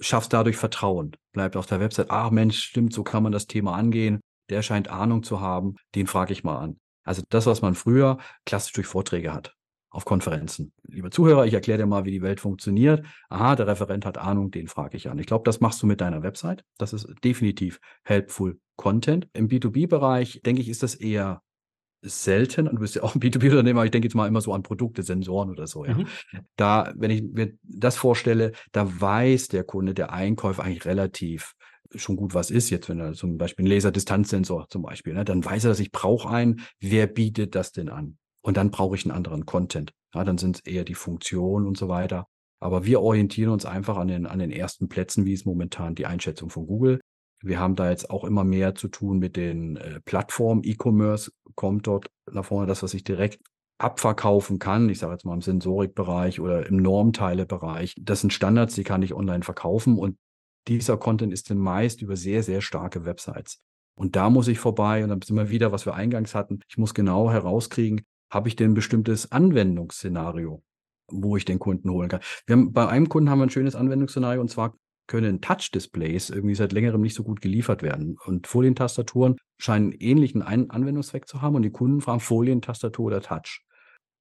Schaffst 0.00 0.32
dadurch 0.32 0.56
Vertrauen. 0.56 1.16
Bleibt 1.32 1.56
auf 1.56 1.66
der 1.66 1.80
Website, 1.80 2.10
ach 2.10 2.30
Mensch, 2.30 2.62
stimmt, 2.62 2.92
so 2.92 3.02
kann 3.02 3.22
man 3.22 3.32
das 3.32 3.46
Thema 3.46 3.74
angehen. 3.74 4.20
Der 4.50 4.60
scheint 4.60 4.88
Ahnung 4.88 5.22
zu 5.22 5.40
haben, 5.40 5.76
den 5.94 6.06
frage 6.06 6.32
ich 6.32 6.44
mal 6.44 6.58
an. 6.58 6.78
Also 7.04 7.22
das, 7.30 7.46
was 7.46 7.62
man 7.62 7.74
früher 7.74 8.18
klassisch 8.44 8.72
durch 8.72 8.86
Vorträge 8.86 9.32
hat 9.32 9.54
auf 9.92 10.06
Konferenzen. 10.06 10.72
Lieber 10.88 11.10
Zuhörer, 11.10 11.44
ich 11.44 11.52
erkläre 11.52 11.78
dir 11.78 11.86
mal, 11.86 12.04
wie 12.06 12.10
die 12.10 12.22
Welt 12.22 12.40
funktioniert. 12.40 13.04
Aha, 13.28 13.54
der 13.56 13.66
Referent 13.66 14.06
hat 14.06 14.16
Ahnung, 14.16 14.50
den 14.50 14.66
frage 14.66 14.96
ich 14.96 15.10
an. 15.10 15.18
Ich 15.18 15.26
glaube, 15.26 15.44
das 15.44 15.60
machst 15.60 15.82
du 15.82 15.86
mit 15.86 16.00
deiner 16.00 16.22
Website. 16.22 16.64
Das 16.78 16.94
ist 16.94 17.06
definitiv 17.22 17.78
helpful 18.02 18.58
Content. 18.76 19.28
Im 19.34 19.48
B2B-Bereich, 19.48 20.40
denke 20.44 20.62
ich, 20.62 20.70
ist 20.70 20.82
das 20.82 20.94
eher 20.94 21.42
selten. 22.00 22.68
Und 22.68 22.76
du 22.76 22.80
bist 22.80 22.94
ja 22.94 23.02
auch 23.02 23.14
ein 23.14 23.20
B2B-Unternehmer, 23.20 23.84
ich 23.84 23.90
denke 23.90 24.06
jetzt 24.08 24.14
mal 24.14 24.26
immer 24.26 24.40
so 24.40 24.54
an 24.54 24.62
Produkte, 24.62 25.02
Sensoren 25.02 25.50
oder 25.50 25.66
so. 25.66 25.84
Ja. 25.84 25.94
Mhm. 25.94 26.06
Da, 26.56 26.92
wenn 26.96 27.10
ich 27.10 27.22
mir 27.22 27.52
das 27.62 27.96
vorstelle, 27.96 28.52
da 28.72 29.00
weiß 29.00 29.48
der 29.48 29.64
Kunde, 29.64 29.92
der 29.92 30.12
Einkäufer 30.12 30.64
eigentlich 30.64 30.86
relativ 30.86 31.52
schon 31.94 32.16
gut 32.16 32.34
was 32.34 32.50
ist. 32.50 32.70
Jetzt, 32.70 32.88
wenn 32.88 32.98
er 32.98 33.12
zum 33.12 33.36
Beispiel 33.36 33.66
ein 33.66 33.68
Laserdistanzsensor 33.70 34.68
zum 34.70 34.82
Beispiel, 34.82 35.12
ne, 35.12 35.26
dann 35.26 35.44
weiß 35.44 35.64
er, 35.64 35.68
dass 35.68 35.80
ich 35.80 35.92
brauche 35.92 36.30
einen. 36.30 36.62
Wer 36.80 37.06
bietet 37.06 37.54
das 37.54 37.72
denn 37.72 37.90
an? 37.90 38.16
Und 38.42 38.56
dann 38.56 38.70
brauche 38.70 38.96
ich 38.96 39.04
einen 39.04 39.16
anderen 39.16 39.46
Content. 39.46 39.92
Ja, 40.14 40.24
dann 40.24 40.38
sind 40.38 40.56
es 40.56 40.66
eher 40.66 40.84
die 40.84 40.94
Funktionen 40.94 41.66
und 41.66 41.76
so 41.78 41.88
weiter. 41.88 42.26
Aber 42.60 42.84
wir 42.84 43.00
orientieren 43.00 43.52
uns 43.52 43.64
einfach 43.64 43.96
an 43.96 44.08
den, 44.08 44.26
an 44.26 44.38
den 44.38 44.50
ersten 44.50 44.88
Plätzen, 44.88 45.24
wie 45.24 45.32
es 45.32 45.44
momentan 45.44 45.94
die 45.94 46.06
Einschätzung 46.06 46.50
von 46.50 46.66
Google. 46.66 47.00
Wir 47.42 47.58
haben 47.58 47.74
da 47.74 47.90
jetzt 47.90 48.10
auch 48.10 48.24
immer 48.24 48.44
mehr 48.44 48.74
zu 48.74 48.88
tun 48.88 49.18
mit 49.18 49.36
den 49.36 49.76
äh, 49.76 50.00
Plattformen. 50.00 50.62
E-Commerce 50.64 51.32
kommt 51.56 51.86
dort 51.86 52.08
nach 52.30 52.44
vorne, 52.44 52.66
das, 52.66 52.82
was 52.82 52.94
ich 52.94 53.02
direkt 53.02 53.40
abverkaufen 53.78 54.58
kann. 54.60 54.88
Ich 54.88 55.00
sage 55.00 55.12
jetzt 55.12 55.24
mal 55.24 55.34
im 55.34 55.42
Sensorikbereich 55.42 56.38
oder 56.38 56.66
im 56.66 56.76
Normteilebereich. 56.76 57.96
Das 58.00 58.20
sind 58.20 58.32
Standards, 58.32 58.74
die 58.76 58.84
kann 58.84 59.02
ich 59.02 59.12
online 59.12 59.42
verkaufen 59.42 59.98
und 59.98 60.16
dieser 60.68 60.96
Content 60.96 61.32
ist 61.32 61.50
dann 61.50 61.58
meist 61.58 62.00
über 62.00 62.16
sehr, 62.16 62.44
sehr 62.44 62.60
starke 62.60 63.04
Websites. 63.04 63.58
Und 63.94 64.14
da 64.14 64.30
muss 64.30 64.48
ich 64.48 64.60
vorbei 64.60 65.02
und 65.02 65.10
dann 65.10 65.20
sind 65.20 65.36
wir 65.36 65.50
wieder, 65.50 65.72
was 65.72 65.84
wir 65.84 65.94
eingangs 65.94 66.34
hatten. 66.34 66.60
Ich 66.68 66.78
muss 66.78 66.94
genau 66.94 67.30
herauskriegen, 67.30 68.02
habe 68.32 68.48
ich 68.48 68.56
denn 68.56 68.72
ein 68.72 68.74
bestimmtes 68.74 69.30
Anwendungsszenario, 69.30 70.62
wo 71.08 71.36
ich 71.36 71.44
den 71.44 71.58
Kunden 71.58 71.90
holen 71.90 72.08
kann. 72.08 72.20
Wir 72.46 72.56
haben, 72.56 72.72
bei 72.72 72.88
einem 72.88 73.08
Kunden 73.08 73.30
haben 73.30 73.38
wir 73.38 73.46
ein 73.46 73.50
schönes 73.50 73.76
Anwendungsszenario 73.76 74.40
und 74.40 74.48
zwar 74.48 74.74
können 75.06 75.42
Touch-Displays 75.42 76.30
irgendwie 76.30 76.54
seit 76.54 76.72
längerem 76.72 77.02
nicht 77.02 77.14
so 77.14 77.22
gut 77.22 77.42
geliefert 77.42 77.82
werden. 77.82 78.16
Und 78.24 78.46
Folientastaturen 78.46 79.36
scheinen 79.58 79.92
ähnlichen 79.92 80.42
Anwendungszweck 80.42 81.28
zu 81.28 81.42
haben 81.42 81.56
und 81.56 81.62
die 81.62 81.70
Kunden 81.70 82.00
fragen 82.00 82.20
Folientastatur 82.20 83.06
oder 83.06 83.20
Touch. 83.20 83.62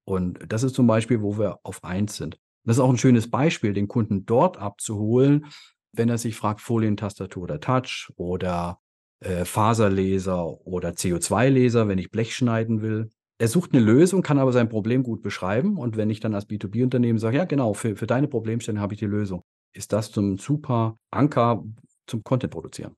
Und 0.03 0.39
das 0.49 0.63
ist 0.63 0.75
zum 0.75 0.87
Beispiel, 0.87 1.21
wo 1.21 1.37
wir 1.37 1.59
auf 1.63 1.83
eins 1.83 2.17
sind. 2.17 2.37
Das 2.65 2.77
ist 2.77 2.81
auch 2.81 2.89
ein 2.89 2.97
schönes 2.97 3.29
Beispiel, 3.29 3.73
den 3.73 3.87
Kunden 3.87 4.25
dort 4.25 4.57
abzuholen, 4.57 5.45
wenn 5.93 6.09
er 6.09 6.17
sich 6.17 6.35
fragt, 6.35 6.59
Folientastatur 6.59 7.43
oder 7.43 7.59
Touch 7.59 8.11
oder 8.17 8.79
äh, 9.19 9.45
Faserleser 9.45 10.65
oder 10.65 10.89
CO2-Laser, 10.89 11.87
wenn 11.87 11.99
ich 11.99 12.11
Blech 12.11 12.35
schneiden 12.35 12.81
will. 12.81 13.09
Er 13.41 13.47
sucht 13.47 13.73
eine 13.73 13.83
Lösung, 13.83 14.21
kann 14.21 14.37
aber 14.37 14.51
sein 14.51 14.69
Problem 14.69 15.01
gut 15.01 15.23
beschreiben. 15.23 15.75
Und 15.79 15.97
wenn 15.97 16.11
ich 16.11 16.19
dann 16.19 16.35
als 16.35 16.47
B2B-Unternehmen 16.47 17.17
sage, 17.17 17.37
ja 17.37 17.45
genau, 17.45 17.73
für, 17.73 17.95
für 17.95 18.05
deine 18.05 18.27
Problemstellung 18.27 18.79
habe 18.79 18.93
ich 18.93 18.99
die 18.99 19.07
Lösung, 19.07 19.41
ist 19.73 19.93
das 19.93 20.11
zum 20.11 20.37
super 20.37 20.99
Anker 21.09 21.63
zum 22.05 22.23
Content 22.23 22.53
produzieren. 22.53 22.95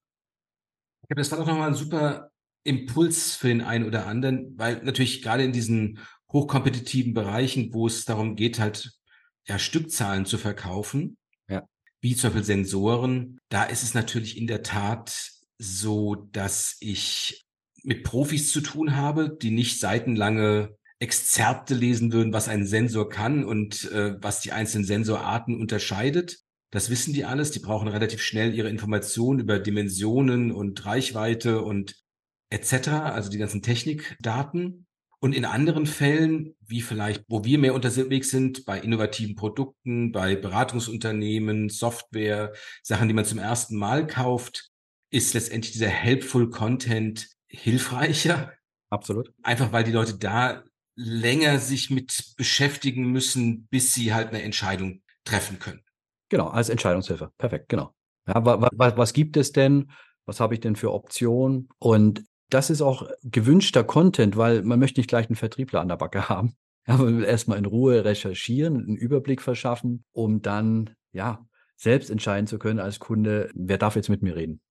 Ich 1.03 1.07
glaube, 1.07 1.21
das 1.21 1.31
war 1.31 1.37
doch 1.37 1.47
nochmal 1.47 1.69
ein 1.69 1.75
super 1.75 2.29
Impuls 2.65 3.37
für 3.37 3.47
den 3.47 3.61
einen 3.61 3.85
oder 3.85 4.05
anderen, 4.05 4.57
weil 4.57 4.83
natürlich 4.83 5.21
gerade 5.21 5.45
in 5.45 5.53
diesen 5.53 5.99
hochkompetitiven 6.33 7.13
Bereichen, 7.13 7.73
wo 7.73 7.87
es 7.87 8.03
darum 8.03 8.35
geht, 8.35 8.59
halt 8.59 8.91
ja 9.47 9.57
Stückzahlen 9.57 10.25
zu 10.25 10.37
verkaufen, 10.37 11.15
ja. 11.47 11.63
wie 12.01 12.17
zum 12.17 12.31
Beispiel 12.31 12.43
Sensoren, 12.43 13.39
da 13.47 13.63
ist 13.63 13.83
es 13.83 13.93
natürlich 13.93 14.37
in 14.37 14.47
der 14.47 14.61
Tat 14.61 15.31
so, 15.57 16.15
dass 16.15 16.75
ich 16.81 17.42
mit 17.83 18.03
Profis 18.03 18.51
zu 18.51 18.61
tun 18.61 18.95
habe, 18.95 19.29
die 19.29 19.51
nicht 19.51 19.79
seitenlange 19.79 20.75
Exzerpte 20.99 21.75
lesen 21.75 22.13
würden, 22.13 22.33
was 22.33 22.47
ein 22.47 22.65
Sensor 22.65 23.09
kann 23.09 23.43
und 23.43 23.91
äh, 23.91 24.15
was 24.21 24.39
die 24.39 24.53
einzelnen 24.53 24.85
Sensorarten 24.85 25.59
unterscheidet, 25.59 26.43
das 26.73 26.89
wissen 26.89 27.13
die 27.13 27.23
alles. 27.23 27.51
Die 27.51 27.59
brauchen 27.59 27.87
relativ 27.87 28.21
schnell 28.23 28.55
ihre 28.55 28.69
Informationen 28.69 29.39
über 29.39 29.59
Dimensionen 29.59 30.51
und 30.51 30.83
Reichweite 30.85 31.61
und 31.61 31.95
etc., 32.49 32.87
also 32.87 33.29
die 33.29 33.37
ganzen 33.37 33.61
Technikdaten. 33.61 34.87
Und 35.19 35.35
in 35.35 35.45
anderen 35.45 35.85
Fällen, 35.85 36.55
wie 36.65 36.81
vielleicht, 36.81 37.25
wo 37.27 37.45
wir 37.45 37.59
mehr 37.59 37.75
unterwegs 37.75 38.31
sind, 38.31 38.65
bei 38.65 38.79
innovativen 38.79 39.35
Produkten, 39.35 40.11
bei 40.11 40.35
Beratungsunternehmen, 40.35 41.69
Software, 41.69 42.53
Sachen, 42.81 43.07
die 43.07 43.13
man 43.13 43.25
zum 43.25 43.37
ersten 43.37 43.77
Mal 43.77 44.07
kauft, 44.07 44.71
ist 45.11 45.35
letztendlich 45.35 45.73
dieser 45.73 45.89
helpful 45.89 46.49
Content 46.49 47.27
hilfreicher. 47.53 48.53
Absolut. 48.89 49.33
Einfach 49.43 49.71
weil 49.71 49.83
die 49.83 49.91
Leute 49.91 50.15
da 50.15 50.63
länger 50.95 51.59
sich 51.59 51.89
mit 51.89 52.33
beschäftigen 52.37 53.11
müssen, 53.11 53.67
bis 53.67 53.93
sie 53.93 54.13
halt 54.13 54.29
eine 54.29 54.43
Entscheidung 54.43 55.01
treffen 55.23 55.59
können. 55.59 55.81
Genau, 56.29 56.47
als 56.47 56.69
Entscheidungshilfe. 56.69 57.31
Perfekt, 57.37 57.69
genau. 57.69 57.93
Ja, 58.27 58.45
wa, 58.45 58.61
wa, 58.61 58.97
was 58.97 59.13
gibt 59.13 59.37
es 59.37 59.51
denn? 59.51 59.91
Was 60.25 60.39
habe 60.39 60.53
ich 60.53 60.59
denn 60.59 60.75
für 60.75 60.93
Optionen? 60.93 61.69
Und 61.79 62.23
das 62.49 62.69
ist 62.69 62.81
auch 62.81 63.09
gewünschter 63.23 63.83
Content, 63.83 64.37
weil 64.37 64.63
man 64.63 64.79
möchte 64.79 64.99
nicht 64.99 65.09
gleich 65.09 65.27
einen 65.27 65.35
Vertriebler 65.35 65.81
an 65.81 65.89
der 65.89 65.97
Backe 65.97 66.29
haben. 66.29 66.55
Ja, 66.87 66.97
man 66.97 67.17
will 67.17 67.23
erstmal 67.23 67.57
in 67.57 67.65
Ruhe 67.65 68.03
recherchieren, 68.03 68.75
einen 68.75 68.97
Überblick 68.97 69.41
verschaffen, 69.41 70.03
um 70.11 70.41
dann, 70.41 70.91
ja, 71.13 71.45
selbst 71.77 72.09
entscheiden 72.09 72.47
zu 72.47 72.59
können 72.59 72.79
als 72.79 72.99
Kunde, 72.99 73.49
wer 73.55 73.77
darf 73.77 73.95
jetzt 73.95 74.09
mit 74.09 74.21
mir 74.21 74.35
reden. 74.35 74.61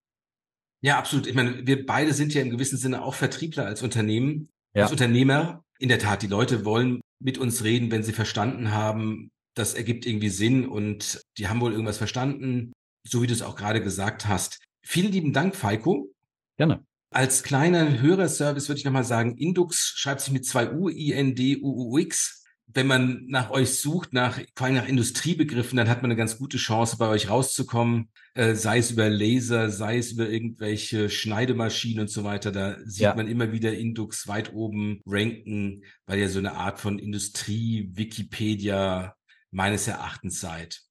Ja, 0.83 0.99
absolut. 0.99 1.27
Ich 1.27 1.33
meine, 1.33 1.65
wir 1.65 1.85
beide 1.85 2.13
sind 2.13 2.33
ja 2.33 2.41
im 2.41 2.49
gewissen 2.49 2.77
Sinne 2.77 3.03
auch 3.03 3.15
Vertriebler 3.15 3.65
als 3.65 3.81
Unternehmen, 3.81 4.49
ja. 4.75 4.83
als 4.83 4.91
Unternehmer. 4.91 5.63
In 5.79 5.87
der 5.87 5.97
Tat, 5.97 6.21
die 6.21 6.27
Leute 6.27 6.65
wollen 6.65 6.99
mit 7.19 7.37
uns 7.37 7.63
reden, 7.63 7.89
wenn 7.89 8.03
sie 8.03 8.11
verstanden 8.11 8.71
haben, 8.71 9.31
das 9.55 9.75
ergibt 9.75 10.05
irgendwie 10.05 10.29
Sinn 10.29 10.67
und 10.67 11.21
die 11.37 11.47
haben 11.47 11.61
wohl 11.61 11.71
irgendwas 11.71 11.97
verstanden, 11.97 12.73
so 13.07 13.21
wie 13.21 13.27
du 13.27 13.33
es 13.33 13.41
auch 13.41 13.55
gerade 13.55 13.81
gesagt 13.81 14.27
hast. 14.27 14.59
Vielen 14.85 15.13
lieben 15.13 15.31
Dank, 15.31 15.55
Falco. 15.55 16.13
Gerne. 16.57 16.85
Als 17.11 17.43
kleiner 17.43 18.01
Hörerservice 18.01 18.67
würde 18.67 18.79
ich 18.79 18.85
nochmal 18.85 19.05
sagen, 19.05 19.37
Indux 19.37 19.93
schreibt 19.95 20.19
sich 20.19 20.33
mit 20.33 20.45
zwei 20.45 20.73
U, 20.73 20.89
I, 20.89 21.13
N, 21.13 21.35
D, 21.35 21.61
U, 21.61 21.93
U, 21.93 21.97
X. 21.97 22.42
Wenn 22.73 22.87
man 22.87 23.25
nach 23.27 23.51
euch 23.51 23.75
sucht, 23.75 24.13
nach, 24.13 24.39
vor 24.55 24.65
allem 24.65 24.75
nach 24.75 24.87
Industriebegriffen, 24.87 25.77
dann 25.77 25.89
hat 25.89 26.01
man 26.01 26.11
eine 26.11 26.17
ganz 26.17 26.37
gute 26.37 26.57
Chance, 26.57 26.97
bei 26.97 27.07
euch 27.07 27.29
rauszukommen, 27.29 28.09
äh, 28.33 28.55
sei 28.55 28.79
es 28.79 28.91
über 28.91 29.09
Laser, 29.09 29.69
sei 29.69 29.97
es 29.97 30.13
über 30.13 30.29
irgendwelche 30.29 31.09
Schneidemaschinen 31.09 32.01
und 32.01 32.09
so 32.09 32.23
weiter. 32.23 32.51
Da 32.51 32.77
sieht 32.85 33.01
ja. 33.01 33.15
man 33.15 33.27
immer 33.27 33.51
wieder 33.51 33.73
Indux 33.73 34.27
weit 34.27 34.53
oben 34.53 35.01
ranken, 35.05 35.83
weil 36.05 36.19
ihr 36.19 36.29
so 36.29 36.39
eine 36.39 36.53
Art 36.53 36.79
von 36.79 36.97
Industrie, 36.97 37.89
Wikipedia, 37.93 39.15
meines 39.51 39.87
Erachtens 39.87 40.39
seid. 40.39 40.81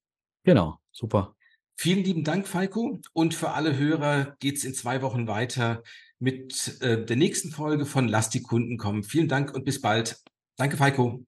Genau, 0.43 0.79
super. 0.91 1.35
Vielen 1.75 2.03
lieben 2.03 2.23
Dank, 2.23 2.47
Falco. 2.47 3.01
Und 3.13 3.33
für 3.33 3.51
alle 3.51 3.77
Hörer 3.77 4.35
geht 4.39 4.57
es 4.57 4.63
in 4.63 4.73
zwei 4.73 5.01
Wochen 5.01 5.27
weiter 5.27 5.83
mit 6.19 6.81
äh, 6.81 7.03
der 7.03 7.17
nächsten 7.17 7.51
Folge 7.51 7.85
von 7.85 8.07
Lass 8.07 8.29
die 8.29 8.41
Kunden 8.41 8.77
kommen. 8.77 9.03
Vielen 9.03 9.27
Dank 9.27 9.53
und 9.53 9.65
bis 9.65 9.81
bald. 9.81 10.21
Danke, 10.55 10.77
Falco. 10.77 11.25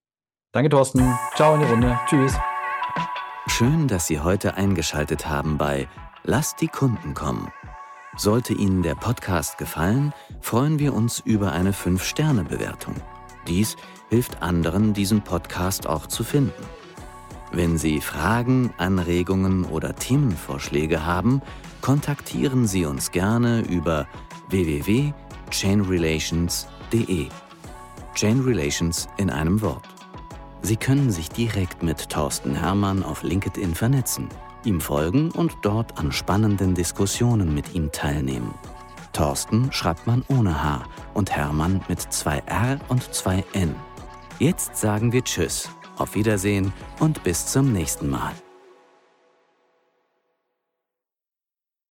Danke, 0.56 0.70
Thorsten. 0.70 1.04
Ciao 1.36 1.54
in 1.56 1.60
die 1.60 1.66
Runde. 1.66 2.00
Tschüss. 2.08 2.34
Schön, 3.48 3.90
dass 3.90 4.08
Sie 4.08 4.22
heute 4.22 4.56
eingeschaltet 4.56 5.28
haben 5.28 5.58
bei 5.58 5.90
Lass 6.24 6.56
die 6.56 6.70
Kunden 6.70 7.14
kommen. 7.14 7.52
Sollte 8.16 8.54
Ihnen 8.54 8.82
der 8.82 8.96
Podcast 8.96 9.58
gefallen, 9.58 10.14
freuen 10.40 10.80
wir 10.80 10.94
uns 10.94 11.20
über 11.20 11.52
eine 11.52 11.74
5-Sterne-Bewertung. 11.74 12.96
Dies 13.50 13.76
hilft 14.10 14.42
anderen, 14.42 14.94
diesen 14.94 15.24
Podcast 15.24 15.88
auch 15.88 16.08
zu 16.08 16.24
finden. 16.24 16.64
Wenn 17.52 17.78
Sie 17.78 18.00
Fragen, 18.00 18.74
Anregungen 18.78 19.66
oder 19.66 19.94
Themenvorschläge 19.94 21.06
haben, 21.06 21.42
kontaktieren 21.82 22.66
Sie 22.66 22.86
uns 22.86 23.12
gerne 23.12 23.60
über 23.60 24.08
www.chainrelations.de. 24.48 27.28
Chain 28.14 28.40
Relations 28.40 29.10
in 29.18 29.30
einem 29.30 29.62
Wort. 29.62 29.95
Sie 30.66 30.78
können 30.78 31.12
sich 31.12 31.30
direkt 31.30 31.84
mit 31.84 32.10
Thorsten 32.10 32.56
Hermann 32.56 33.04
auf 33.04 33.22
LinkedIn 33.22 33.76
vernetzen, 33.76 34.30
ihm 34.64 34.82
folgen 34.82 35.30
und 35.30 35.54
dort 35.62 36.00
an 36.00 36.12
spannenden 36.12 36.74
Diskussionen 36.74 37.54
mit 37.54 37.76
ihm 37.76 37.92
teilnehmen. 37.92 38.52
Thorsten 39.14 39.72
schreibt 39.72 40.08
man 40.08 40.26
ohne 40.28 40.64
H 40.64 40.84
und 41.14 41.30
Hermann 41.30 41.82
mit 41.88 42.02
zwei 42.12 42.40
R 42.48 42.80
und 42.88 43.14
zwei 43.14 43.44
N. 43.54 43.76
Jetzt 44.40 44.76
sagen 44.76 45.12
wir 45.12 45.24
Tschüss 45.24 45.70
auf 45.98 46.16
Wiedersehen 46.16 46.74
und 47.00 47.24
bis 47.24 47.46
zum 47.46 47.72
nächsten 47.72 48.10
Mal. 48.10 48.34